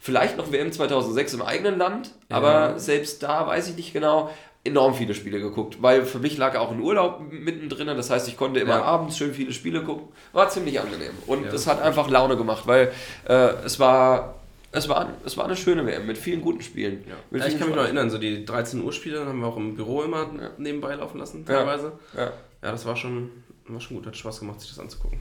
Vielleicht 0.00 0.36
noch 0.36 0.52
WM 0.52 0.72
2006 0.72 1.34
im 1.34 1.42
eigenen 1.42 1.78
Land, 1.78 2.12
ja. 2.30 2.36
aber 2.36 2.78
selbst 2.78 3.22
da 3.22 3.46
weiß 3.46 3.68
ich 3.68 3.76
nicht 3.76 3.92
genau 3.92 4.30
enorm 4.66 4.94
viele 4.94 5.14
Spiele 5.14 5.40
geguckt, 5.40 5.82
weil 5.82 6.04
für 6.04 6.18
mich 6.18 6.36
lag 6.36 6.56
auch 6.56 6.70
ein 6.70 6.80
Urlaub 6.80 7.20
mittendrin, 7.30 7.86
das 7.86 8.10
heißt, 8.10 8.28
ich 8.28 8.36
konnte 8.36 8.60
immer 8.60 8.78
ja. 8.78 8.82
abends 8.82 9.16
schön 9.16 9.32
viele 9.32 9.52
Spiele 9.52 9.82
gucken, 9.82 10.08
war 10.32 10.48
ziemlich 10.48 10.80
angenehm 10.80 11.12
und 11.26 11.46
es 11.46 11.64
ja. 11.64 11.72
hat 11.72 11.82
einfach 11.82 12.08
Laune 12.10 12.36
gemacht, 12.36 12.66
weil 12.66 12.92
äh, 13.28 13.48
es 13.64 13.78
war 13.78 14.34
es 14.72 14.88
war, 14.88 15.08
es 15.24 15.36
war 15.36 15.46
eine 15.46 15.56
schöne 15.56 15.86
WM 15.86 16.06
mit 16.06 16.18
vielen 16.18 16.42
guten 16.42 16.60
Spielen. 16.60 17.04
Ja. 17.08 17.38
ja 17.38 17.46
ich 17.46 17.58
kann 17.58 17.68
mich 17.68 17.76
noch 17.76 17.84
erinnern, 17.84 18.10
so 18.10 18.18
die 18.18 18.44
13 18.44 18.82
Uhr 18.82 18.92
Spiele 18.92 19.24
haben 19.24 19.40
wir 19.40 19.46
auch 19.46 19.56
im 19.56 19.74
Büro 19.74 20.02
immer 20.02 20.28
nebenbei 20.58 20.94
laufen 20.94 21.18
lassen, 21.18 21.46
teilweise. 21.46 21.92
Ja, 22.14 22.24
ja. 22.24 22.32
das 22.60 22.84
war 22.84 22.94
schon, 22.94 23.30
war 23.68 23.80
schon 23.80 23.96
gut, 23.96 24.06
hat 24.06 24.16
Spaß 24.16 24.40
gemacht, 24.40 24.60
sich 24.60 24.70
das 24.70 24.78
anzugucken. 24.78 25.18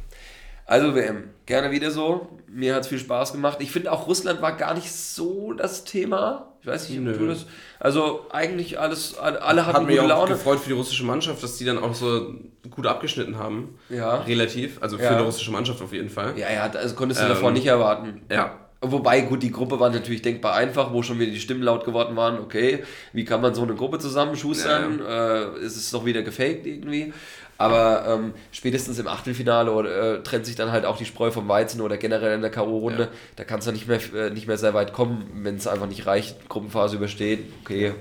Also 0.66 0.96
WM, 0.96 1.30
gerne 1.46 1.72
wieder 1.72 1.92
so. 1.92 2.28
Mir 2.48 2.74
hat 2.74 2.82
es 2.82 2.88
viel 2.88 2.98
Spaß 3.00 3.34
gemacht. 3.34 3.58
Ich 3.60 3.72
finde 3.72 3.92
auch 3.92 4.08
Russland 4.08 4.42
war 4.42 4.56
gar 4.58 4.74
nicht 4.74 4.92
so 4.92 5.54
das 5.54 5.84
Thema. 5.84 6.54
Ich 6.62 6.68
weiß 6.68 6.90
nicht, 6.90 7.00
ob 7.08 7.20
du 7.20 7.28
das. 7.28 7.46
Also 7.80 8.26
eigentlich 8.32 8.80
alles, 8.80 9.16
alle, 9.20 9.66
hatten 9.68 9.78
Hat 9.78 9.86
mich 9.86 10.00
auch 10.00 10.28
gefreut 10.28 10.60
für 10.60 10.70
die 10.70 10.76
russische 10.76 11.06
Mannschaft, 11.06 11.44
dass 11.44 11.58
die 11.58 11.66
dann 11.66 11.78
auch 11.78 11.94
so 11.94 12.34
gut 12.72 12.88
abgeschnitten 12.88 13.38
haben. 13.38 13.78
Ja. 13.90 14.22
Relativ. 14.22 14.82
Also 14.82 14.98
für 14.98 15.04
ja. 15.04 15.18
die 15.18 15.24
russische 15.24 15.52
Mannschaft 15.52 15.82
auf 15.84 15.94
jeden 15.94 16.10
Fall. 16.10 16.34
Ja, 16.38 16.52
ja, 16.52 16.64
also 16.64 16.96
konntest 16.96 17.22
du 17.22 17.26
ähm, 17.26 17.30
davor 17.30 17.52
nicht 17.52 17.68
erwarten. 17.68 18.24
Ja. 18.32 18.56
Wobei, 18.82 19.22
gut, 19.22 19.44
die 19.44 19.52
Gruppe 19.52 19.80
war 19.80 19.90
natürlich 19.90 20.22
denkbar 20.22 20.56
einfach, 20.56 20.92
wo 20.92 21.02
schon 21.02 21.20
wieder 21.20 21.32
die 21.32 21.40
Stimmen 21.40 21.62
laut 21.62 21.86
geworden 21.86 22.16
waren, 22.16 22.40
okay, 22.40 22.84
wie 23.14 23.26
kann 23.26 23.42
man 23.42 23.54
so 23.56 23.64
eine 23.64 23.76
Gruppe 23.76 24.00
zusammenschustern? 24.00 25.00
Ja. 25.00 25.44
Äh, 25.44 25.60
ist 25.60 25.76
es 25.76 25.92
doch 25.92 26.06
wieder 26.06 26.22
gefaked 26.22 26.66
irgendwie? 26.66 27.14
Aber 27.58 28.06
ähm, 28.08 28.34
spätestens 28.52 29.00
im 29.00 29.08
Achtelfinale 29.08 29.72
oder, 29.72 30.16
äh, 30.16 30.24
trennt 30.24 30.46
sich 30.46 30.56
dann 30.56 30.72
halt 30.72 30.86
auch 30.86 30.98
die 30.98 31.06
Spreu 31.06 31.32
vom 31.32 31.48
Weizen 31.48 31.80
oder 31.82 31.98
generell 31.98 32.36
in 32.36 32.42
der 32.42 32.52
K.O.-Runde. 32.52 33.00
Ja. 33.00 33.08
Da 33.38 33.44
kannst 33.46 33.68
du 33.68 33.72
nicht 33.72 33.88
mehr, 33.88 34.00
äh, 34.14 34.30
nicht 34.30 34.48
mehr 34.48 34.58
sehr 34.58 34.74
weit 34.74 34.92
kommen, 34.92 35.30
wenn 35.44 35.56
es 35.56 35.68
einfach 35.68 35.88
nicht 35.88 36.06
reicht, 36.06 36.50
Gruppenphase 36.50 36.98
übersteht. 36.98 37.46
Okay. 37.62 37.94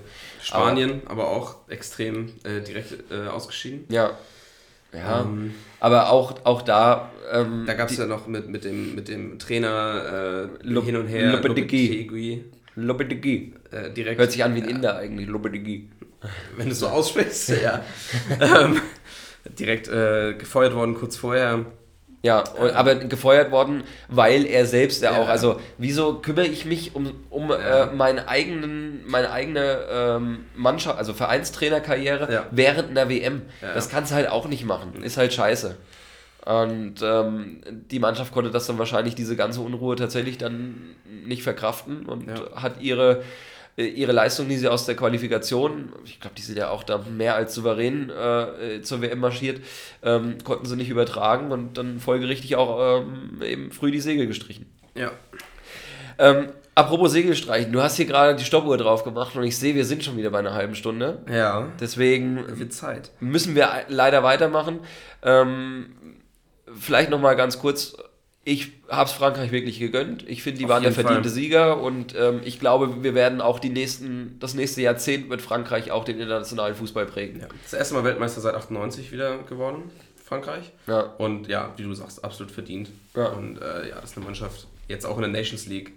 Spanien, 0.42 1.02
aber, 1.06 1.24
aber 1.24 1.28
auch 1.30 1.56
extrem 1.68 2.32
äh, 2.42 2.60
direkt 2.60 3.10
äh, 3.12 3.28
ausgeschieden. 3.28 3.84
Ja. 3.88 4.12
Ja, 4.92 5.22
ähm, 5.22 5.54
aber 5.80 6.10
auch, 6.10 6.44
auch 6.44 6.62
da. 6.62 7.10
Ähm, 7.32 7.64
da 7.66 7.74
gab 7.74 7.90
es 7.90 7.96
ja 7.96 8.06
noch 8.06 8.26
mit, 8.28 8.48
mit, 8.48 8.64
dem, 8.64 8.94
mit 8.94 9.08
dem 9.08 9.38
Trainer 9.40 10.48
äh, 10.62 10.80
hin 10.82 10.96
und 10.96 11.08
her. 11.08 11.32
Lopetegui. 11.32 12.44
Lopetegui. 12.76 13.54
Äh, 13.70 13.90
direkt. 13.90 14.20
Hört 14.20 14.30
sich 14.32 14.44
an 14.44 14.54
wie 14.54 14.62
ein 14.62 14.68
Inder 14.68 14.96
eigentlich, 14.96 15.28
Lopetegui. 15.28 15.88
Wenn 16.56 16.68
du 16.68 16.74
so 16.74 16.88
aussprichst, 16.88 17.50
ja. 17.62 17.84
ähm, 19.54 19.66
direkt 19.66 19.88
äh, 19.88 20.34
gefeuert 20.34 20.74
worden 20.74 20.94
kurz 20.94 21.16
vorher. 21.16 21.66
Ja, 22.22 22.42
und, 22.58 22.74
aber 22.74 22.94
gefeuert 22.94 23.50
worden, 23.50 23.84
weil 24.08 24.46
er 24.46 24.64
selbst 24.64 25.02
ja, 25.02 25.12
auch, 25.12 25.28
also 25.28 25.60
wieso 25.76 26.14
kümmere 26.14 26.46
ich 26.46 26.64
mich 26.64 26.94
um, 26.96 27.12
um 27.28 27.50
ja. 27.50 27.84
äh, 27.84 27.94
meinen 27.94 28.18
eigenen, 28.18 29.06
meine 29.06 29.30
eigene 29.30 29.80
ähm, 29.90 30.46
Mannschaft, 30.56 30.96
also 30.96 31.12
Vereinstrainerkarriere 31.12 32.32
ja. 32.32 32.46
während 32.50 32.88
einer 32.88 33.10
WM? 33.10 33.42
Das 33.60 33.90
kannst 33.90 34.10
du 34.10 34.14
halt 34.14 34.30
auch 34.30 34.48
nicht 34.48 34.64
machen. 34.64 35.02
Ist 35.02 35.18
halt 35.18 35.34
scheiße. 35.34 35.76
Und 36.46 36.96
ähm, 37.02 37.60
die 37.90 37.98
Mannschaft 37.98 38.32
konnte 38.32 38.50
das 38.50 38.66
dann 38.66 38.78
wahrscheinlich, 38.78 39.14
diese 39.14 39.36
ganze 39.36 39.60
Unruhe 39.60 39.96
tatsächlich 39.96 40.38
dann 40.38 40.94
nicht 41.26 41.42
verkraften 41.42 42.06
und 42.06 42.30
hat 42.54 42.80
ihre 42.80 43.12
äh, 43.12 43.22
ihre 43.76 44.12
Leistung, 44.12 44.48
die 44.48 44.56
sie 44.56 44.68
aus 44.68 44.86
der 44.86 44.94
Qualifikation, 44.94 45.92
ich 46.04 46.20
glaube, 46.20 46.36
die 46.36 46.42
sind 46.42 46.56
ja 46.56 46.70
auch 46.70 46.84
da 46.84 46.98
mehr 46.98 47.34
als 47.34 47.54
souverän 47.54 48.10
äh, 48.10 48.82
zur 48.82 49.02
WM 49.02 49.18
marschiert, 49.18 49.60
ähm, 50.02 50.38
konnten 50.44 50.66
sie 50.66 50.76
nicht 50.76 50.90
übertragen 50.90 51.50
und 51.50 51.76
dann 51.76 51.98
folgerichtig 51.98 52.54
auch 52.56 53.00
ähm, 53.02 53.42
eben 53.42 53.72
früh 53.72 53.90
die 53.90 54.00
Segel 54.00 54.26
gestrichen. 54.28 54.66
Ja. 54.94 55.10
Ähm, 56.18 56.50
apropos 56.76 57.10
Segel 57.10 57.34
streichen, 57.34 57.72
du 57.72 57.82
hast 57.82 57.96
hier 57.96 58.06
gerade 58.06 58.36
die 58.36 58.44
Stoppuhr 58.44 58.78
drauf 58.78 59.02
gemacht 59.02 59.34
und 59.34 59.42
ich 59.42 59.58
sehe, 59.58 59.74
wir 59.74 59.84
sind 59.84 60.04
schon 60.04 60.16
wieder 60.16 60.30
bei 60.30 60.38
einer 60.38 60.54
halben 60.54 60.76
Stunde. 60.76 61.22
Ja. 61.28 61.68
Deswegen 61.80 62.44
müssen 63.18 63.54
wir 63.56 63.68
leider 63.88 64.22
weitermachen. 64.22 64.80
Ähm, 65.22 65.96
vielleicht 66.78 67.10
nochmal 67.10 67.34
ganz 67.34 67.58
kurz 67.58 67.96
ich 68.44 68.72
habe 68.88 69.08
es 69.08 69.12
Frankreich 69.16 69.52
wirklich 69.52 69.78
gegönnt. 69.78 70.28
Ich 70.28 70.42
finde, 70.42 70.58
die 70.58 70.64
Auf 70.64 70.70
waren 70.70 70.82
der 70.82 70.92
verdiente 70.92 71.22
Fall. 71.22 71.30
Sieger 71.30 71.80
und 71.80 72.14
ähm, 72.14 72.40
ich 72.44 72.60
glaube, 72.60 73.02
wir 73.02 73.14
werden 73.14 73.40
auch 73.40 73.58
die 73.58 73.70
nächsten, 73.70 74.38
das 74.38 74.54
nächste 74.54 74.82
Jahrzehnt 74.82 75.30
mit 75.30 75.40
Frankreich 75.40 75.90
auch 75.90 76.04
den 76.04 76.18
internationalen 76.18 76.74
Fußball 76.74 77.06
prägen. 77.06 77.40
Ja. 77.40 77.48
Das 77.62 77.72
erste 77.72 77.94
Mal 77.94 78.04
Weltmeister 78.04 78.42
seit 78.42 78.54
98 78.54 79.12
wieder 79.12 79.38
geworden, 79.44 79.90
Frankreich. 80.22 80.72
Ja. 80.86 81.00
Und 81.00 81.48
ja, 81.48 81.72
wie 81.76 81.84
du 81.84 81.94
sagst, 81.94 82.22
absolut 82.22 82.52
verdient. 82.52 82.90
Ja. 83.16 83.28
Und 83.28 83.62
äh, 83.62 83.88
ja, 83.88 84.00
das 84.00 84.10
ist 84.10 84.16
eine 84.16 84.26
Mannschaft, 84.26 84.66
jetzt 84.88 85.06
auch 85.06 85.16
in 85.16 85.22
der 85.22 85.30
Nations 85.30 85.66
League. 85.66 85.92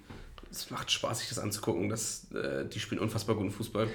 Es 0.50 0.72
macht 0.72 0.90
Spaß, 0.90 1.20
sich 1.20 1.28
das 1.28 1.40
anzugucken. 1.40 1.90
Das, 1.90 2.28
äh, 2.34 2.66
die 2.66 2.80
spielen 2.80 3.02
unfassbar 3.02 3.36
guten 3.36 3.52
Fußball. 3.52 3.88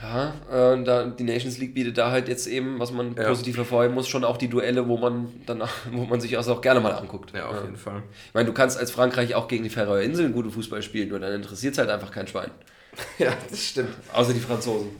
Ja, 0.00 0.34
äh, 0.50 0.84
da, 0.84 1.06
die 1.06 1.24
Nations 1.24 1.58
League 1.58 1.74
bietet 1.74 1.98
da 1.98 2.10
halt 2.10 2.28
jetzt 2.28 2.46
eben, 2.46 2.78
was 2.78 2.92
man 2.92 3.16
ja. 3.16 3.28
positiv 3.28 3.56
hervorheben 3.56 3.94
muss, 3.94 4.06
schon 4.06 4.24
auch 4.24 4.36
die 4.36 4.48
Duelle, 4.48 4.86
wo 4.86 4.96
man 4.96 5.28
dann, 5.46 5.62
wo 5.90 6.04
man 6.04 6.20
sich 6.20 6.36
also 6.36 6.54
auch 6.54 6.60
gerne 6.60 6.80
mal 6.80 6.92
anguckt. 6.92 7.32
Ja, 7.34 7.46
auf 7.46 7.56
ja. 7.56 7.62
jeden 7.62 7.76
Fall. 7.76 8.02
Ich 8.26 8.34
meine, 8.34 8.46
du 8.46 8.52
kannst 8.52 8.78
als 8.78 8.92
Frankreich 8.92 9.34
auch 9.34 9.48
gegen 9.48 9.64
die 9.64 9.70
Färöer 9.70 10.02
Inseln 10.02 10.32
guten 10.32 10.52
Fußball 10.52 10.82
spielen, 10.82 11.08
nur 11.08 11.18
dann 11.18 11.32
interessiert 11.32 11.72
es 11.72 11.78
halt 11.78 11.90
einfach 11.90 12.12
kein 12.12 12.28
Schwein. 12.28 12.50
ja, 13.18 13.32
das 13.50 13.62
stimmt. 13.62 13.94
Außer 14.12 14.32
die 14.32 14.40
Franzosen. 14.40 14.90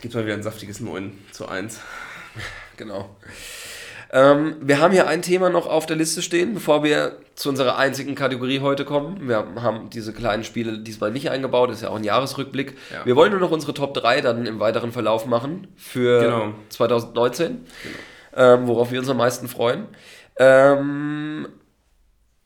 Gibt 0.00 0.14
mal 0.14 0.24
wieder 0.24 0.34
ein 0.34 0.42
saftiges 0.42 0.80
9 0.80 1.12
zu 1.30 1.48
1. 1.48 1.80
genau. 2.76 3.16
Ähm, 4.14 4.56
wir 4.60 4.78
haben 4.78 4.92
hier 4.92 5.08
ein 5.08 5.22
Thema 5.22 5.48
noch 5.48 5.66
auf 5.66 5.86
der 5.86 5.96
Liste 5.96 6.20
stehen, 6.20 6.52
bevor 6.52 6.84
wir 6.84 7.16
zu 7.34 7.48
unserer 7.48 7.78
einzigen 7.78 8.14
Kategorie 8.14 8.60
heute 8.60 8.84
kommen. 8.84 9.26
Wir 9.26 9.46
haben 9.56 9.88
diese 9.88 10.12
kleinen 10.12 10.44
Spiele 10.44 10.78
diesmal 10.78 11.10
nicht 11.10 11.30
eingebaut, 11.30 11.70
ist 11.70 11.82
ja 11.82 11.88
auch 11.88 11.96
ein 11.96 12.04
Jahresrückblick. 12.04 12.76
Ja. 12.92 13.06
Wir 13.06 13.16
wollen 13.16 13.30
nur 13.30 13.40
noch 13.40 13.50
unsere 13.50 13.72
Top 13.72 13.94
3 13.94 14.20
dann 14.20 14.44
im 14.44 14.60
weiteren 14.60 14.92
Verlauf 14.92 15.24
machen 15.24 15.68
für 15.76 16.20
genau. 16.20 16.54
2019, 16.68 17.46
genau. 17.46 18.54
ähm, 18.54 18.66
worauf 18.66 18.92
wir 18.92 19.00
uns 19.00 19.08
am 19.08 19.16
meisten 19.16 19.48
freuen. 19.48 19.86
Ähm, 20.36 21.48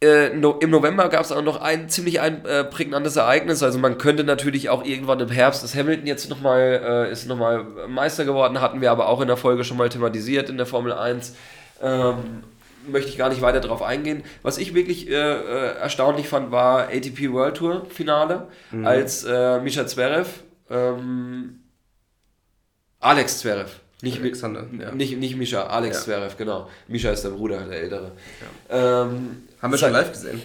äh, 0.03 0.29
no, 0.35 0.59
Im 0.61 0.69
November 0.69 1.09
gab 1.09 1.23
es 1.23 1.33
auch 1.33 1.43
noch 1.43 1.63
ein 1.63 1.89
ziemlich 1.89 2.21
ein, 2.21 2.45
äh, 2.45 2.65
prägnantes 2.65 3.17
Ereignis. 3.17 3.63
Also 3.63 3.79
man 3.79 3.97
könnte 3.97 4.25
natürlich 4.25 4.69
auch 4.69 4.85
irgendwann 4.85 5.21
im 5.21 5.31
Herbst, 5.31 5.63
dass 5.63 5.75
Hamilton 5.75 6.07
jetzt 6.07 6.29
nochmal 6.29 7.07
äh, 7.09 7.13
ist 7.13 7.27
nochmal 7.27 7.65
Meister 7.89 8.27
geworden, 8.27 8.61
hatten 8.61 8.83
wir 8.83 8.91
aber 8.91 9.09
auch 9.09 9.23
in 9.23 9.29
der 9.29 9.39
Folge 9.39 9.65
schon 9.65 9.79
mal 9.79 9.89
thematisiert 9.89 10.51
in 10.51 10.59
der 10.59 10.67
Formel 10.67 10.93
1. 10.93 11.35
Ähm, 11.83 12.45
möchte 12.87 13.09
ich 13.09 13.17
gar 13.17 13.31
nicht 13.31 13.41
weiter 13.41 13.61
darauf 13.61 13.83
eingehen. 13.83 14.23
Was 14.43 14.59
ich 14.59 14.75
wirklich 14.75 15.09
äh, 15.09 15.15
äh 15.15 15.79
erstaunlich 15.79 16.29
fand, 16.29 16.51
war 16.53 16.89
ATP 16.89 17.33
World 17.33 17.57
Tour 17.57 17.87
Finale, 17.89 18.49
mhm. 18.71 18.87
als 18.87 19.25
äh, 19.25 19.61
Mischa 19.61 19.87
Zverev, 19.87 20.29
ähm, 20.69 21.61
Alex 23.01 23.39
Zverev, 23.39 23.81
nicht, 24.03 24.21
Alexander, 24.21 24.67
ja. 24.79 24.93
nicht, 24.93 25.17
nicht 25.17 25.37
Mischa, 25.37 25.67
Alex 25.69 25.97
ja. 25.97 26.03
Zverev, 26.03 26.37
genau. 26.37 26.69
Mischa 26.87 27.11
ist 27.11 27.25
der 27.25 27.31
Bruder, 27.31 27.65
der 27.65 27.81
Ältere. 27.81 28.13
Ja. 28.69 29.03
Ähm, 29.03 29.46
haben 29.67 29.73
wir 29.73 29.79
schon 29.79 29.93
live 29.93 30.13
gesehen? 30.13 30.43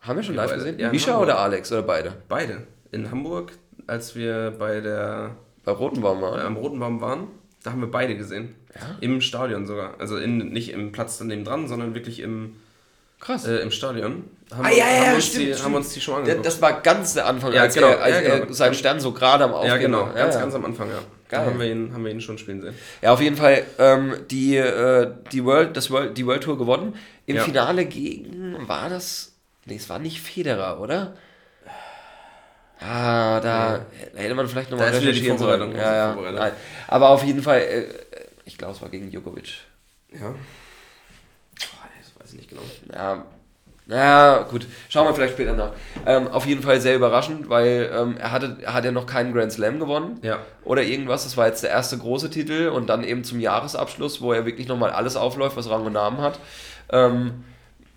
Haben 0.00 0.16
wir 0.16 0.22
schon 0.22 0.34
live 0.34 0.52
gesehen? 0.52 0.78
Ja, 0.78 0.90
Mischa 0.90 1.18
oder 1.18 1.38
Alex 1.38 1.72
oder 1.72 1.82
beide? 1.82 2.12
Beide. 2.28 2.66
In 2.92 3.10
Hamburg, 3.10 3.52
als 3.86 4.14
wir 4.14 4.52
bei 4.58 4.80
der. 4.80 5.36
Bei 5.64 5.72
Rotenbaum 5.72 6.20
waren. 6.20 6.40
Äh, 6.40 6.42
am 6.42 6.56
Rotenbaum 6.56 7.00
waren, 7.00 7.28
da 7.62 7.72
haben 7.72 7.80
wir 7.80 7.90
beide 7.90 8.16
gesehen. 8.16 8.54
Ja? 8.74 8.98
Im 9.00 9.22
Stadion 9.22 9.66
sogar. 9.66 9.94
Also 9.98 10.18
in, 10.18 10.50
nicht 10.50 10.72
im 10.72 10.92
Platz 10.92 11.16
daneben 11.16 11.44
dran, 11.44 11.68
sondern 11.68 11.94
wirklich 11.94 12.20
im, 12.20 12.56
Krass. 13.18 13.46
Äh, 13.46 13.56
im 13.56 13.70
Stadion. 13.70 14.24
Haben, 14.54 14.66
ah, 14.66 14.70
ja, 14.70 14.76
ja, 14.76 15.06
haben, 15.06 15.14
uns 15.14 15.26
stimmt, 15.26 15.42
die, 15.42 15.52
stimmt. 15.52 15.64
haben 15.64 15.74
uns 15.74 15.92
die 15.94 16.00
schon 16.02 16.14
angeguckt. 16.16 16.44
Das 16.44 16.60
war 16.60 16.82
ganz 16.82 17.14
der 17.14 17.26
Anfang, 17.26 17.52
ja, 17.54 17.62
als, 17.62 17.74
genau, 17.74 17.88
er, 17.88 18.02
als 18.02 18.14
ja, 18.16 18.20
genau. 18.20 18.44
er 18.44 18.52
seinen 18.52 18.74
Stern 18.74 19.00
so 19.00 19.12
gerade 19.12 19.44
am 19.44 19.54
Aufgehen 19.54 19.70
Ja, 19.70 19.78
genau, 19.78 20.12
ganz, 20.14 20.34
ganz 20.34 20.54
am 20.54 20.66
Anfang, 20.66 20.90
ja. 20.90 20.98
Geil. 21.34 21.44
Da 21.44 21.50
haben 21.50 21.58
wir, 21.58 21.66
ihn, 21.66 21.92
haben 21.92 22.04
wir 22.04 22.12
ihn 22.12 22.20
schon 22.20 22.38
spielen 22.38 22.62
sehen. 22.62 22.74
Ja, 23.02 23.12
auf 23.12 23.20
jeden 23.20 23.36
Fall 23.36 23.64
ähm, 23.78 24.14
die, 24.30 24.56
äh, 24.56 25.10
die, 25.32 25.44
World, 25.44 25.76
das 25.76 25.90
World, 25.90 26.16
die 26.16 26.26
World 26.26 26.42
Tour 26.42 26.56
gewonnen. 26.56 26.94
Im 27.26 27.38
Finale 27.38 27.86
gegen, 27.86 28.68
war 28.68 28.88
das, 28.88 29.32
nee, 29.64 29.76
es 29.76 29.88
war 29.88 29.98
nicht 29.98 30.20
Federer, 30.20 30.80
oder? 30.80 31.16
Ah, 32.80 33.40
da 33.40 33.76
ja. 33.76 34.20
hätte 34.20 34.34
man 34.34 34.46
vielleicht 34.46 34.70
nochmal 34.70 34.90
recherchieren 34.90 35.38
sollen. 35.38 35.74
Ja, 35.74 36.14
ja. 36.14 36.52
Aber 36.86 37.08
auf 37.08 37.24
jeden 37.24 37.42
Fall, 37.42 37.60
äh, 37.60 37.84
ich 38.44 38.58
glaube, 38.58 38.74
es 38.74 38.82
war 38.82 38.90
gegen 38.90 39.10
Djokovic. 39.10 39.54
Ja. 40.12 40.34
Das 41.54 42.20
weiß 42.20 42.32
ich 42.32 42.38
nicht 42.38 42.50
genau. 42.50 42.62
Ja, 42.92 43.24
ja, 43.86 44.46
gut. 44.50 44.66
Schauen 44.88 45.06
wir 45.06 45.14
vielleicht 45.14 45.34
später 45.34 45.52
nach. 45.52 45.72
Ähm, 46.06 46.28
auf 46.28 46.46
jeden 46.46 46.62
Fall 46.62 46.80
sehr 46.80 46.96
überraschend, 46.96 47.50
weil 47.50 47.90
ähm, 47.94 48.16
er, 48.16 48.32
hatte, 48.32 48.56
er 48.62 48.72
hat 48.72 48.84
ja 48.84 48.92
noch 48.92 49.06
keinen 49.06 49.34
Grand 49.34 49.52
Slam 49.52 49.78
gewonnen. 49.78 50.18
Ja. 50.22 50.38
Oder 50.64 50.82
irgendwas. 50.82 51.24
Das 51.24 51.36
war 51.36 51.46
jetzt 51.46 51.62
der 51.62 51.70
erste 51.70 51.98
große 51.98 52.30
Titel 52.30 52.68
und 52.68 52.88
dann 52.88 53.04
eben 53.04 53.24
zum 53.24 53.40
Jahresabschluss, 53.40 54.22
wo 54.22 54.32
er 54.32 54.46
wirklich 54.46 54.68
nochmal 54.68 54.90
alles 54.90 55.16
aufläuft, 55.16 55.56
was 55.56 55.68
Rang 55.68 55.84
und 55.84 55.92
Namen 55.92 56.18
hat. 56.18 56.38
Ähm, 56.90 57.44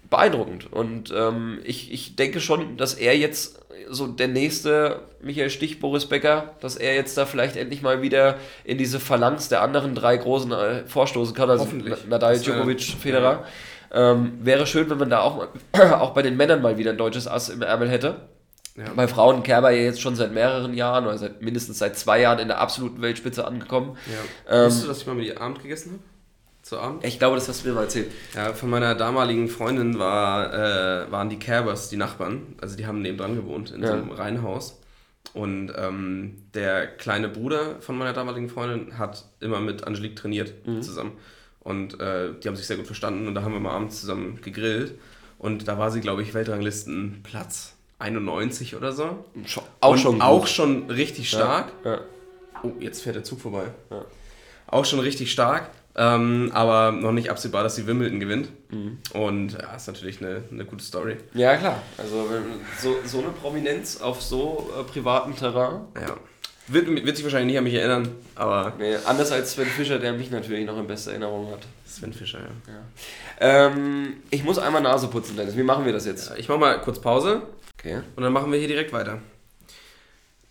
beeindruckend. 0.10 0.72
Und 0.72 1.14
ähm, 1.16 1.60
ich, 1.64 1.94
ich 1.94 2.18
denke 2.18 2.42
schon, 2.42 2.76
dass 2.76 2.94
er 2.94 3.18
jetzt 3.18 3.60
so 3.90 4.08
der 4.08 4.28
nächste 4.28 5.02
Michael 5.22 5.50
Stich, 5.50 5.80
Boris 5.80 6.06
Becker, 6.06 6.56
dass 6.60 6.76
er 6.76 6.96
jetzt 6.96 7.18
da 7.18 7.26
vielleicht 7.26 7.56
endlich 7.56 7.82
mal 7.82 8.02
wieder 8.02 8.36
in 8.66 8.78
diese 8.78 9.00
Phalanx 9.00 9.48
der 9.48 9.62
anderen 9.62 9.96
drei 9.96 10.18
großen 10.18 10.52
äh, 10.52 10.86
vorstoßen 10.86 11.34
kann. 11.34 11.50
Also 11.50 11.66
Nadal, 12.10 12.40
Djokovic, 12.40 12.82
Federer. 12.82 13.32
Ja 13.32 13.46
ähm, 13.92 14.40
wäre 14.42 14.68
schön, 14.68 14.90
wenn 14.90 14.98
man 14.98 15.10
da 15.10 15.22
auch, 15.22 15.48
auch 15.74 16.14
bei 16.14 16.22
den 16.22 16.38
Männern 16.38 16.62
mal 16.62 16.78
wieder 16.78 16.92
ein 16.92 16.98
deutsches 16.98 17.28
Ass 17.28 17.50
im 17.50 17.62
Ärmel 17.62 17.90
hätte. 17.90 18.28
Ja. 18.76 18.94
Bei 18.96 19.08
Frauen 19.08 19.42
Kerber 19.42 19.72
ja 19.72 19.84
jetzt 19.84 20.02
schon 20.02 20.16
seit 20.16 20.32
mehreren 20.32 20.76
Jahren 20.76 21.06
oder 21.06 21.18
seit 21.18 21.42
mindestens 21.42 21.80
seit 21.80 21.98
zwei 21.98 22.22
Jahren 22.22 22.38
in 22.38 22.48
der 22.48 22.60
absoluten 22.60 23.02
Weltspitze 23.02 23.46
angekommen. 23.46 23.98
Ja. 24.06 24.60
Ähm, 24.60 24.66
Wusstest 24.66 24.84
du, 24.84 24.88
dass 24.90 25.02
ich 25.02 25.08
mal 25.08 25.16
mit 25.16 25.26
ihr 25.26 25.42
Abend 25.42 25.62
gegessen 25.64 25.94
habe? 25.94 26.04
Zu 26.62 26.80
Abend? 26.80 27.04
Ich 27.04 27.18
glaube, 27.18 27.36
das 27.36 27.48
hast 27.48 27.64
du 27.64 27.70
mir 27.70 27.76
mal 27.76 27.84
erzählt. 27.84 28.12
Ja, 28.36 28.54
von 28.54 28.70
meiner 28.70 28.94
damaligen 28.94 29.48
Freundin 29.48 29.98
war, 29.98 30.54
äh, 30.54 31.12
waren 31.12 31.30
die 31.30 31.40
Kerbers 31.40 31.90
die 31.90 31.98
Nachbarn. 31.98 32.56
Also 32.62 32.76
die 32.76 32.86
haben 32.86 33.02
neben 33.02 33.18
dran 33.18 33.36
gewohnt, 33.36 33.72
in 33.72 33.82
ja. 33.82 33.88
so 33.88 33.94
einem 33.94 34.12
Reihenhaus. 34.12 34.80
Und 35.34 35.74
ähm, 35.76 36.44
der 36.54 36.88
kleine 36.88 37.30
Bruder 37.30 37.80
von 37.80 37.98
meiner 37.98 38.14
damaligen 38.14 38.50
Freundin 38.50 38.98
hat 38.98 39.26
immer 39.40 39.60
mit 39.60 39.86
Angelique 39.86 40.16
trainiert 40.16 40.54
mhm. 40.68 40.82
zusammen. 40.82 41.14
Und 41.68 42.00
äh, 42.00 42.30
die 42.42 42.48
haben 42.48 42.56
sich 42.56 42.66
sehr 42.66 42.78
gut 42.78 42.86
verstanden 42.86 43.28
und 43.28 43.36
da 43.36 43.42
haben 43.42 43.52
wir 43.52 43.60
mal 43.60 43.74
abends 43.74 44.00
zusammen 44.00 44.40
gegrillt. 44.42 44.98
Und 45.38 45.68
da 45.68 45.78
war 45.78 45.92
sie, 45.92 46.00
glaube 46.00 46.22
ich, 46.22 46.34
Weltranglistenplatz 46.34 47.74
91 48.00 48.78
oder 48.78 48.94
so. 48.94 49.26
Auch 49.82 49.92
und 49.92 49.98
schon. 50.00 50.22
Auch 50.22 50.48
schon 50.48 50.90
richtig 50.90 51.30
stark. 51.30 51.74
Ja, 51.84 51.96
ja. 51.96 52.02
Oh, 52.64 52.72
jetzt 52.80 53.02
fährt 53.02 53.18
der 53.18 53.26
Zug 53.26 53.42
vorbei. 53.42 53.66
Ja. 53.92 54.06
Auch 54.68 54.86
schon 54.86 55.00
richtig 55.02 55.30
stark. 55.30 55.70
Ähm, 55.98 56.52
aber 56.54 56.94
noch 56.94 57.12
nicht 57.12 57.30
absehbar, 57.30 57.64
dass 57.64 57.76
sie 57.76 57.86
Wimbledon 57.86 58.22
gewinnt. 58.22 58.48
Mhm. 58.70 59.00
Und 59.12 59.52
ja, 59.52 59.76
ist 59.76 59.88
natürlich 59.88 60.22
eine, 60.22 60.44
eine 60.50 60.64
gute 60.64 60.86
Story. 60.86 61.18
Ja, 61.34 61.58
klar. 61.58 61.82
Also 61.98 62.28
so, 62.80 62.96
so 63.04 63.20
eine 63.20 63.30
Prominenz 63.30 64.00
auf 64.00 64.22
so 64.22 64.70
äh, 64.80 64.84
privatem 64.84 65.36
Terrain. 65.36 65.82
Ja. 65.96 66.16
Wird, 66.70 66.88
wird 66.88 67.16
sich 67.16 67.24
wahrscheinlich 67.24 67.48
nicht 67.48 67.58
an 67.58 67.64
mich 67.64 67.76
erinnern, 67.76 68.10
aber. 68.36 68.74
Nee, 68.78 68.96
anders 69.06 69.32
als 69.32 69.54
Sven 69.54 69.68
Fischer, 69.68 70.00
der 70.00 70.12
mich 70.14 70.32
natürlich 70.32 70.66
noch 70.66 70.78
in 70.78 70.86
bester 70.86 71.12
Erinnerung 71.12 71.50
hat. 71.52 71.60
Sven 71.86 72.12
Fischer, 72.12 72.40
ja. 72.40 72.74
ja. 72.74 73.68
Ähm, 73.68 74.18
ich 74.30 74.44
muss 74.44 74.60
einmal 74.60 74.82
Nase 74.82 75.08
putzen, 75.08 75.38
Dennis. 75.38 75.56
Wie 75.56 75.64
machen 75.64 75.86
wir 75.86 75.94
das 75.94 76.06
jetzt? 76.06 76.30
Ja, 76.30 76.36
ich 76.36 76.50
mache 76.50 76.60
mal 76.60 76.82
kurz 76.82 77.00
Pause. 77.00 77.44
Okay. 77.80 78.02
Und 78.16 78.24
dann 78.24 78.34
machen 78.34 78.52
wir 78.52 78.60
hier 78.60 78.68
direkt 78.68 78.92
weiter. 78.92 79.20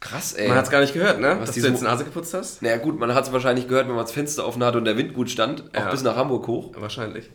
Krass, 0.00 0.32
ey. 0.34 0.48
Man 0.48 0.56
hat 0.56 0.64
es 0.64 0.70
gar 0.70 0.80
nicht 0.80 0.94
gehört, 0.94 1.20
ne? 1.20 1.36
Was 1.38 1.50
Dass 1.50 1.56
du 1.56 1.68
jetzt 1.68 1.82
Nase 1.82 2.04
geputzt 2.04 2.32
hast? 2.32 2.62
Naja, 2.62 2.76
gut, 2.78 2.98
man 2.98 3.12
hat 3.12 3.24
es 3.24 3.32
wahrscheinlich 3.32 3.68
gehört, 3.68 3.88
wenn 3.88 3.94
man 3.94 4.04
das 4.04 4.12
Fenster 4.12 4.46
offen 4.46 4.64
hatte 4.64 4.78
und 4.78 4.84
der 4.84 4.96
Wind 4.96 5.12
gut 5.14 5.30
stand. 5.30 5.64
Auch 5.76 5.90
bis 5.90 6.02
nach 6.02 6.16
Hamburg 6.16 6.46
hoch. 6.46 6.72
wahrscheinlich. 6.76 7.30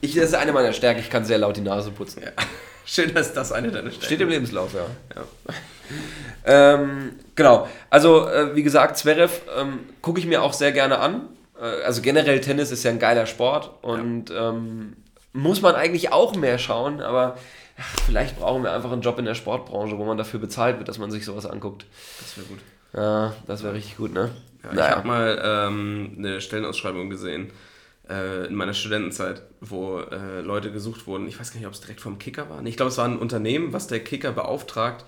Ich, 0.00 0.14
das 0.14 0.26
ist 0.26 0.34
eine 0.34 0.52
meiner 0.52 0.72
Stärken. 0.72 1.00
Ich 1.00 1.10
kann 1.10 1.24
sehr 1.24 1.38
laut 1.38 1.56
die 1.56 1.60
Nase 1.60 1.90
putzen. 1.90 2.22
Ja. 2.22 2.30
Schön, 2.84 3.14
dass 3.14 3.32
das 3.32 3.52
eine 3.52 3.70
deiner 3.70 3.90
Stärken 3.90 4.06
Steht 4.06 4.20
im 4.20 4.28
Lebenslauf, 4.28 4.74
ja. 4.74 4.86
ja. 5.14 5.24
Ähm, 6.44 7.12
genau. 7.34 7.68
Also, 7.90 8.28
äh, 8.28 8.54
wie 8.56 8.62
gesagt, 8.62 8.96
Zverev 8.96 9.42
ähm, 9.56 9.80
gucke 10.00 10.20
ich 10.20 10.26
mir 10.26 10.42
auch 10.42 10.52
sehr 10.52 10.72
gerne 10.72 10.98
an. 10.98 11.28
Äh, 11.60 11.82
also 11.84 12.02
generell 12.02 12.40
Tennis 12.40 12.70
ist 12.70 12.82
ja 12.82 12.90
ein 12.90 12.98
geiler 12.98 13.26
Sport 13.26 13.70
und 13.82 14.30
ja. 14.30 14.50
ähm, 14.50 14.96
muss 15.32 15.62
man 15.62 15.74
eigentlich 15.74 16.12
auch 16.12 16.34
mehr 16.34 16.58
schauen, 16.58 17.00
aber 17.00 17.36
ach, 17.78 18.00
vielleicht 18.06 18.38
brauchen 18.38 18.62
wir 18.62 18.72
einfach 18.72 18.92
einen 18.92 19.02
Job 19.02 19.18
in 19.18 19.24
der 19.24 19.34
Sportbranche, 19.34 19.96
wo 19.98 20.04
man 20.04 20.18
dafür 20.18 20.40
bezahlt 20.40 20.78
wird, 20.78 20.88
dass 20.88 20.98
man 20.98 21.10
sich 21.10 21.24
sowas 21.24 21.46
anguckt. 21.46 21.86
Das 22.20 22.36
wäre 22.36 22.46
gut. 22.46 22.58
Ja, 22.94 23.34
das 23.46 23.62
wäre 23.62 23.74
richtig 23.74 23.96
gut, 23.96 24.12
ne? 24.12 24.30
Ja, 24.62 24.72
naja. 24.72 24.88
Ich 24.88 24.96
habe 24.96 25.08
mal 25.08 25.42
ähm, 25.42 26.14
eine 26.18 26.40
Stellenausschreibung 26.40 27.08
gesehen 27.08 27.50
äh, 28.08 28.46
in 28.46 28.54
meiner 28.54 28.74
Studentenzeit, 28.74 29.42
wo 29.60 30.00
äh, 30.00 30.40
Leute 30.40 30.70
gesucht 30.70 31.06
wurden. 31.06 31.26
Ich 31.26 31.40
weiß 31.40 31.52
gar 31.52 31.58
nicht, 31.58 31.66
ob 31.66 31.72
es 31.72 31.80
direkt 31.80 32.00
vom 32.00 32.18
Kicker 32.18 32.50
war. 32.50 32.64
Ich 32.64 32.76
glaube, 32.76 32.90
es 32.90 32.98
war 32.98 33.06
ein 33.06 33.18
Unternehmen, 33.18 33.72
was 33.72 33.86
der 33.86 34.00
Kicker 34.00 34.32
beauftragt, 34.32 35.04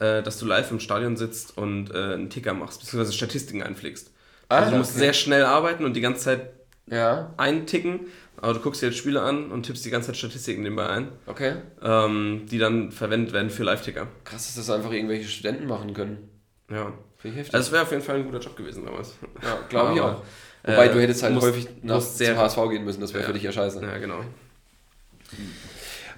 äh, 0.00 0.22
dass 0.22 0.38
du 0.38 0.46
live 0.46 0.70
im 0.70 0.80
Stadion 0.80 1.16
sitzt 1.16 1.56
und 1.56 1.94
äh, 1.94 2.14
einen 2.14 2.30
Ticker 2.30 2.54
machst, 2.54 2.80
beziehungsweise 2.80 3.12
Statistiken 3.12 3.62
einpflegst. 3.62 4.10
Ah, 4.48 4.58
also 4.58 4.72
du 4.72 4.78
musst 4.78 4.92
okay. 4.92 5.00
sehr 5.00 5.12
schnell 5.12 5.44
arbeiten 5.44 5.84
und 5.84 5.94
die 5.94 6.00
ganze 6.00 6.24
Zeit 6.24 6.50
ja. 6.86 7.32
einticken, 7.36 8.06
aber 8.36 8.54
du 8.54 8.60
guckst 8.60 8.82
dir 8.82 8.86
jetzt 8.86 8.98
Spiele 8.98 9.22
an 9.22 9.50
und 9.50 9.64
tippst 9.64 9.84
die 9.84 9.90
ganze 9.90 10.08
Zeit 10.08 10.16
Statistiken 10.18 10.62
nebenbei 10.62 10.88
ein. 10.88 11.08
Okay. 11.26 11.54
Ähm, 11.82 12.46
die 12.50 12.58
dann 12.58 12.92
verwendet 12.92 13.32
werden 13.32 13.50
für 13.50 13.64
Live-Ticker. 13.64 14.06
Krass, 14.24 14.46
dass 14.46 14.66
das 14.66 14.70
einfach 14.70 14.92
irgendwelche 14.92 15.28
Studenten 15.28 15.66
machen 15.66 15.94
können. 15.94 16.28
Ja. 16.70 16.92
Finde 17.18 17.34
ich 17.34 17.40
heftig. 17.40 17.54
Also 17.54 17.66
es 17.66 17.72
wäre 17.72 17.82
auf 17.82 17.90
jeden 17.90 18.02
Fall 18.02 18.16
ein 18.16 18.24
guter 18.24 18.38
Job 18.38 18.56
gewesen 18.56 18.84
damals. 18.84 19.14
Ja, 19.42 19.58
glaube 19.68 19.94
ich 19.94 20.00
auch. 20.00 20.22
Wobei 20.62 20.86
äh, 20.86 20.92
du 20.92 21.00
hättest 21.00 21.22
halt 21.22 21.34
musst, 21.34 21.46
häufig 21.46 21.68
nach 21.82 22.00
sehr 22.00 22.36
HSV 22.36 22.58
gehen 22.70 22.84
müssen, 22.84 23.00
das 23.00 23.14
wäre 23.14 23.22
ja. 23.22 23.26
für 23.28 23.32
dich 23.32 23.42
ja 23.42 23.52
scheiße. 23.52 23.80
Ja, 23.82 23.98
genau. 23.98 24.20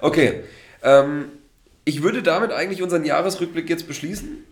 Okay. 0.00 0.44
Ähm, 0.82 1.26
ich 1.88 2.02
würde 2.02 2.22
damit 2.22 2.52
eigentlich 2.52 2.82
unseren 2.82 3.06
Jahresrückblick 3.06 3.70
jetzt 3.70 3.88
beschließen. 3.88 4.44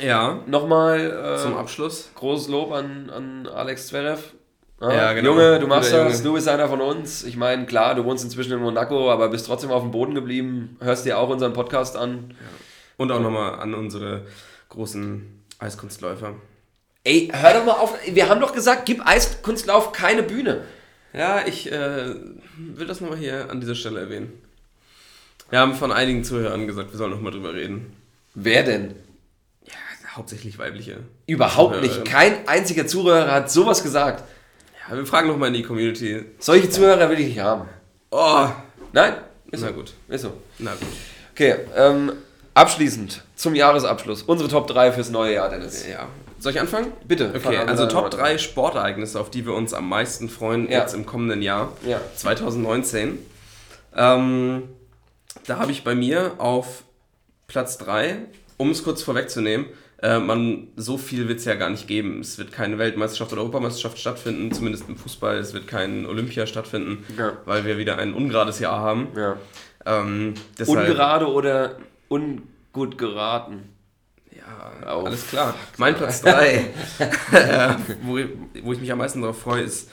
Ja. 0.00 0.42
Nochmal 0.46 1.34
äh, 1.36 1.36
zum 1.36 1.54
Abschluss. 1.54 2.10
Großes 2.14 2.48
Lob 2.48 2.72
an, 2.72 3.10
an 3.10 3.46
Alex 3.46 3.88
Zverev. 3.88 4.32
Ah, 4.80 4.90
ja, 4.90 5.12
genau. 5.12 5.32
Junge, 5.32 5.58
du 5.58 5.66
machst 5.66 5.90
Guter 5.90 6.04
das, 6.04 6.12
Junge. 6.14 6.24
du 6.24 6.32
bist 6.34 6.48
einer 6.48 6.68
von 6.70 6.80
uns. 6.80 7.22
Ich 7.24 7.36
meine, 7.36 7.66
klar, 7.66 7.94
du 7.94 8.06
wohnst 8.06 8.24
inzwischen 8.24 8.52
in 8.52 8.60
Monaco, 8.60 9.10
aber 9.10 9.28
bist 9.28 9.44
trotzdem 9.44 9.70
auf 9.70 9.82
dem 9.82 9.90
Boden 9.90 10.14
geblieben, 10.14 10.78
hörst 10.80 11.04
dir 11.04 11.18
auch 11.18 11.28
unseren 11.28 11.52
Podcast 11.52 11.98
an. 11.98 12.30
Ja. 12.30 12.46
Und 12.96 13.12
auch 13.12 13.20
nochmal 13.20 13.60
an 13.60 13.74
unsere 13.74 14.24
großen 14.70 15.44
Eiskunstläufer. 15.58 16.36
Ey, 17.04 17.30
hör 17.30 17.52
doch 17.52 17.64
mal 17.66 17.72
auf. 17.72 17.94
Wir 18.06 18.30
haben 18.30 18.40
doch 18.40 18.54
gesagt, 18.54 18.86
gib 18.86 19.06
Eiskunstlauf 19.06 19.92
keine 19.92 20.22
Bühne. 20.22 20.62
Ja, 21.12 21.42
ich 21.46 21.70
äh, 21.70 22.14
will 22.56 22.86
das 22.86 23.02
nochmal 23.02 23.18
hier 23.18 23.50
an 23.50 23.60
dieser 23.60 23.74
Stelle 23.74 24.00
erwähnen. 24.00 24.32
Wir 25.50 25.58
haben 25.58 25.74
von 25.74 25.90
einigen 25.90 26.22
Zuhörern 26.22 26.66
gesagt, 26.68 26.92
wir 26.92 26.98
sollen 26.98 27.10
nochmal 27.10 27.32
drüber 27.32 27.52
reden. 27.52 27.96
Wer 28.34 28.62
denn? 28.62 28.94
Ja, 29.66 29.74
hauptsächlich 30.12 30.58
weibliche. 30.58 30.98
Überhaupt 31.26 31.82
nicht. 31.82 32.04
Kein 32.04 32.46
einziger 32.46 32.86
Zuhörer 32.86 33.32
hat 33.32 33.50
sowas 33.50 33.82
gesagt. 33.82 34.22
Ja, 34.88 34.96
wir 34.96 35.04
fragen 35.04 35.28
nochmal 35.28 35.48
in 35.48 35.54
die 35.54 35.62
Community. 35.62 36.24
Solche 36.38 36.70
Zuhörer 36.70 37.10
will 37.10 37.18
ich 37.18 37.26
nicht 37.28 37.40
haben. 37.40 37.68
Oh. 38.12 38.48
Nein? 38.92 39.14
Ist 39.50 39.62
Na 39.62 39.68
so. 39.68 39.74
gut. 39.74 39.92
Ist 40.08 40.22
so. 40.22 40.32
Na 40.60 40.72
gut. 40.72 40.88
Okay, 41.32 41.56
ähm, 41.76 42.12
abschließend 42.54 43.22
zum 43.34 43.56
Jahresabschluss. 43.56 44.22
Unsere 44.22 44.48
Top 44.48 44.68
3 44.68 44.92
fürs 44.92 45.10
neue 45.10 45.34
Jahr, 45.34 45.48
Dennis. 45.48 45.84
Ja. 45.88 46.06
Soll 46.38 46.52
ich 46.52 46.60
anfangen? 46.60 46.92
Bitte. 47.06 47.32
Okay, 47.34 47.56
also 47.56 47.86
Top 47.86 48.10
3 48.10 48.38
Sportereignisse, 48.38 49.18
auf 49.18 49.30
die 49.30 49.44
wir 49.46 49.54
uns 49.54 49.74
am 49.74 49.88
meisten 49.88 50.28
freuen 50.28 50.70
ja. 50.70 50.80
jetzt 50.80 50.94
im 50.94 51.06
kommenden 51.06 51.42
Jahr, 51.42 51.72
ja. 51.86 52.00
2019. 52.16 53.18
Ähm, 53.96 54.62
da 55.46 55.58
habe 55.58 55.72
ich 55.72 55.84
bei 55.84 55.94
mir 55.94 56.34
auf 56.38 56.84
Platz 57.46 57.78
3, 57.78 58.18
um 58.56 58.70
es 58.70 58.84
kurz 58.84 59.02
vorwegzunehmen, 59.02 59.66
äh, 60.02 60.18
man, 60.18 60.68
so 60.76 60.96
viel 60.96 61.28
wird 61.28 61.40
es 61.40 61.44
ja 61.44 61.54
gar 61.54 61.68
nicht 61.68 61.86
geben. 61.86 62.20
Es 62.20 62.38
wird 62.38 62.52
keine 62.52 62.78
Weltmeisterschaft 62.78 63.32
oder 63.32 63.42
Europameisterschaft 63.42 63.98
stattfinden, 63.98 64.50
zumindest 64.52 64.88
im 64.88 64.96
Fußball. 64.96 65.36
Es 65.36 65.52
wird 65.52 65.66
kein 65.66 66.06
Olympia 66.06 66.46
stattfinden, 66.46 67.04
ja. 67.18 67.36
weil 67.44 67.66
wir 67.66 67.76
wieder 67.76 67.98
ein 67.98 68.14
ungerades 68.14 68.60
Jahr 68.60 68.78
haben. 68.80 69.08
Ja. 69.14 69.36
Ähm, 69.84 70.34
Ungerade 70.66 71.26
oder 71.26 71.76
ungut 72.08 72.96
geraten? 72.96 73.74
Ja, 74.30 74.96
oh, 74.96 75.04
alles 75.04 75.26
klar. 75.26 75.54
Mein 75.76 75.94
Platz 75.94 76.20
3, 76.22 76.70
äh, 77.32 77.74
wo, 78.02 78.18
wo 78.62 78.72
ich 78.72 78.80
mich 78.80 78.90
am 78.90 78.98
meisten 78.98 79.20
darauf 79.20 79.40
freue, 79.40 79.62
ist 79.62 79.90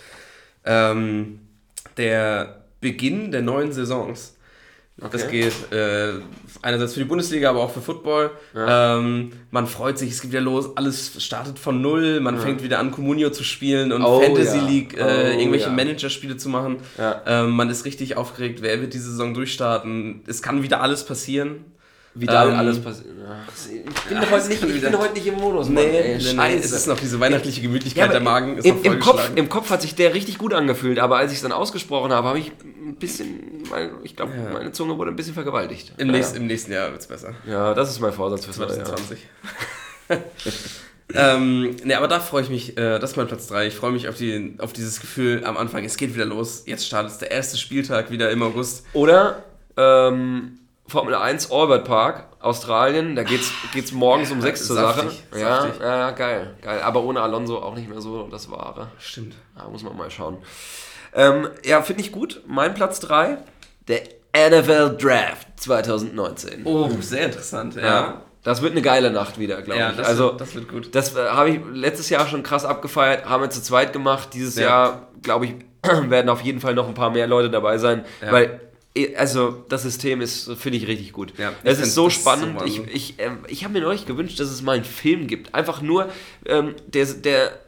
ähm, 0.63 1.39
der 1.97 2.63
Beginn 2.79 3.31
der 3.31 3.41
neuen 3.41 3.73
Saisons. 3.73 4.36
Okay. 4.99 5.09
Das 5.11 5.29
geht 5.29 5.71
äh, 5.71 6.13
einerseits 6.63 6.93
für 6.93 7.01
die 7.01 7.05
Bundesliga, 7.05 7.51
aber 7.51 7.61
auch 7.61 7.71
für 7.71 7.81
Football. 7.81 8.31
Ja. 8.55 8.97
Ähm, 8.97 9.31
man 9.51 9.67
freut 9.67 9.99
sich, 9.99 10.09
es 10.11 10.21
geht 10.21 10.31
wieder 10.31 10.41
los, 10.41 10.75
alles 10.75 11.23
startet 11.23 11.59
von 11.59 11.81
null, 11.81 12.19
man 12.19 12.35
ja. 12.35 12.41
fängt 12.41 12.63
wieder 12.63 12.79
an, 12.79 12.89
Comunio 12.89 13.29
zu 13.29 13.43
spielen 13.43 13.91
und 13.91 14.01
oh, 14.01 14.21
Fantasy 14.21 14.57
ja. 14.57 14.67
League, 14.67 14.97
äh, 14.97 15.03
oh, 15.03 15.39
irgendwelche 15.39 15.69
Managerspiele 15.69 16.37
zu 16.37 16.49
machen. 16.49 16.77
Ähm, 17.27 17.51
man 17.51 17.69
ist 17.69 17.85
richtig 17.85 18.17
aufgeregt, 18.17 18.63
wer 18.63 18.81
wird 18.81 18.95
die 18.95 18.99
Saison 18.99 19.35
durchstarten. 19.35 20.23
Es 20.25 20.41
kann 20.41 20.63
wieder 20.63 20.81
alles 20.81 21.05
passieren. 21.05 21.65
Wie 22.17 22.25
da 22.25 22.47
ähm, 22.47 22.55
alles 22.55 22.79
passiert. 22.79 23.07
Ich 23.55 24.03
bin, 24.03 24.21
ja, 24.21 24.29
heute 24.29 24.47
nicht, 24.47 24.63
ich 24.63 24.81
bin 24.81 24.97
heute 24.97 25.13
nicht 25.13 25.27
im 25.27 25.35
Modus. 25.35 25.69
Nee, 25.69 25.81
ey, 25.81 26.17
nee, 26.17 26.33
nee, 26.33 26.55
es 26.55 26.71
ist 26.71 26.87
noch 26.87 26.97
diese 26.97 27.19
weihnachtliche 27.19 27.61
Gemütlichkeit, 27.61 28.07
ja, 28.07 28.11
der 28.11 28.21
Magen 28.21 28.57
ist 28.57 28.65
im, 28.65 28.81
im, 28.83 28.99
Kopf, 28.99 29.31
Im 29.35 29.49
Kopf 29.49 29.69
hat 29.69 29.81
sich 29.81 29.95
der 29.95 30.13
richtig 30.13 30.37
gut 30.37 30.53
angefühlt, 30.53 30.99
aber 30.99 31.17
als 31.17 31.31
ich 31.31 31.37
es 31.37 31.41
dann 31.43 31.51
ausgesprochen 31.51 32.11
habe, 32.11 32.27
habe 32.27 32.39
ich 32.39 32.51
ein 32.63 32.95
bisschen, 32.95 33.63
ich 34.03 34.15
glaube, 34.15 34.33
ja. 34.33 34.53
meine 34.53 34.71
Zunge 34.71 34.97
wurde 34.97 35.11
ein 35.11 35.15
bisschen 35.15 35.33
vergewaltigt. 35.33 35.93
Im, 35.97 36.07
nächsten, 36.07 36.37
im 36.37 36.47
nächsten 36.47 36.71
Jahr 36.71 36.91
wird 36.91 37.01
es 37.01 37.07
besser. 37.07 37.33
Ja, 37.45 37.73
das 37.73 37.89
ist 37.89 37.99
mein 37.99 38.13
Vorsatz 38.13 38.45
für 38.45 38.51
2020. 38.51 39.19
ähm, 41.13 41.75
ne, 41.83 41.97
aber 41.97 42.07
da 42.07 42.19
freue 42.19 42.43
ich 42.43 42.49
mich, 42.49 42.77
äh, 42.77 42.99
das 42.99 43.11
ist 43.11 43.17
mein 43.17 43.27
Platz 43.27 43.47
3. 43.47 43.67
Ich 43.67 43.75
freue 43.75 43.91
mich 43.91 44.07
auf, 44.07 44.15
die, 44.15 44.55
auf 44.59 44.71
dieses 44.73 45.01
Gefühl 45.01 45.43
am 45.43 45.57
Anfang, 45.57 45.83
es 45.83 45.97
geht 45.97 46.15
wieder 46.15 46.25
los, 46.25 46.63
jetzt 46.65 46.85
startet 46.85 47.19
der 47.21 47.31
erste 47.31 47.57
Spieltag 47.57 48.09
wieder 48.09 48.31
im 48.31 48.41
August. 48.41 48.85
Oder 48.93 49.43
ähm, 49.75 50.59
Formel 50.87 51.15
1 51.15 51.51
Albert 51.51 51.85
Park, 51.85 52.27
Australien. 52.39 53.15
Da 53.15 53.23
geht's, 53.23 53.51
geht's 53.73 53.91
morgens 53.91 54.31
um 54.31 54.41
6 54.41 54.67
zur 54.67 54.75
Sache. 54.77 55.11
Ja, 55.37 55.61
saftig. 55.61 55.81
ja, 55.81 56.11
geil, 56.11 56.55
geil. 56.61 56.81
Aber 56.81 57.03
ohne 57.03 57.21
Alonso 57.21 57.59
auch 57.59 57.75
nicht 57.75 57.89
mehr 57.89 58.01
so 58.01 58.27
das 58.27 58.49
Wahre. 58.49 58.87
Stimmt. 58.97 59.35
Da 59.55 59.67
muss 59.67 59.83
man 59.83 59.97
mal 59.97 60.09
schauen. 60.09 60.37
Ähm, 61.13 61.49
ja, 61.65 61.81
finde 61.81 62.01
ich 62.01 62.11
gut. 62.11 62.41
Mein 62.47 62.73
Platz 62.73 62.99
3, 63.01 63.37
der 63.87 64.01
NFL 64.33 64.97
Draft 64.97 65.47
2019. 65.57 66.61
Oh, 66.65 66.89
sehr 67.01 67.25
interessant, 67.25 67.75
ja. 67.75 67.81
ja. 67.81 68.21
Das 68.43 68.61
wird 68.61 68.71
eine 68.71 68.81
geile 68.81 69.11
Nacht 69.11 69.39
wieder, 69.39 69.61
glaube 69.61 69.79
ja, 69.79 69.89
ich. 69.89 69.97
Das 69.97 70.07
also, 70.07 70.25
wird, 70.27 70.41
das 70.41 70.55
wird 70.55 70.69
gut. 70.69 70.95
Das 70.95 71.15
äh, 71.15 71.29
habe 71.29 71.49
ich 71.49 71.59
letztes 71.73 72.09
Jahr 72.09 72.27
schon 72.27 72.43
krass 72.43 72.63
abgefeiert, 72.63 73.25
haben 73.25 73.41
wir 73.41 73.49
zu 73.49 73.61
zweit 73.61 73.91
gemacht. 73.91 74.29
Dieses 74.33 74.55
ja. 74.55 74.63
Jahr, 74.63 75.07
glaube 75.21 75.47
ich, 75.47 75.55
werden 76.09 76.29
auf 76.29 76.41
jeden 76.41 76.61
Fall 76.61 76.73
noch 76.73 76.87
ein 76.87 76.93
paar 76.93 77.09
mehr 77.09 77.27
Leute 77.27 77.49
dabei 77.49 77.77
sein, 77.77 78.05
weil 78.21 78.61
also 79.15 79.65
das 79.69 79.83
System 79.83 80.21
ist, 80.21 80.51
finde 80.57 80.77
ich, 80.77 80.87
richtig 80.87 81.13
gut. 81.13 81.33
Ja, 81.37 81.53
es 81.63 81.79
ist 81.79 81.93
so 81.93 82.09
spannend. 82.09 82.61
Ist 82.61 82.75
so 82.75 82.83
ich 82.83 82.95
ich, 82.95 83.19
äh, 83.19 83.31
ich 83.47 83.63
habe 83.63 83.73
mir 83.73 83.81
neulich 83.81 84.05
gewünscht, 84.05 84.39
dass 84.39 84.49
es 84.49 84.61
mal 84.61 84.75
einen 84.75 84.85
Film 84.85 85.27
gibt. 85.27 85.53
Einfach 85.53 85.81
nur, 85.81 86.09
ähm, 86.45 86.75
der, 86.87 87.05
der, 87.05 87.59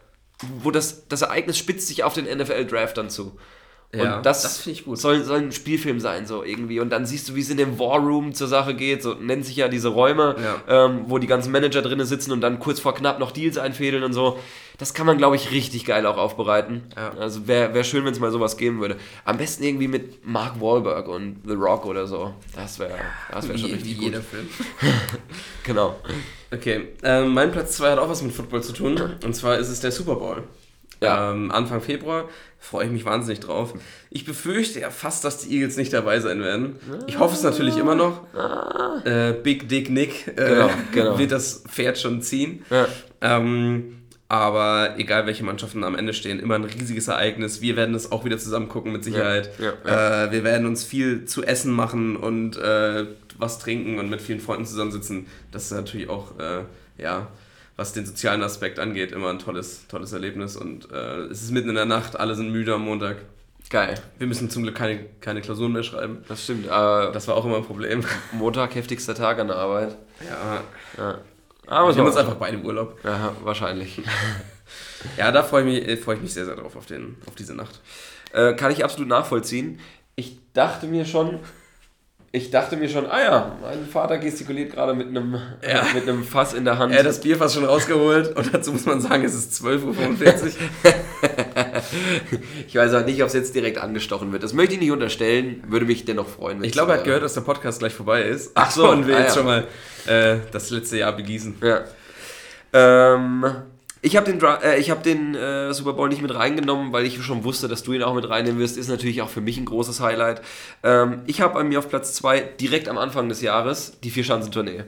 wo 0.62 0.72
das, 0.72 1.08
das 1.08 1.22
Ereignis 1.22 1.58
spitzt 1.58 1.88
sich 1.88 2.04
auf 2.04 2.14
den 2.14 2.26
NFL-Draft 2.26 2.98
dann 2.98 3.10
zu. 3.10 3.38
Ja, 3.92 4.18
und 4.18 4.26
das, 4.26 4.44
das 4.44 4.60
finde 4.60 4.80
ich 4.80 4.86
gut. 4.86 5.00
Soll, 5.00 5.24
soll 5.24 5.40
ein 5.40 5.52
Spielfilm 5.52 6.00
sein, 6.00 6.28
so 6.28 6.44
irgendwie. 6.44 6.80
Und 6.80 6.92
dann 6.92 7.08
siehst 7.08 7.28
du, 7.28 7.36
wie 7.36 7.42
es 7.42 7.50
in 7.50 7.58
dem 7.58 7.80
War 7.80 7.98
Room 7.98 8.36
zur 8.36 8.48
Sache 8.48 8.76
geht. 8.76 9.02
So 9.02 9.16
nennt 9.16 9.46
sich 9.46 9.56
ja 9.56 9.68
diese 9.68 9.88
Räume, 9.88 10.36
ja. 10.38 10.86
ähm, 10.86 11.06
wo 11.08 11.18
die 11.18 11.26
ganzen 11.26 11.52
Manager 11.52 11.82
drinnen 11.82 12.06
sitzen 12.06 12.32
und 12.32 12.42
dann 12.42 12.60
kurz 12.60 12.80
vor 12.80 12.94
knapp 12.94 13.18
noch 13.18 13.32
Deals 13.32 13.58
einfädeln 13.58 14.04
und 14.04 14.14
so. 14.14 14.38
Das 14.78 14.94
kann 14.94 15.08
man, 15.08 15.18
glaube 15.18 15.36
ich, 15.36 15.50
richtig 15.52 15.86
geil 15.86 16.06
auch 16.06 16.18
aufbereiten. 16.18 16.84
Ja. 16.96 17.14
Also 17.20 17.48
wäre 17.48 17.74
wär 17.74 17.84
schön, 17.84 18.06
wenn 18.06 18.14
es 18.14 18.20
mal 18.20 18.32
sowas 18.32 18.58
geben 18.58 18.80
würde. 18.80 18.96
Am 19.26 19.38
besten 19.38 19.64
irgendwie 19.64 19.88
mit 19.88 20.26
Mark 20.26 20.62
Wahlberg 20.62 21.08
und 21.08 21.42
The 21.46 21.56
Rock 21.56 21.88
oder 21.88 22.06
so. 22.06 22.36
Das 22.56 22.78
wäre 22.78 22.94
das 23.32 23.50
wär 23.50 23.58
schon 23.58 23.72
richtig 23.72 23.90
wie 23.90 23.96
gut. 23.96 24.04
jeder 24.06 24.22
Film. 24.22 24.48
genau. 25.64 25.96
Okay, 26.52 26.90
ähm, 27.04 27.34
mein 27.34 27.52
Platz 27.52 27.78
2 27.78 27.92
hat 27.92 28.00
auch 28.00 28.10
was 28.10 28.22
mit 28.22 28.34
Football 28.34 28.62
zu 28.62 28.74
tun. 28.74 29.02
Und 29.24 29.36
zwar 29.36 29.58
ist 29.58 29.70
es 29.70 29.80
der 29.80 29.92
Super 29.92 30.16
Bowl. 30.16 30.44
Ja. 31.02 31.32
Ähm, 31.32 31.52
Anfang 31.52 31.82
Februar. 31.82 32.30
Freue 32.62 32.86
ich 32.86 32.92
mich 32.92 33.06
wahnsinnig 33.06 33.40
drauf. 33.40 33.74
Ich 34.10 34.26
befürchte 34.26 34.82
ja 34.82 34.90
fast, 34.90 35.24
dass 35.24 35.38
die 35.40 35.56
Eagles 35.56 35.78
nicht 35.78 35.94
dabei 35.94 36.20
sein 36.20 36.42
werden. 36.42 36.76
Ich 37.08 37.18
hoffe 37.18 37.36
es 37.36 37.44
natürlich 37.44 37.78
immer 37.78 37.96
noch. 37.96 38.24
Äh, 39.06 39.34
Big 39.42 39.70
Dick 39.70 39.90
Nick 39.90 40.28
äh, 40.28 40.34
genau, 40.36 40.70
genau. 40.92 41.18
wird 41.18 41.32
das 41.32 41.64
Pferd 41.70 41.98
schon 41.98 42.22
ziehen. 42.22 42.66
Ja. 42.70 42.88
Ähm, 43.22 44.00
aber 44.28 44.94
egal, 44.98 45.26
welche 45.26 45.44
Mannschaften 45.44 45.84
am 45.84 45.96
Ende 45.96 46.14
stehen, 46.14 46.40
immer 46.40 46.54
ein 46.56 46.64
riesiges 46.64 47.08
Ereignis. 47.08 47.62
Wir 47.62 47.76
werden 47.76 47.96
es 47.96 48.12
auch 48.12 48.26
wieder 48.26 48.38
zusammen 48.38 48.70
gucken, 48.70 48.92
mit 48.92 49.04
Sicherheit. 49.04 49.50
Ja, 49.58 49.74
ja, 49.86 50.26
äh, 50.26 50.32
wir 50.32 50.44
werden 50.44 50.68
uns 50.68 50.84
viel 50.84 51.26
zu 51.26 51.44
essen 51.44 51.72
machen 51.72 52.16
und 52.16 52.56
äh, 52.58 53.08
was 53.40 53.58
trinken 53.58 53.98
und 53.98 54.10
mit 54.10 54.22
vielen 54.22 54.40
Freunden 54.40 54.68
zusammensitzen. 54.68 55.26
Das 55.52 55.64
ist 55.64 55.72
natürlich 55.72 56.10
auch, 56.10 56.38
äh, 56.38 56.64
ja, 57.02 57.28
was 57.80 57.94
den 57.94 58.06
sozialen 58.06 58.44
Aspekt 58.44 58.78
angeht, 58.78 59.14
immer 59.14 59.30
ein 59.30 59.40
tolles, 59.40 59.88
tolles 59.88 60.12
Erlebnis. 60.12 60.58
Und 60.58 60.92
äh, 60.92 61.22
es 61.32 61.42
ist 61.42 61.52
mitten 61.52 61.70
in 61.70 61.76
der 61.76 61.86
Nacht, 61.86 62.20
alle 62.20 62.36
sind 62.36 62.52
müde 62.52 62.74
am 62.74 62.82
Montag. 62.84 63.18
Geil. 63.70 63.96
Wir 64.18 64.28
müssen 64.28 64.50
zum 64.50 64.64
Glück 64.64 64.76
keine, 64.76 65.06
keine 65.22 65.42
Klausuren 65.42 65.72
mehr 65.72 65.84
schreiben. 65.84 66.24
Das 66.28 66.44
stimmt. 66.44 66.66
Äh, 66.66 66.70
das 66.70 67.28
war 67.30 67.36
auch 67.36 67.46
immer 67.46 67.58
ein 67.58 67.64
Problem. 67.64 68.04
Montag, 68.34 68.76
heftigster 68.76 69.16
Tag 69.16 69.40
an 69.40 69.48
der 69.48 69.56
Arbeit. 69.56 69.96
Ja. 70.20 70.62
ja. 70.98 71.20
Aber 71.68 71.96
wir 71.96 72.02
haben 72.02 72.08
uns 72.08 72.18
einfach 72.18 72.36
beide 72.36 72.58
im 72.58 72.66
Urlaub. 72.66 73.00
Ja, 73.04 73.34
wahrscheinlich. 73.44 74.02
Ja, 75.18 75.32
da 75.32 75.42
freue 75.42 75.68
ich, 75.68 75.88
mich, 75.88 76.00
freu 76.00 76.14
ich 76.14 76.22
mich 76.22 76.34
sehr, 76.34 76.46
sehr 76.46 76.56
drauf 76.56 76.76
auf, 76.76 76.86
den, 76.86 77.16
auf 77.26 77.34
diese 77.34 77.56
Nacht. 77.56 77.80
Äh, 78.34 78.54
kann 78.54 78.72
ich 78.72 78.84
absolut 78.84 79.08
nachvollziehen. 79.08 79.80
Ich 80.16 80.38
dachte 80.54 80.86
mir 80.86 81.06
schon, 81.06 81.40
ich 82.32 82.52
dachte 82.52 82.78
mir 82.78 82.88
schon, 82.90 83.08
ah 83.08 83.22
ja, 83.22 83.58
mein 83.62 83.86
Vater 83.88 84.20
gestikuliert 84.20 84.74
gerade 84.74 84.94
mit 84.94 85.08
einem, 85.08 85.36
ja. 85.68 85.84
mit 85.96 86.04
einem 86.04 86.24
Fass 86.24 86.54
in 86.54 86.64
der 86.64 86.78
Hand. 86.78 86.94
Er 86.94 87.00
hat 87.00 87.06
das 87.08 87.22
Bierfass 87.22 87.56
schon 87.56 87.66
rausgeholt 87.66 88.36
und 88.36 88.54
dazu 88.54 88.72
muss 88.72 88.86
man 88.86 89.02
sagen, 89.02 89.24
es 89.24 89.34
ist 89.34 89.54
12.45 89.64 90.46
Uhr. 90.46 90.94
ich 92.68 92.76
weiß 92.76 92.94
auch 92.94 93.06
nicht, 93.06 93.22
ob 93.24 93.30
es 93.30 93.34
jetzt 93.34 93.56
direkt 93.56 93.80
angestochen 93.80 94.32
wird. 94.32 94.44
Das 94.44 94.54
möchte 94.54 94.76
ich 94.76 94.80
nicht 94.80 94.92
unterstellen, 94.92 95.64
würde 95.68 95.88
mich 95.88 96.06
dennoch 96.06 96.28
freuen. 96.28 96.64
Ich 96.64 96.72
glaube, 96.72 96.92
er 96.92 97.00
hat 97.00 97.06
gehört, 97.06 97.24
dass 97.24 97.34
der 97.34 97.42
Podcast 97.42 97.80
gleich 97.80 97.94
vorbei 97.94 98.22
ist. 98.22 98.52
Ach 98.54 98.70
so. 98.70 98.90
Und 98.90 99.08
wir 99.08 99.18
ah, 99.18 99.22
jetzt 99.22 99.36
ja. 99.36 99.42
schon 99.42 99.46
mal 99.46 99.68
äh, 100.06 100.38
das 100.52 100.70
letzte 100.70 101.00
Jahr 101.00 101.14
begießen. 101.14 101.56
Ja. 101.64 101.82
Ähm, 102.74 103.44
ich 104.02 104.16
habe 104.16 104.32
den, 104.32 104.42
äh, 104.42 104.82
hab 104.84 105.04
den 105.04 105.36
äh, 105.36 105.74
Super 105.74 105.94
Bowl 105.94 106.10
nicht 106.10 106.22
mit 106.22 106.34
reingenommen, 106.34 106.94
weil 106.94 107.06
ich 107.06 107.22
schon 107.24 107.44
wusste, 107.44 107.68
dass 107.68 107.84
du 107.84 107.94
ihn 107.94 108.04
auch 108.04 108.14
mit 108.14 108.30
reinnehmen 108.30 108.60
wirst. 108.60 108.78
Ist 108.78 108.88
natürlich 108.88 109.22
auch 109.22 109.30
für 109.30 109.42
mich 109.42 109.58
ein 109.58 109.66
großes 109.66 110.00
Highlight. 110.00 110.42
Ähm, 110.84 111.22
ich 111.26 111.42
habe 111.42 111.56
bei 111.56 111.64
mir 111.64 111.80
auf 111.80 111.90
Platz 111.90 112.14
2 112.14 112.40
direkt 112.60 112.88
am 112.88 112.98
Anfang 112.98 113.28
des 113.30 113.42
Jahres 113.42 114.00
die 114.04 114.10
Vier-Schanzentournee. 114.10 114.86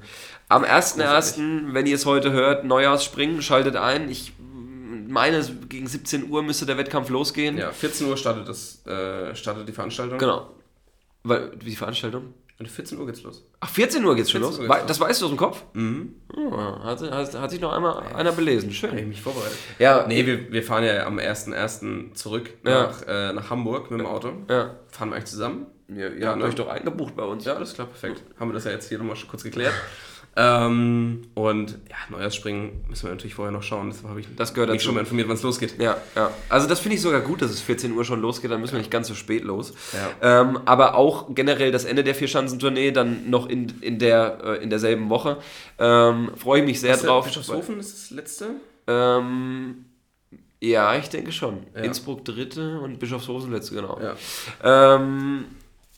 Am 0.47 0.63
1.1., 0.63 1.73
wenn 1.73 1.85
ihr 1.85 1.95
es 1.95 2.05
heute 2.05 2.31
hört, 2.31 2.65
Neujahrsspringen, 2.65 3.41
schaltet 3.41 3.75
ein. 3.75 4.09
Ich 4.09 4.33
meine, 5.07 5.43
gegen 5.69 5.87
17 5.87 6.29
Uhr 6.29 6.43
müsste 6.43 6.65
der 6.65 6.77
Wettkampf 6.77 7.09
losgehen. 7.09 7.57
Ja, 7.57 7.71
14 7.71 8.07
Uhr 8.07 8.17
startet, 8.17 8.47
das, 8.47 8.85
äh, 8.85 9.35
startet 9.35 9.67
die 9.67 9.73
Veranstaltung. 9.73 10.17
Genau. 10.17 10.49
Weil, 11.23 11.51
wie 11.59 11.69
die 11.69 11.75
Veranstaltung? 11.75 12.33
Und 12.61 12.69
14 12.69 12.99
Uhr 12.99 13.07
geht's 13.07 13.23
los. 13.23 13.43
Ach, 13.59 13.69
14 13.69 14.05
Uhr 14.05 14.15
geht's 14.15 14.29
schon 14.29 14.41
los? 14.41 14.59
Geht's 14.59 14.85
das 14.85 14.99
weißt 14.99 15.19
du 15.19 15.25
aus 15.25 15.31
dem 15.31 15.37
Kopf? 15.37 15.63
Mhm. 15.73 16.13
Oh, 16.37 16.55
hat, 16.83 17.01
hat, 17.01 17.33
hat, 17.33 17.49
sich 17.49 17.59
noch 17.59 17.73
einmal 17.73 18.03
ja. 18.03 18.15
einer 18.15 18.31
belesen. 18.33 18.71
Schön. 18.71 18.95
Ich 18.95 19.07
mich 19.07 19.19
vorbereitet. 19.19 19.57
Ja. 19.79 20.05
Nee, 20.05 20.27
wir, 20.27 20.51
wir 20.51 20.61
fahren 20.61 20.83
ja 20.83 21.07
am 21.07 21.17
1.1. 21.17 22.13
zurück 22.13 22.51
ja. 22.63 22.83
nach, 22.83 23.01
äh, 23.07 23.33
nach 23.33 23.49
Hamburg 23.49 23.89
mit 23.89 23.99
dem 23.99 24.05
Auto. 24.05 24.33
Ja. 24.47 24.75
Fahren 24.89 25.09
wir 25.09 25.15
eigentlich 25.15 25.25
zusammen? 25.25 25.65
Ja, 25.87 26.09
ihr 26.09 26.27
habt 26.27 26.37
ne? 26.37 26.45
euch 26.45 26.53
doch 26.53 26.67
eingebucht 26.67 27.15
bei 27.15 27.23
uns. 27.23 27.45
Ja, 27.45 27.57
das 27.57 27.69
ist 27.69 27.75
klar, 27.75 27.87
perfekt. 27.87 28.21
Haben 28.39 28.51
wir 28.51 28.53
das 28.53 28.65
ja 28.65 28.71
jetzt 28.71 28.89
hier 28.89 28.99
nochmal 28.99 29.17
kurz 29.27 29.43
geklärt. 29.43 29.73
Ähm, 30.37 31.23
und 31.33 31.71
ja, 31.89 31.95
Neujahrsspringen 32.09 32.85
müssen 32.87 33.03
wir 33.03 33.11
natürlich 33.11 33.33
vorher 33.33 33.51
noch 33.51 33.63
schauen. 33.63 33.93
Habe 34.07 34.21
ich 34.21 34.27
das 34.37 34.53
gehört 34.53 34.71
mich 34.71 34.81
schon 34.81 34.93
mal 34.93 35.01
informiert, 35.01 35.27
wann 35.27 35.35
es 35.35 35.43
losgeht. 35.43 35.75
Ja, 35.77 35.97
ja. 36.15 36.31
Also 36.47 36.69
das 36.69 36.79
finde 36.79 36.95
ich 36.95 37.01
sogar 37.01 37.19
gut, 37.19 37.41
dass 37.41 37.51
es 37.51 37.59
14 37.59 37.91
Uhr 37.91 38.05
schon 38.05 38.21
losgeht. 38.21 38.49
Dann 38.49 38.61
müssen 38.61 38.73
wir 38.73 38.79
nicht 38.79 38.91
ganz 38.91 39.09
so 39.09 39.13
spät 39.13 39.43
los. 39.43 39.73
Ja. 40.21 40.41
Ähm, 40.41 40.59
aber 40.65 40.95
auch 40.95 41.35
generell 41.35 41.71
das 41.71 41.83
Ende 41.83 42.05
der 42.05 42.15
Vierschanzentournee 42.15 42.91
dann 42.91 43.29
noch 43.29 43.49
in, 43.49 43.73
in, 43.81 43.99
der, 43.99 44.39
äh, 44.43 44.63
in 44.63 44.69
derselben 44.69 45.09
Woche. 45.09 45.37
Ähm, 45.77 46.31
Freue 46.37 46.61
ich 46.61 46.65
mich 46.65 46.79
sehr 46.79 46.93
Was 46.93 47.03
drauf. 47.03 47.25
Bischofshofen 47.25 47.79
ist 47.79 47.93
das 47.93 48.11
letzte? 48.11 48.51
Ähm, 48.87 49.85
ja, 50.61 50.95
ich 50.95 51.09
denke 51.09 51.33
schon. 51.33 51.65
Ja. 51.75 51.81
Innsbruck 51.81 52.23
dritte 52.23 52.79
und 52.79 52.99
Bischofshofen 52.99 53.51
letzte, 53.51 53.75
genau. 53.75 53.99
Ja. 53.99 54.95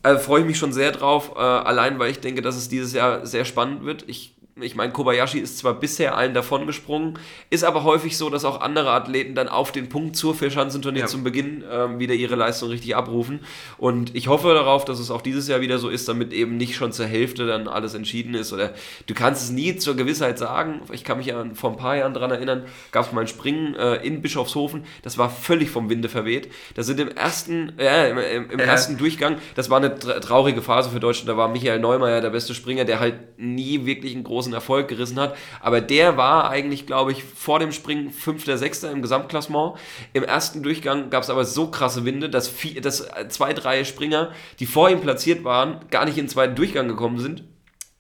Also 0.04 0.22
freue 0.22 0.41
ich 0.41 0.47
mich 0.47 0.58
schon 0.58 0.74
sehr 0.74 0.91
drauf, 0.91 1.32
äh, 1.36 1.39
allein 1.39 1.97
weil 1.97 2.12
ich 2.12 2.20
denke, 2.20 2.41
dass 2.41 2.58
es 2.58 2.68
dieses 2.68 2.93
Jahr 2.93 3.26
sehr 3.26 3.45
spannend 3.45 3.86
wird. 3.86 4.04
Ich 4.08 4.33
ich 4.62 4.76
meine, 4.76 4.93
Kobayashi 4.93 5.39
ist 5.39 5.58
zwar 5.58 5.74
bisher 5.74 6.16
allen 6.16 6.36
davon 6.36 6.68
gesprungen, 6.68 7.18
ist 7.49 7.64
aber 7.64 7.84
häufig 7.84 8.18
so, 8.18 8.30
dass 8.30 8.45
auch 8.45 8.62
andere 8.62 8.91
Athleten 8.91 9.34
dann 9.34 9.47
auf 9.47 9.72
den 9.72 9.89
Punkt 9.89 10.16
zur 10.16 10.36
Vierschanzentournee 10.36 10.99
ja. 10.99 11.08
zum 11.08 11.24
Beginn 11.24 11.64
ähm, 11.72 11.97
wieder 11.97 12.14
ihre 12.14 12.36
Leistung 12.36 12.70
richtig 12.70 12.95
abrufen. 12.95 13.39
Und 13.80 14.16
ich 14.16 14.28
hoffe 14.28 14.54
darauf, 14.54 14.86
dass 14.86 14.99
es 14.99 15.10
auch 15.10 15.22
dieses 15.22 15.47
Jahr 15.47 15.62
wieder 15.62 15.80
so 15.80 15.89
ist, 15.89 16.08
damit 16.08 16.34
eben 16.34 16.58
nicht 16.58 16.76
schon 16.76 16.91
zur 16.91 17.08
Hälfte 17.08 17.47
dann 17.47 17.68
alles 17.68 17.95
entschieden 17.95 18.36
ist. 18.36 18.54
Oder 18.54 18.74
du 19.08 19.16
kannst 19.16 19.43
es 19.43 19.49
nie 19.49 19.76
zur 19.78 19.95
Gewissheit 19.95 20.38
sagen. 20.38 20.82
Ich 20.91 21.04
kann 21.04 21.18
mich 21.18 21.28
ja 21.28 21.43
vor 21.56 21.72
ein 21.72 21.78
paar 21.78 21.97
Jahren 21.97 22.14
daran 22.14 22.30
erinnern, 22.30 22.66
gab 22.91 23.08
es 23.08 23.12
mal 23.12 23.22
ein 23.22 23.28
Springen 23.28 23.74
äh, 23.76 23.95
in 24.06 24.22
Bischofshofen, 24.22 24.84
das 25.01 25.18
war 25.18 25.32
völlig 25.32 25.72
vom 25.72 25.89
Winde 25.89 26.10
verweht. 26.10 26.51
Da 26.76 26.84
sind 26.84 26.99
im 26.99 27.10
ersten, 27.10 27.78
äh, 27.80 28.12
im, 28.12 28.18
im, 28.18 28.51
im 28.51 28.60
äh. 28.60 28.64
ersten 28.64 28.97
Durchgang, 28.97 29.38
das 29.56 29.72
war 29.72 29.78
eine 29.78 29.97
traurige 29.97 30.62
Phase 30.62 30.91
für 30.91 30.99
Deutschland, 30.99 31.30
da 31.30 31.38
war 31.38 31.47
Michael 31.47 31.80
Neumeier 31.80 32.22
der 32.22 32.30
beste 32.30 32.54
Springer, 32.54 32.86
der 32.86 32.99
halt 32.99 33.39
nie 33.39 33.86
wirklich 33.86 34.14
einen 34.14 34.24
großen 34.24 34.43
Erfolg 34.52 34.89
gerissen 34.89 35.18
hat. 35.18 35.38
Aber 35.62 35.80
der 35.80 36.18
war 36.18 36.50
eigentlich, 36.50 36.86
glaube 36.86 37.14
ich, 37.14 37.24
vor 37.24 37.60
dem 37.60 37.72
Springen 37.72 38.12
Fünfter, 38.12 38.58
Sechster 38.58 38.91
im 38.91 39.02
Gesamtklassement. 39.02 39.78
Im 40.12 40.24
ersten 40.24 40.64
Durchgang 40.64 41.10
gab 41.10 41.24
es 41.24 41.30
aber 41.30 41.46
so 41.46 41.68
krasse 41.68 42.04
Winde, 42.04 42.30
dass, 42.30 42.50
vier, 42.50 42.82
dass 42.82 43.08
zwei, 43.30 43.54
drei 43.54 43.86
Springer, 43.86 44.32
die 44.60 44.66
vor 44.66 44.89
ihm 44.89 45.00
platziert 45.00 45.46
waren, 45.46 45.80
gar 45.89 46.04
nicht 46.04 46.18
in 46.18 46.26
den 46.26 46.30
zweiten 46.30 46.56
Durchgang 46.56 46.89
gekommen 46.89 47.20
sind 47.20 47.44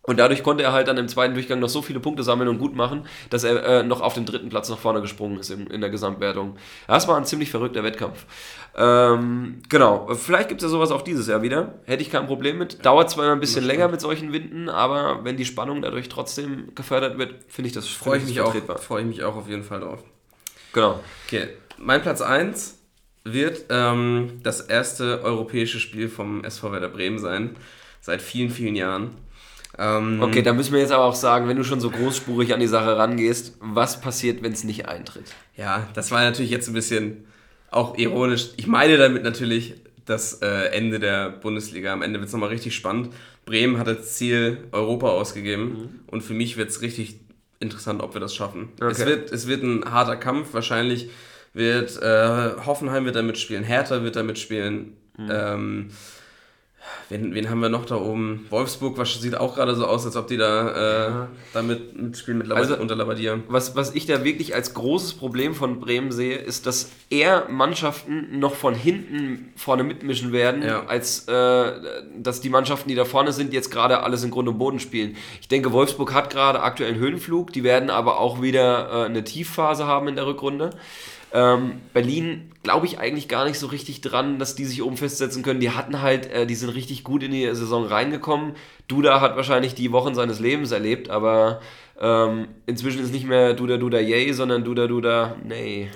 und 0.05 0.19
dadurch 0.19 0.43
konnte 0.43 0.63
er 0.63 0.73
halt 0.73 0.89
dann 0.89 0.97
im 0.97 1.07
zweiten 1.07 1.33
Durchgang 1.33 1.59
noch 1.59 1.69
so 1.69 1.81
viele 1.81 2.01
Punkte 2.01 2.23
sammeln 2.23 2.49
und 2.49 2.59
gut 2.59 2.75
machen, 2.75 3.05
dass 3.29 3.45
er 3.45 3.63
äh, 3.63 3.83
noch 3.83 4.01
auf 4.01 4.13
den 4.13 4.25
dritten 4.25 4.49
Platz 4.49 4.69
nach 4.69 4.77
vorne 4.77 4.99
gesprungen 4.99 5.39
ist 5.39 5.49
in, 5.49 5.67
in 5.67 5.79
der 5.79 5.89
Gesamtwertung. 5.89 6.57
Das 6.87 7.07
war 7.07 7.15
ein 7.15 7.23
ziemlich 7.23 7.49
verrückter 7.49 7.83
Wettkampf. 7.83 8.25
Ähm, 8.75 9.61
genau, 9.69 10.13
vielleicht 10.13 10.49
gibt 10.49 10.61
es 10.61 10.65
ja 10.65 10.69
sowas 10.69 10.91
auch 10.91 11.03
dieses 11.03 11.27
Jahr 11.27 11.41
wieder. 11.41 11.75
Hätte 11.85 12.03
ich 12.03 12.11
kein 12.11 12.27
Problem 12.27 12.57
mit. 12.57 12.85
Dauert 12.85 13.09
zwar 13.09 13.25
immer 13.25 13.33
ein 13.33 13.39
bisschen 13.39 13.63
länger 13.63 13.87
mit 13.87 14.01
solchen 14.01 14.33
Winden, 14.33 14.67
aber 14.67 15.23
wenn 15.23 15.37
die 15.37 15.45
Spannung 15.45 15.81
dadurch 15.81 16.09
trotzdem 16.09 16.75
gefördert 16.75 17.17
wird, 17.17 17.35
finde 17.47 17.69
ich 17.69 17.73
das 17.73 17.87
Freue 17.87 18.17
ich, 18.17 18.25
mich 18.25 18.41
auch, 18.41 18.53
freu 18.79 18.99
ich 18.99 19.05
mich 19.05 19.23
auch 19.23 19.37
auf 19.37 19.47
jeden 19.47 19.63
Fall 19.63 19.79
drauf. 19.79 20.03
Genau. 20.73 20.99
Okay, 21.27 21.47
mein 21.77 22.01
Platz 22.01 22.21
1 22.21 22.77
wird 23.23 23.65
ähm, 23.69 24.41
das 24.43 24.59
erste 24.59 25.23
europäische 25.23 25.79
Spiel 25.79 26.09
vom 26.09 26.43
SV 26.43 26.73
Werder 26.73 26.89
Bremen 26.89 27.19
sein. 27.19 27.55
Seit 28.01 28.21
vielen, 28.21 28.49
vielen 28.49 28.75
Jahren. 28.75 29.11
Ähm, 29.77 30.21
okay, 30.21 30.41
da 30.41 30.53
müssen 30.53 30.73
wir 30.73 30.79
jetzt 30.79 30.91
aber 30.91 31.05
auch 31.05 31.15
sagen, 31.15 31.47
wenn 31.47 31.57
du 31.57 31.63
schon 31.63 31.79
so 31.79 31.89
großspurig 31.89 32.53
an 32.53 32.59
die 32.59 32.67
Sache 32.67 32.97
rangehst, 32.97 33.57
was 33.59 34.01
passiert, 34.01 34.43
wenn 34.43 34.51
es 34.51 34.63
nicht 34.63 34.87
eintritt? 34.87 35.25
Ja, 35.55 35.87
das 35.93 36.11
war 36.11 36.21
natürlich 36.21 36.51
jetzt 36.51 36.67
ein 36.67 36.73
bisschen 36.73 37.25
auch 37.71 37.97
ironisch. 37.97 38.49
Ich 38.57 38.67
meine 38.67 38.97
damit 38.97 39.23
natürlich 39.23 39.75
das 40.05 40.41
äh, 40.41 40.67
Ende 40.67 40.99
der 40.99 41.29
Bundesliga. 41.29 41.93
Am 41.93 42.01
Ende 42.01 42.19
wird 42.19 42.27
es 42.27 42.33
nochmal 42.33 42.49
richtig 42.49 42.75
spannend. 42.75 43.13
Bremen 43.45 43.77
hat 43.77 43.87
das 43.87 44.13
Ziel 44.15 44.67
Europa 44.71 45.07
ausgegeben 45.07 45.63
mhm. 45.63 45.99
und 46.07 46.21
für 46.21 46.33
mich 46.33 46.55
wird 46.55 46.69
es 46.69 46.81
richtig 46.81 47.19
interessant, 47.59 48.01
ob 48.01 48.13
wir 48.13 48.21
das 48.21 48.35
schaffen. 48.35 48.69
Okay. 48.75 48.91
Es, 48.91 49.05
wird, 49.05 49.31
es 49.31 49.47
wird 49.47 49.63
ein 49.63 49.91
harter 49.91 50.17
Kampf. 50.17 50.53
Wahrscheinlich 50.53 51.09
wird 51.53 52.01
äh, 52.01 52.51
Hoffenheim 52.65 53.05
wird 53.05 53.15
da 53.15 53.21
mitspielen, 53.21 53.63
Hertha 53.63 54.03
wird 54.03 54.15
da 54.15 54.23
mitspielen. 54.23 54.97
Mhm. 55.17 55.29
Ähm, 55.31 55.89
Wen, 57.09 57.33
wen 57.33 57.49
haben 57.49 57.59
wir 57.59 57.69
noch 57.69 57.85
da 57.85 57.95
oben? 57.95 58.45
Wolfsburg 58.49 58.97
was 58.97 59.13
sieht 59.21 59.35
auch 59.35 59.55
gerade 59.55 59.75
so 59.75 59.85
aus, 59.85 60.05
als 60.05 60.15
ob 60.15 60.27
die 60.27 60.37
da 60.37 60.69
äh, 60.69 61.09
ja. 61.09 61.27
damit 61.53 61.95
mitspielen 61.95 62.39
mit 62.39 62.51
also, 62.51 62.77
unter 62.77 62.95
Labadia. 62.95 63.39
Was, 63.47 63.75
was 63.75 63.93
ich 63.93 64.05
da 64.05 64.23
wirklich 64.23 64.55
als 64.55 64.73
großes 64.73 65.13
Problem 65.13 65.53
von 65.53 65.79
Bremen 65.79 66.11
sehe, 66.11 66.37
ist, 66.37 66.65
dass 66.65 66.91
eher 67.09 67.47
Mannschaften 67.49 68.39
noch 68.39 68.55
von 68.55 68.73
hinten 68.73 69.51
vorne 69.55 69.83
mitmischen 69.83 70.31
werden, 70.31 70.63
ja. 70.63 70.85
als 70.85 71.27
äh, 71.27 71.71
dass 72.17 72.41
die 72.41 72.49
Mannschaften, 72.49 72.89
die 72.89 72.95
da 72.95 73.05
vorne 73.05 73.31
sind, 73.31 73.53
jetzt 73.53 73.69
gerade 73.69 74.01
alles 74.03 74.23
in 74.23 74.31
Grund 74.31 74.47
und 74.47 74.57
Boden 74.57 74.79
spielen. 74.79 75.15
Ich 75.41 75.47
denke, 75.47 75.71
Wolfsburg 75.71 76.13
hat 76.13 76.29
gerade 76.29 76.61
aktuell 76.61 76.93
einen 76.93 76.99
Höhenflug, 76.99 77.51
die 77.53 77.63
werden 77.63 77.89
aber 77.89 78.19
auch 78.19 78.41
wieder 78.41 78.89
äh, 78.89 79.05
eine 79.05 79.23
Tiefphase 79.23 79.85
haben 79.85 80.07
in 80.07 80.15
der 80.15 80.25
Rückrunde. 80.25 80.71
Ähm, 81.33 81.81
Berlin 81.93 82.51
glaube 82.61 82.85
ich 82.85 82.99
eigentlich 82.99 83.27
gar 83.27 83.45
nicht 83.45 83.57
so 83.57 83.67
richtig 83.67 84.01
dran, 84.01 84.37
dass 84.37 84.55
die 84.55 84.65
sich 84.65 84.83
oben 84.83 84.97
festsetzen 84.97 85.41
können. 85.41 85.59
Die 85.59 85.71
hatten 85.71 86.01
halt, 86.01 86.31
äh, 86.31 86.45
die 86.45 86.55
sind 86.55 86.69
richtig 86.69 87.03
gut 87.03 87.23
in 87.23 87.31
die 87.31 87.45
Saison 87.55 87.85
reingekommen. 87.85 88.53
Duda 88.87 89.19
hat 89.19 89.35
wahrscheinlich 89.35 89.73
die 89.73 89.91
Wochen 89.91 90.13
seines 90.13 90.39
Lebens 90.39 90.71
erlebt, 90.71 91.09
aber 91.09 91.59
ähm, 91.99 92.47
inzwischen 92.67 93.03
ist 93.03 93.11
nicht 93.11 93.25
mehr 93.25 93.53
Duda 93.53 93.77
Duda 93.77 93.99
Yay, 93.99 94.31
sondern 94.33 94.63
Duda 94.63 94.87
Duda 94.87 95.35
Nee. 95.43 95.89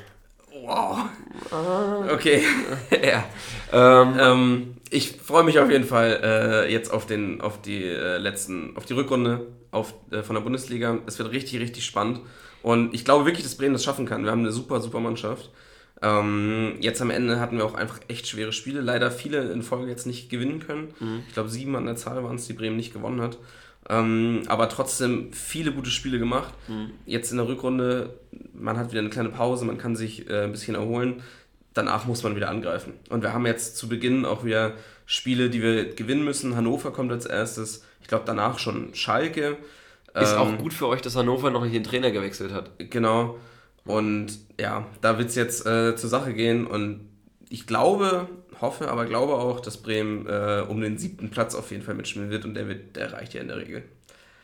Wow. 0.64 1.06
Okay. 2.12 2.42
ja. 2.92 3.24
Ähm, 3.72 4.16
ähm, 4.20 4.78
ich 4.90 5.12
freue 5.12 5.44
mich 5.44 5.60
auf 5.60 5.70
jeden 5.70 5.86
Fall 5.86 6.20
äh, 6.24 6.72
jetzt 6.72 6.92
auf, 6.92 7.06
den, 7.06 7.42
auf 7.42 7.62
die 7.62 7.84
äh, 7.84 8.18
letzten, 8.18 8.76
auf 8.76 8.86
die 8.86 8.94
Rückrunde 8.94 9.48
auf, 9.72 9.94
äh, 10.12 10.24
von 10.24 10.36
der 10.36 10.42
Bundesliga. 10.42 10.98
Es 11.06 11.20
wird 11.20 11.32
richtig, 11.32 11.60
richtig 11.60 11.86
spannend. 11.86 12.22
Und 12.68 12.94
ich 12.94 13.06
glaube 13.06 13.26
wirklich, 13.26 13.46
dass 13.46 13.56
Bremen 13.56 13.72
das 13.72 13.86
schaffen 13.86 14.06
kann. 14.06 14.26
Wir 14.26 14.32
haben 14.32 14.42
eine 14.42 14.52
super, 14.52 14.82
super 14.82 15.00
Mannschaft. 15.00 15.50
Ähm, 16.02 16.76
jetzt 16.82 17.02
am 17.02 17.12
Ende 17.12 17.40
hatten 17.40 17.56
wir 17.56 17.64
auch 17.64 17.76
einfach 17.76 18.02
echt 18.10 18.28
schwere 18.28 18.52
Spiele. 18.52 18.82
Leider 18.82 19.10
viele 19.10 19.54
in 19.54 19.62
Folge 19.62 19.90
jetzt 19.90 20.06
nicht 20.06 20.30
gewinnen 20.30 20.60
können. 20.60 20.90
Mhm. 21.00 21.24
Ich 21.30 21.34
glaube, 21.34 21.48
sieben 21.48 21.78
an 21.78 21.86
der 21.86 21.96
Zahl 21.96 22.22
waren 22.26 22.36
es, 22.36 22.46
die 22.46 22.52
Bremen 22.52 22.76
nicht 22.76 22.92
gewonnen 22.92 23.22
hat. 23.22 23.38
Ähm, 23.88 24.42
aber 24.48 24.68
trotzdem 24.68 25.32
viele 25.32 25.72
gute 25.72 25.90
Spiele 25.90 26.20
gemacht. 26.20 26.54
Mhm. 26.68 26.92
Jetzt 27.06 27.32
in 27.32 27.38
der 27.38 27.48
Rückrunde, 27.48 28.10
man 28.54 28.76
hat 28.76 28.92
wieder 28.92 29.00
eine 29.00 29.12
kleine 29.12 29.30
Pause, 29.30 29.64
man 29.64 29.78
kann 29.78 29.96
sich 29.96 30.30
äh, 30.30 30.44
ein 30.44 30.52
bisschen 30.52 30.76
erholen. 30.76 31.24
Danach 31.74 32.06
muss 32.06 32.24
man 32.24 32.36
wieder 32.36 32.50
angreifen. 32.50 32.96
Und 33.08 33.22
wir 33.22 33.32
haben 33.32 33.46
jetzt 33.46 33.78
zu 33.78 33.88
Beginn 33.88 34.26
auch 34.26 34.44
wieder 34.44 34.74
Spiele, 35.06 35.50
die 35.50 35.62
wir 35.62 35.96
gewinnen 35.96 36.26
müssen. 36.26 36.58
Hannover 36.58 36.92
kommt 36.92 37.14
als 37.14 37.26
erstes. 37.26 37.86
Ich 38.02 38.10
glaube, 38.10 38.26
danach 38.28 38.60
schon 38.60 38.94
Schalke. 38.94 39.56
Ist 40.22 40.34
ähm, 40.34 40.38
auch 40.38 40.58
gut 40.58 40.74
für 40.74 40.88
euch, 40.88 41.02
dass 41.02 41.16
Hannover 41.16 41.50
noch 41.50 41.64
nicht 41.64 41.76
den 41.76 41.84
Trainer 41.84 42.12
gewechselt 42.12 42.54
hat. 42.54 42.72
Genau. 42.78 43.38
Und 43.86 44.28
ja, 44.60 44.86
da 45.02 45.18
wird 45.18 45.30
es 45.30 45.36
jetzt 45.36 45.66
äh, 45.66 45.96
zur 45.96 46.10
Sache 46.10 46.34
gehen. 46.34 46.68
Und 46.68 47.08
ich 47.50 47.68
glaube, 47.68 48.28
hoffe, 48.60 48.90
aber 48.90 49.06
glaube 49.06 49.34
auch, 49.34 49.60
dass 49.60 49.78
Bremen 49.78 50.28
äh, 50.28 50.64
um 50.68 50.82
den 50.82 50.98
siebten 50.98 51.30
Platz 51.30 51.56
auf 51.56 51.72
jeden 51.72 51.84
Fall 51.84 51.96
mitspielen 51.96 52.30
wird. 52.30 52.46
Und 52.46 52.54
der, 52.54 52.68
wird, 52.68 52.96
der 52.96 53.14
reicht 53.14 53.34
ja 53.34 53.42
in 53.42 53.48
der 53.48 53.58
Regel. 53.58 53.84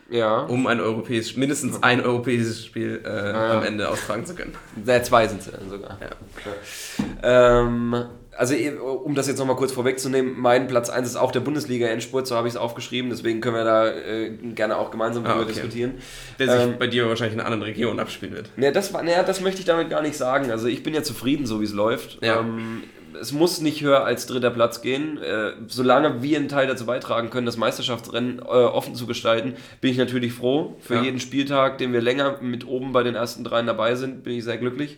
ja. 0.09 0.41
um 0.41 0.67
ein 0.67 0.79
europäisches, 0.79 1.35
mindestens 1.35 1.81
ein 1.81 2.01
europäisches 2.01 2.65
Spiel 2.65 3.01
äh, 3.03 3.09
ah, 3.09 3.57
am 3.57 3.63
Ende 3.63 3.89
austragen 3.89 4.25
zu 4.25 4.35
können. 4.35 4.53
Ja, 4.85 5.01
zwei 5.01 5.27
sind 5.27 5.41
es 5.41 5.51
sogar. 5.69 5.97
Ja. 6.01 7.61
Ähm, 7.61 8.05
also 8.37 8.55
um 9.03 9.15
das 9.15 9.27
jetzt 9.27 9.37
nochmal 9.37 9.55
kurz 9.55 9.71
vorwegzunehmen, 9.71 10.39
mein 10.39 10.67
Platz 10.67 10.89
1 10.89 11.07
ist 11.07 11.15
auch 11.15 11.31
der 11.31 11.41
Bundesliga-Endspurt, 11.41 12.27
so 12.27 12.35
habe 12.35 12.47
ich 12.47 12.53
es 12.53 12.59
aufgeschrieben, 12.59 13.09
deswegen 13.09 13.41
können 13.41 13.55
wir 13.55 13.63
da 13.63 13.87
äh, 13.87 14.29
gerne 14.55 14.77
auch 14.77 14.91
gemeinsam 14.91 15.23
darüber 15.23 15.41
ah, 15.41 15.43
okay. 15.43 15.53
diskutieren. 15.53 15.93
Der 16.39 16.49
sich 16.49 16.61
ähm, 16.61 16.75
bei 16.79 16.87
dir 16.87 17.07
wahrscheinlich 17.07 17.33
in 17.33 17.39
einer 17.39 17.47
anderen 17.47 17.63
Region 17.63 17.99
abspielen 17.99 18.35
wird. 18.35 18.49
Ne, 18.57 18.71
das, 18.71 18.91
ne, 18.91 19.23
das 19.25 19.41
möchte 19.41 19.59
ich 19.59 19.65
damit 19.65 19.89
gar 19.89 20.01
nicht 20.01 20.17
sagen. 20.17 20.51
Also 20.51 20.67
ich 20.67 20.83
bin 20.83 20.93
ja 20.93 21.03
zufrieden, 21.03 21.45
so 21.45 21.61
wie 21.61 21.65
es 21.65 21.73
läuft. 21.73 22.23
Ja. 22.23 22.39
Ähm, 22.39 22.83
es 23.19 23.31
muss 23.31 23.61
nicht 23.61 23.81
höher 23.81 24.03
als 24.03 24.25
dritter 24.25 24.49
Platz 24.49 24.81
gehen. 24.81 25.21
Äh, 25.21 25.51
solange 25.67 26.23
wir 26.23 26.37
einen 26.37 26.49
Teil 26.49 26.67
dazu 26.67 26.85
beitragen 26.85 27.29
können, 27.29 27.45
das 27.45 27.57
Meisterschaftsrennen 27.57 28.39
äh, 28.39 28.43
offen 28.43 28.95
zu 28.95 29.05
gestalten, 29.05 29.53
bin 29.81 29.91
ich 29.91 29.97
natürlich 29.97 30.33
froh. 30.33 30.75
Für 30.79 30.95
ja. 30.95 31.03
jeden 31.03 31.19
Spieltag, 31.19 31.77
den 31.77 31.93
wir 31.93 32.01
länger 32.01 32.39
mit 32.41 32.65
oben 32.67 32.91
bei 32.91 33.03
den 33.03 33.15
ersten 33.15 33.43
dreien 33.43 33.67
dabei 33.67 33.95
sind, 33.95 34.23
bin 34.23 34.33
ich 34.33 34.43
sehr 34.43 34.57
glücklich. 34.57 34.97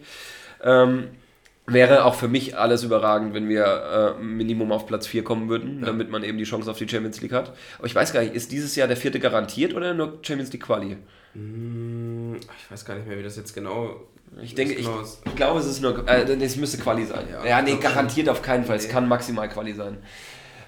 Ähm, 0.64 1.10
Wäre 1.68 2.05
auch 2.05 2.13
für 2.13 2.28
mich 2.28 2.57
alles 2.57 2.84
überragend, 2.84 3.34
wenn 3.34 3.49
wir 3.49 4.16
äh, 4.20 4.24
Minimum 4.24 4.72
auf 4.72 4.86
Platz 4.86 5.07
4 5.07 5.24
kommen 5.24 5.49
würden, 5.49 5.80
ja. 5.80 5.88
damit 5.88 6.11
man 6.11 6.24
eben 6.24 6.38
die 6.38 6.43
Chance 6.43 6.70
auf 6.70 6.78
die 6.78 6.88
Champions 6.88 7.22
League 7.22 7.34
hat. 7.34 7.53
Aber 7.80 7.88
ich 7.88 7.95
weiß 7.95 8.13
gar 8.13 8.22
nicht, 8.22 8.36
ist 8.36 8.51
dieses 8.51 8.76
Jahr 8.76 8.88
der 8.88 8.97
vierte 8.97 9.20
garantiert 9.20 9.74
oder 9.74 9.93
nur 9.95 10.20
Champions 10.22 10.53
League 10.53 10.63
Quali? 10.63 10.97
Hm, 11.34 12.36
ich 12.36 12.72
weiß 12.72 12.86
gar 12.86 12.95
nicht 12.95 13.07
mehr, 13.07 13.18
wie 13.18 13.24
das 13.24 13.36
jetzt 13.36 13.53
genau 13.55 14.01
ich 14.41 14.55
denke, 14.55 14.74
ich, 14.74 14.86
genau 14.86 15.01
ich 15.26 15.36
glaube, 15.36 15.59
es 15.59 15.66
ist 15.66 15.82
nur, 15.82 16.07
äh, 16.07 16.24
es 16.24 16.55
müsste 16.57 16.78
Quali 16.78 17.05
sein. 17.05 17.26
Ja, 17.32 17.45
ja 17.45 17.61
nee, 17.61 17.78
garantiert 17.78 18.28
auf 18.30 18.41
keinen 18.41 18.66
Fall. 18.66 18.78
Nee. 18.78 18.84
Es 18.84 18.89
kann 18.89 19.07
maximal 19.07 19.47
Quali 19.47 19.74
sein. 19.74 19.97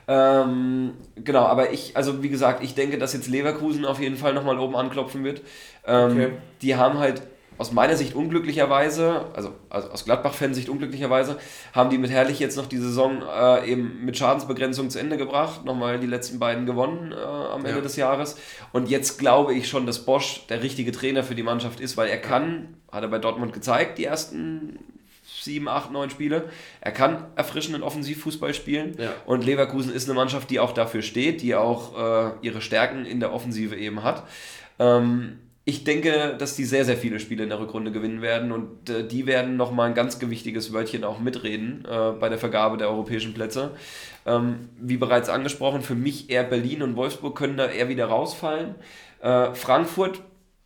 Ähm, 0.07 0.93
genau, 1.15 1.43
aber 1.43 1.73
ich, 1.73 1.97
also 1.97 2.23
wie 2.23 2.29
gesagt, 2.29 2.63
ich 2.63 2.75
denke, 2.75 2.97
dass 2.97 3.13
jetzt 3.13 3.27
Leverkusen 3.27 3.83
auf 3.83 3.99
jeden 3.99 4.15
Fall 4.15 4.33
nochmal 4.33 4.57
oben 4.57 4.75
anklopfen 4.75 5.23
wird. 5.23 5.41
Ähm, 5.85 6.11
okay. 6.11 6.31
Die 6.61 6.75
haben 6.75 6.97
halt 6.99 7.21
aus 7.57 7.71
meiner 7.71 7.95
Sicht 7.95 8.13
unglücklicherweise, 8.13 9.25
also, 9.33 9.53
also 9.69 9.89
aus 9.89 10.05
Gladbach-Fansicht 10.05 10.69
unglücklicherweise, 10.69 11.37
haben 11.73 11.89
die 11.89 11.97
mit 11.97 12.11
Herrlich 12.11 12.39
jetzt 12.39 12.57
noch 12.57 12.67
die 12.67 12.77
Saison 12.77 13.23
äh, 13.23 13.71
eben 13.71 14.05
mit 14.05 14.17
Schadensbegrenzung 14.17 14.89
zu 14.89 14.99
Ende 14.99 15.17
gebracht, 15.17 15.65
nochmal 15.65 15.99
die 15.99 16.07
letzten 16.07 16.39
beiden 16.39 16.65
gewonnen 16.65 17.11
äh, 17.11 17.15
am 17.15 17.65
Ende 17.65 17.77
ja. 17.77 17.81
des 17.81 17.95
Jahres. 17.95 18.37
Und 18.71 18.89
jetzt 18.89 19.17
glaube 19.17 19.53
ich 19.53 19.67
schon, 19.67 19.85
dass 19.85 20.05
Bosch 20.05 20.45
der 20.47 20.61
richtige 20.61 20.91
Trainer 20.91 21.23
für 21.23 21.35
die 21.35 21.43
Mannschaft 21.43 21.79
ist, 21.79 21.97
weil 21.97 22.09
er 22.09 22.19
kann, 22.19 22.75
hat 22.91 23.03
er 23.03 23.09
bei 23.09 23.19
Dortmund 23.19 23.53
gezeigt, 23.53 23.97
die 23.97 24.05
ersten 24.05 24.79
sieben, 25.47 25.67
acht, 25.67 25.91
neun 25.91 26.09
Spiele. 26.09 26.49
Er 26.81 26.91
kann 26.91 27.25
erfrischenden 27.35 27.83
Offensivfußball 27.83 28.53
spielen. 28.53 28.95
Ja. 28.97 29.13
Und 29.25 29.43
Leverkusen 29.43 29.93
ist 29.93 30.07
eine 30.07 30.15
Mannschaft, 30.15 30.49
die 30.49 30.59
auch 30.59 30.73
dafür 30.73 31.01
steht, 31.01 31.41
die 31.41 31.55
auch 31.55 31.97
äh, 31.97 32.31
ihre 32.41 32.61
Stärken 32.61 33.05
in 33.05 33.19
der 33.19 33.33
Offensive 33.33 33.75
eben 33.75 34.03
hat. 34.03 34.23
Ähm, 34.79 35.39
ich 35.69 35.83
denke, 35.83 36.37
dass 36.39 36.55
die 36.55 36.63
sehr, 36.63 36.85
sehr 36.85 36.95
viele 36.95 37.19
Spiele 37.19 37.43
in 37.43 37.49
der 37.49 37.59
Rückrunde 37.59 37.91
gewinnen 37.91 38.21
werden 38.21 38.53
und 38.53 38.89
äh, 38.89 39.05
die 39.05 39.25
werden 39.25 39.57
nochmal 39.57 39.89
ein 39.89 39.95
ganz 39.95 40.17
gewichtiges 40.17 40.71
Wörtchen 40.71 41.03
auch 41.03 41.19
mitreden 41.19 41.83
äh, 41.83 42.11
bei 42.13 42.29
der 42.29 42.37
Vergabe 42.37 42.77
der 42.77 42.87
europäischen 42.87 43.33
Plätze. 43.33 43.71
Ähm, 44.25 44.69
wie 44.79 44.95
bereits 44.95 45.27
angesprochen, 45.27 45.81
für 45.81 45.93
mich 45.93 46.29
eher 46.29 46.45
Berlin 46.45 46.83
und 46.83 46.95
Wolfsburg 46.95 47.37
können 47.37 47.57
da 47.57 47.65
eher 47.65 47.89
wieder 47.89 48.05
rausfallen. 48.05 48.75
Äh, 49.19 49.53
Frankfurt 49.55 50.21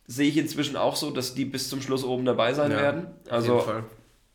sehe 0.06 0.28
ich 0.28 0.38
inzwischen 0.38 0.76
auch 0.76 0.94
so, 0.94 1.10
dass 1.10 1.34
die 1.34 1.46
bis 1.46 1.68
zum 1.68 1.82
Schluss 1.82 2.04
oben 2.04 2.24
dabei 2.24 2.54
sein 2.54 2.70
ja, 2.70 2.76
werden. 2.76 3.08
Also 3.28 3.64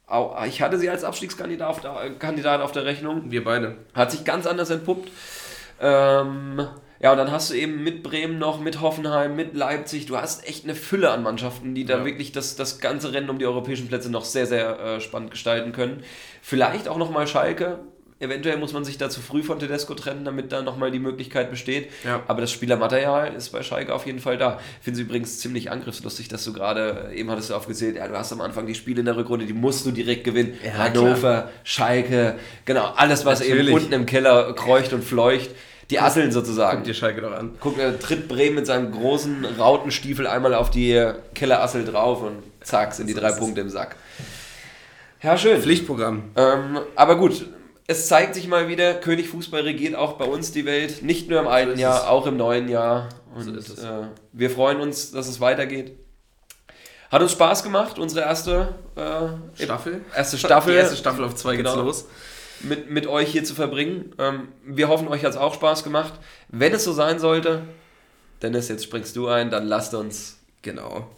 auch, 0.06 0.44
ich 0.44 0.62
hatte 0.62 0.78
sie 0.80 0.90
als 0.90 1.06
Abstiegskandidat 1.06 1.70
auf 1.70 1.80
der, 1.80 2.10
Kandidat 2.20 2.60
auf 2.60 2.74
der 2.74 2.84
Rechnung. 2.84 3.32
Wir 3.32 3.46
beide. 3.46 3.78
Hat 3.94 4.12
sich 4.12 4.26
ganz 4.26 4.46
anders 4.46 4.70
entpuppt. 4.70 5.10
Ähm, 5.80 6.68
ja, 7.00 7.12
und 7.12 7.18
dann 7.18 7.32
hast 7.32 7.52
du 7.52 7.54
eben 7.54 7.84
mit 7.84 8.02
Bremen 8.02 8.40
noch, 8.40 8.60
mit 8.60 8.82
Hoffenheim, 8.82 9.36
mit 9.36 9.56
Leipzig, 9.56 10.08
du 10.08 10.18
hast 10.18 10.48
echt 10.48 10.64
eine 10.64 10.76
Fülle 10.76 11.12
an 11.12 11.24
Mannschaften, 11.24 11.76
die 11.76 11.86
da 11.86 12.04
wirklich 12.06 12.32
das, 12.32 12.56
das 12.56 12.80
ganze 12.80 13.14
Rennen 13.14 13.30
um 13.30 13.38
die 13.38 13.46
europäischen 13.46 13.88
Plätze 13.88 14.10
noch 14.10 14.26
sehr, 14.26 14.48
sehr 14.48 14.80
äh, 14.80 15.02
spannend 15.02 15.32
gestalten 15.32 15.72
können. 15.72 16.04
Vielleicht 16.42 16.88
auch 16.88 16.98
nochmal 16.98 17.28
Schalke. 17.28 17.80
Eventuell 18.20 18.58
muss 18.58 18.74
man 18.74 18.84
sich 18.84 18.98
da 18.98 19.12
zu 19.12 19.22
früh 19.22 19.44
von 19.44 19.60
Tedesco 19.60 19.94
trennen, 19.94 20.26
damit 20.26 20.52
da 20.52 20.64
nochmal 20.64 20.90
die 20.90 20.98
Möglichkeit 20.98 21.52
besteht. 21.52 21.92
Ja. 22.04 22.24
Aber 22.26 22.42
das 22.42 22.52
Spielermaterial 22.52 23.36
ist 23.36 23.50
bei 23.50 23.62
Schalke 23.62 23.94
auf 23.94 24.08
jeden 24.08 24.18
Fall 24.18 24.40
da. 24.40 24.60
Ich 24.80 24.86
finde 24.86 25.00
es 25.00 25.06
übrigens 25.06 25.38
ziemlich 25.38 25.70
angriffslustig, 25.70 26.28
dass 26.28 26.44
du 26.44 26.52
gerade, 26.52 27.12
eben 27.14 27.30
hattest 27.30 27.52
du 27.52 27.54
aufgezählt, 27.54 27.98
ja, 27.98 28.08
du 28.08 28.18
hast 28.18 28.34
am 28.34 28.42
Anfang 28.42 28.66
die 28.66 28.74
Spiele 28.74 29.02
in 29.02 29.06
der 29.06 29.18
Rückrunde, 29.18 29.46
die 29.46 29.54
musst 29.54 29.86
du 29.86 29.92
direkt 29.92 30.24
gewinnen. 30.24 30.58
Ja, 30.66 30.74
Hannover, 30.74 31.20
klar. 31.20 31.52
Schalke, 31.64 32.40
genau, 32.66 32.92
alles, 32.96 33.24
was 33.24 33.42
Natürlich. 33.42 33.68
eben 33.68 33.78
unten 33.78 33.94
im 33.94 34.08
Keller 34.08 34.52
kreucht 34.54 34.94
und 34.94 35.04
fleucht. 35.04 35.52
Die 35.90 36.00
Asseln 36.00 36.32
sozusagen. 36.32 36.80
Guck 36.80 36.86
dir 36.86 36.94
Schalke 36.94 37.22
doch 37.22 37.32
an. 37.32 37.56
Guck, 37.60 37.78
er 37.78 37.98
tritt 37.98 38.28
Bremen 38.28 38.56
mit 38.56 38.66
seinem 38.66 38.92
großen 38.92 39.46
Rautenstiefel 39.58 40.28
einmal 40.28 40.54
auf 40.54 40.70
die 40.70 41.12
Kellerassel 41.34 41.86
drauf 41.86 42.22
und 42.24 42.44
zack, 42.62 42.94
sind 42.94 43.08
die 43.08 43.14
drei 43.14 43.32
Punkte 43.32 43.62
im 43.62 43.70
Sack. 43.70 43.96
Ja, 45.24 45.38
schön. 45.38 45.62
Pflichtprogramm. 45.62 46.24
Ähm, 46.36 46.80
aber 46.96 47.18
gut, 47.18 47.48
es 47.88 48.08
zeigt 48.08 48.36
sich 48.36 48.48
mal 48.48 48.68
wieder, 48.68 48.96
König 48.96 49.30
Fußball 49.30 49.62
regiert 49.62 49.96
auch 49.96 50.14
bei 50.14 50.26
uns 50.26 50.52
die 50.52 50.66
Welt. 50.66 51.04
Nicht 51.04 51.30
nur 51.30 51.40
im 51.40 51.48
alten 51.48 51.76
so 51.76 51.82
Jahr, 51.82 52.10
auch 52.10 52.28
im 52.28 52.36
neuen 52.36 52.68
Jahr. 52.68 53.08
Und 53.34 53.62
so 53.62 53.82
äh, 53.82 54.08
wir 54.34 54.50
freuen 54.50 54.82
uns, 54.82 55.12
dass 55.12 55.28
es 55.28 55.40
weitergeht. 55.40 55.94
Hat 57.10 57.22
uns 57.22 57.32
Spaß 57.32 57.64
gemacht, 57.64 57.98
unsere 57.98 58.26
erste 58.26 58.76
äh, 58.96 59.64
Staffel. 59.64 60.02
Erste 60.14 60.38
Staffel. 60.38 60.74
Die 60.74 60.80
erste 60.80 60.98
Staffel 60.98 61.24
auf 61.24 61.36
zwei 61.36 61.56
geht's 61.56 61.72
genau. 61.72 61.86
los 61.86 62.06
mit, 62.62 62.90
mit 62.90 63.08
euch 63.08 63.30
hier 63.30 63.44
zu 63.44 63.56
verbringen. 63.56 64.14
Ähm, 64.18 64.50
wir 64.66 64.88
hoffen, 64.88 65.08
euch 65.08 65.24
hat 65.24 65.32
es 65.32 65.38
auch 65.38 65.54
Spaß 65.54 65.84
gemacht. 65.84 66.14
Wenn 66.50 66.74
es 66.74 66.84
so 66.84 66.94
sein 66.94 67.20
sollte, 67.20 67.64
Dennis, 68.42 68.68
jetzt 68.70 68.84
springst 68.84 69.16
du 69.16 69.28
ein, 69.28 69.50
dann 69.50 69.66
lasst 69.66 69.94
uns. 69.94 70.40
Genau. 70.62 71.10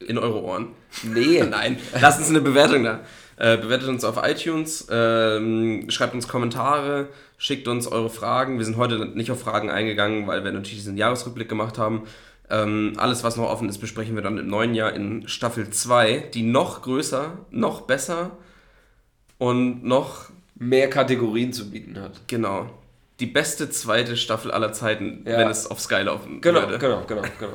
In 0.00 0.18
eure 0.18 0.42
Ohren. 0.42 0.68
Nee. 1.02 1.42
Nein, 1.50 1.78
lasst 2.00 2.20
uns 2.20 2.30
eine 2.30 2.40
Bewertung 2.40 2.84
da. 2.84 3.00
Äh, 3.36 3.56
bewertet 3.56 3.88
uns 3.88 4.04
auf 4.04 4.16
iTunes, 4.20 4.88
ähm, 4.90 5.88
schreibt 5.90 6.12
uns 6.12 6.26
Kommentare, 6.26 7.08
schickt 7.36 7.68
uns 7.68 7.86
eure 7.86 8.10
Fragen. 8.10 8.58
Wir 8.58 8.64
sind 8.64 8.76
heute 8.76 9.06
nicht 9.06 9.30
auf 9.30 9.40
Fragen 9.40 9.70
eingegangen, 9.70 10.26
weil 10.26 10.42
wir 10.42 10.50
natürlich 10.50 10.78
diesen 10.78 10.96
Jahresrückblick 10.96 11.48
gemacht 11.48 11.78
haben. 11.78 12.02
Ähm, 12.50 12.94
alles, 12.96 13.22
was 13.22 13.36
noch 13.36 13.48
offen 13.48 13.68
ist, 13.68 13.78
besprechen 13.78 14.16
wir 14.16 14.22
dann 14.22 14.38
im 14.38 14.48
neuen 14.48 14.74
Jahr 14.74 14.92
in 14.92 15.28
Staffel 15.28 15.70
2, 15.70 16.30
die 16.34 16.42
noch 16.42 16.82
größer, 16.82 17.46
noch 17.50 17.82
besser 17.82 18.32
und 19.38 19.84
noch 19.84 20.30
mehr 20.56 20.90
Kategorien 20.90 21.52
zu 21.52 21.70
bieten 21.70 22.00
hat. 22.00 22.20
Genau. 22.26 22.70
Die 23.20 23.26
beste 23.26 23.70
zweite 23.70 24.16
Staffel 24.16 24.50
aller 24.50 24.72
Zeiten, 24.72 25.24
ja. 25.26 25.38
wenn 25.38 25.48
es 25.48 25.66
auf 25.66 25.80
Sky 25.80 26.02
laufen 26.02 26.40
genau, 26.40 26.60
würde. 26.60 26.78
Genau, 26.78 27.02
genau, 27.06 27.22
genau. 27.38 27.52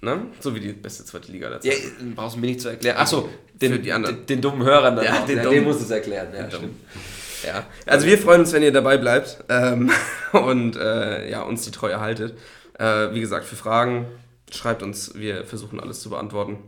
Ne? 0.00 0.26
So 0.40 0.54
wie 0.54 0.60
die 0.60 0.72
beste 0.72 1.04
zweite 1.04 1.32
Liga 1.32 1.46
aller 1.46 1.60
Zeiten. 1.60 2.08
Ja, 2.08 2.12
brauchst 2.14 2.36
du 2.36 2.40
mir 2.40 2.48
nicht 2.48 2.60
zu 2.60 2.68
erklären. 2.68 2.96
Achso, 2.98 3.28
den, 3.54 3.82
den, 3.82 4.02
den, 4.02 4.26
den, 4.26 4.40
dummen 4.40 4.62
Hörern 4.62 4.96
dann 4.96 5.04
ja, 5.04 5.24
den, 5.26 5.38
ja, 5.38 5.48
den 5.48 5.64
musst 5.64 5.80
du 5.80 5.84
es 5.84 5.90
erklären. 5.90 6.28
Ja, 6.34 6.50
stimmt. 6.50 6.74
Ja. 7.44 7.66
Also 7.86 8.06
wir 8.06 8.18
freuen 8.18 8.40
uns, 8.40 8.52
wenn 8.52 8.62
ihr 8.62 8.72
dabei 8.72 8.96
bleibt 8.98 9.44
ähm, 9.48 9.90
und 10.32 10.76
äh, 10.76 11.30
ja, 11.30 11.42
uns 11.42 11.64
die 11.64 11.70
Treue 11.70 12.00
haltet. 12.00 12.38
Äh, 12.78 13.12
wie 13.12 13.20
gesagt, 13.20 13.44
für 13.44 13.56
Fragen 13.56 14.06
schreibt 14.50 14.82
uns, 14.82 15.14
wir 15.14 15.44
versuchen 15.44 15.80
alles 15.80 16.00
zu 16.00 16.10
beantworten. 16.10 16.58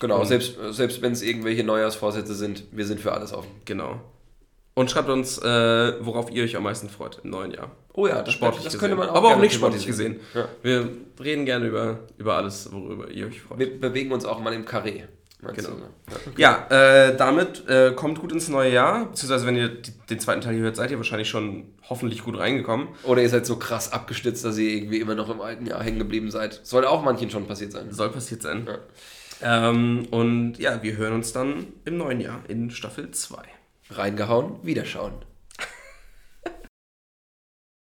Genau, 0.00 0.20
und 0.20 0.26
selbst, 0.26 0.56
selbst 0.70 1.02
wenn 1.02 1.12
es 1.12 1.22
irgendwelche 1.22 1.62
Neujahrsvorsätze 1.62 2.34
sind, 2.34 2.64
wir 2.72 2.86
sind 2.86 3.00
für 3.00 3.12
alles 3.12 3.32
offen. 3.32 3.50
Genau. 3.66 4.00
Und 4.74 4.90
schreibt 4.90 5.10
uns, 5.10 5.38
äh, 5.38 5.92
worauf 6.00 6.30
ihr 6.30 6.42
euch 6.44 6.56
am 6.56 6.62
meisten 6.62 6.88
freut 6.88 7.20
im 7.22 7.30
neuen 7.30 7.52
Jahr. 7.52 7.70
Oh 7.92 8.06
ja, 8.06 8.22
das, 8.22 8.32
sportlich 8.32 8.64
das 8.64 8.78
könnte 8.78 8.96
man 8.96 9.10
auch 9.10 9.16
Aber 9.16 9.34
auch 9.34 9.38
nicht 9.38 9.52
sportlich 9.52 9.86
gesehen. 9.86 10.20
Ja. 10.34 10.48
Wir 10.62 10.88
reden 11.22 11.44
gerne 11.44 11.66
über, 11.66 12.00
über 12.16 12.36
alles, 12.36 12.72
worüber 12.72 13.10
ihr 13.10 13.26
euch 13.26 13.42
freut. 13.42 13.58
Wir 13.58 13.78
bewegen 13.78 14.12
uns 14.12 14.24
auch 14.24 14.40
mal 14.40 14.54
im 14.54 14.64
Karree. 14.64 15.02
Genau. 15.42 15.70
Ne? 15.70 15.88
Ja, 16.08 16.16
okay. 16.16 16.68
ja 16.70 17.06
äh, 17.08 17.16
damit 17.16 17.68
äh, 17.68 17.92
kommt 17.92 18.20
gut 18.20 18.32
ins 18.32 18.48
neue 18.48 18.72
Jahr. 18.72 19.06
Beziehungsweise, 19.06 19.46
wenn 19.46 19.56
ihr 19.56 19.68
die, 19.68 19.90
den 20.08 20.20
zweiten 20.20 20.40
Teil 20.40 20.54
hier 20.54 20.62
hört, 20.62 20.76
seid 20.76 20.90
ihr 20.90 20.98
wahrscheinlich 20.98 21.28
schon 21.28 21.64
hoffentlich 21.88 22.22
gut 22.22 22.38
reingekommen. 22.38 22.88
Oder 23.04 23.22
ihr 23.22 23.28
seid 23.28 23.46
so 23.46 23.56
krass 23.56 23.92
abgestützt, 23.92 24.44
dass 24.44 24.58
ihr 24.58 24.70
irgendwie 24.70 24.98
immer 24.98 25.14
noch 25.14 25.30
im 25.30 25.40
alten 25.40 25.66
Jahr 25.66 25.82
hängen 25.82 25.98
geblieben 25.98 26.30
seid. 26.30 26.60
Soll 26.62 26.84
auch 26.84 27.02
manchen 27.02 27.30
schon 27.30 27.46
passiert 27.46 27.72
sein. 27.72 27.90
Soll 27.90 28.10
passiert 28.10 28.42
sein. 28.42 28.64
Ja. 28.66 28.78
Ähm, 29.42 30.06
und 30.10 30.58
ja, 30.58 30.82
wir 30.82 30.96
hören 30.96 31.14
uns 31.14 31.32
dann 31.32 31.66
im 31.84 31.96
neuen 31.96 32.20
Jahr 32.20 32.42
in 32.48 32.70
Staffel 32.70 33.10
2. 33.10 33.42
Reingehauen, 33.90 34.56
wiederschauen. 34.62 35.14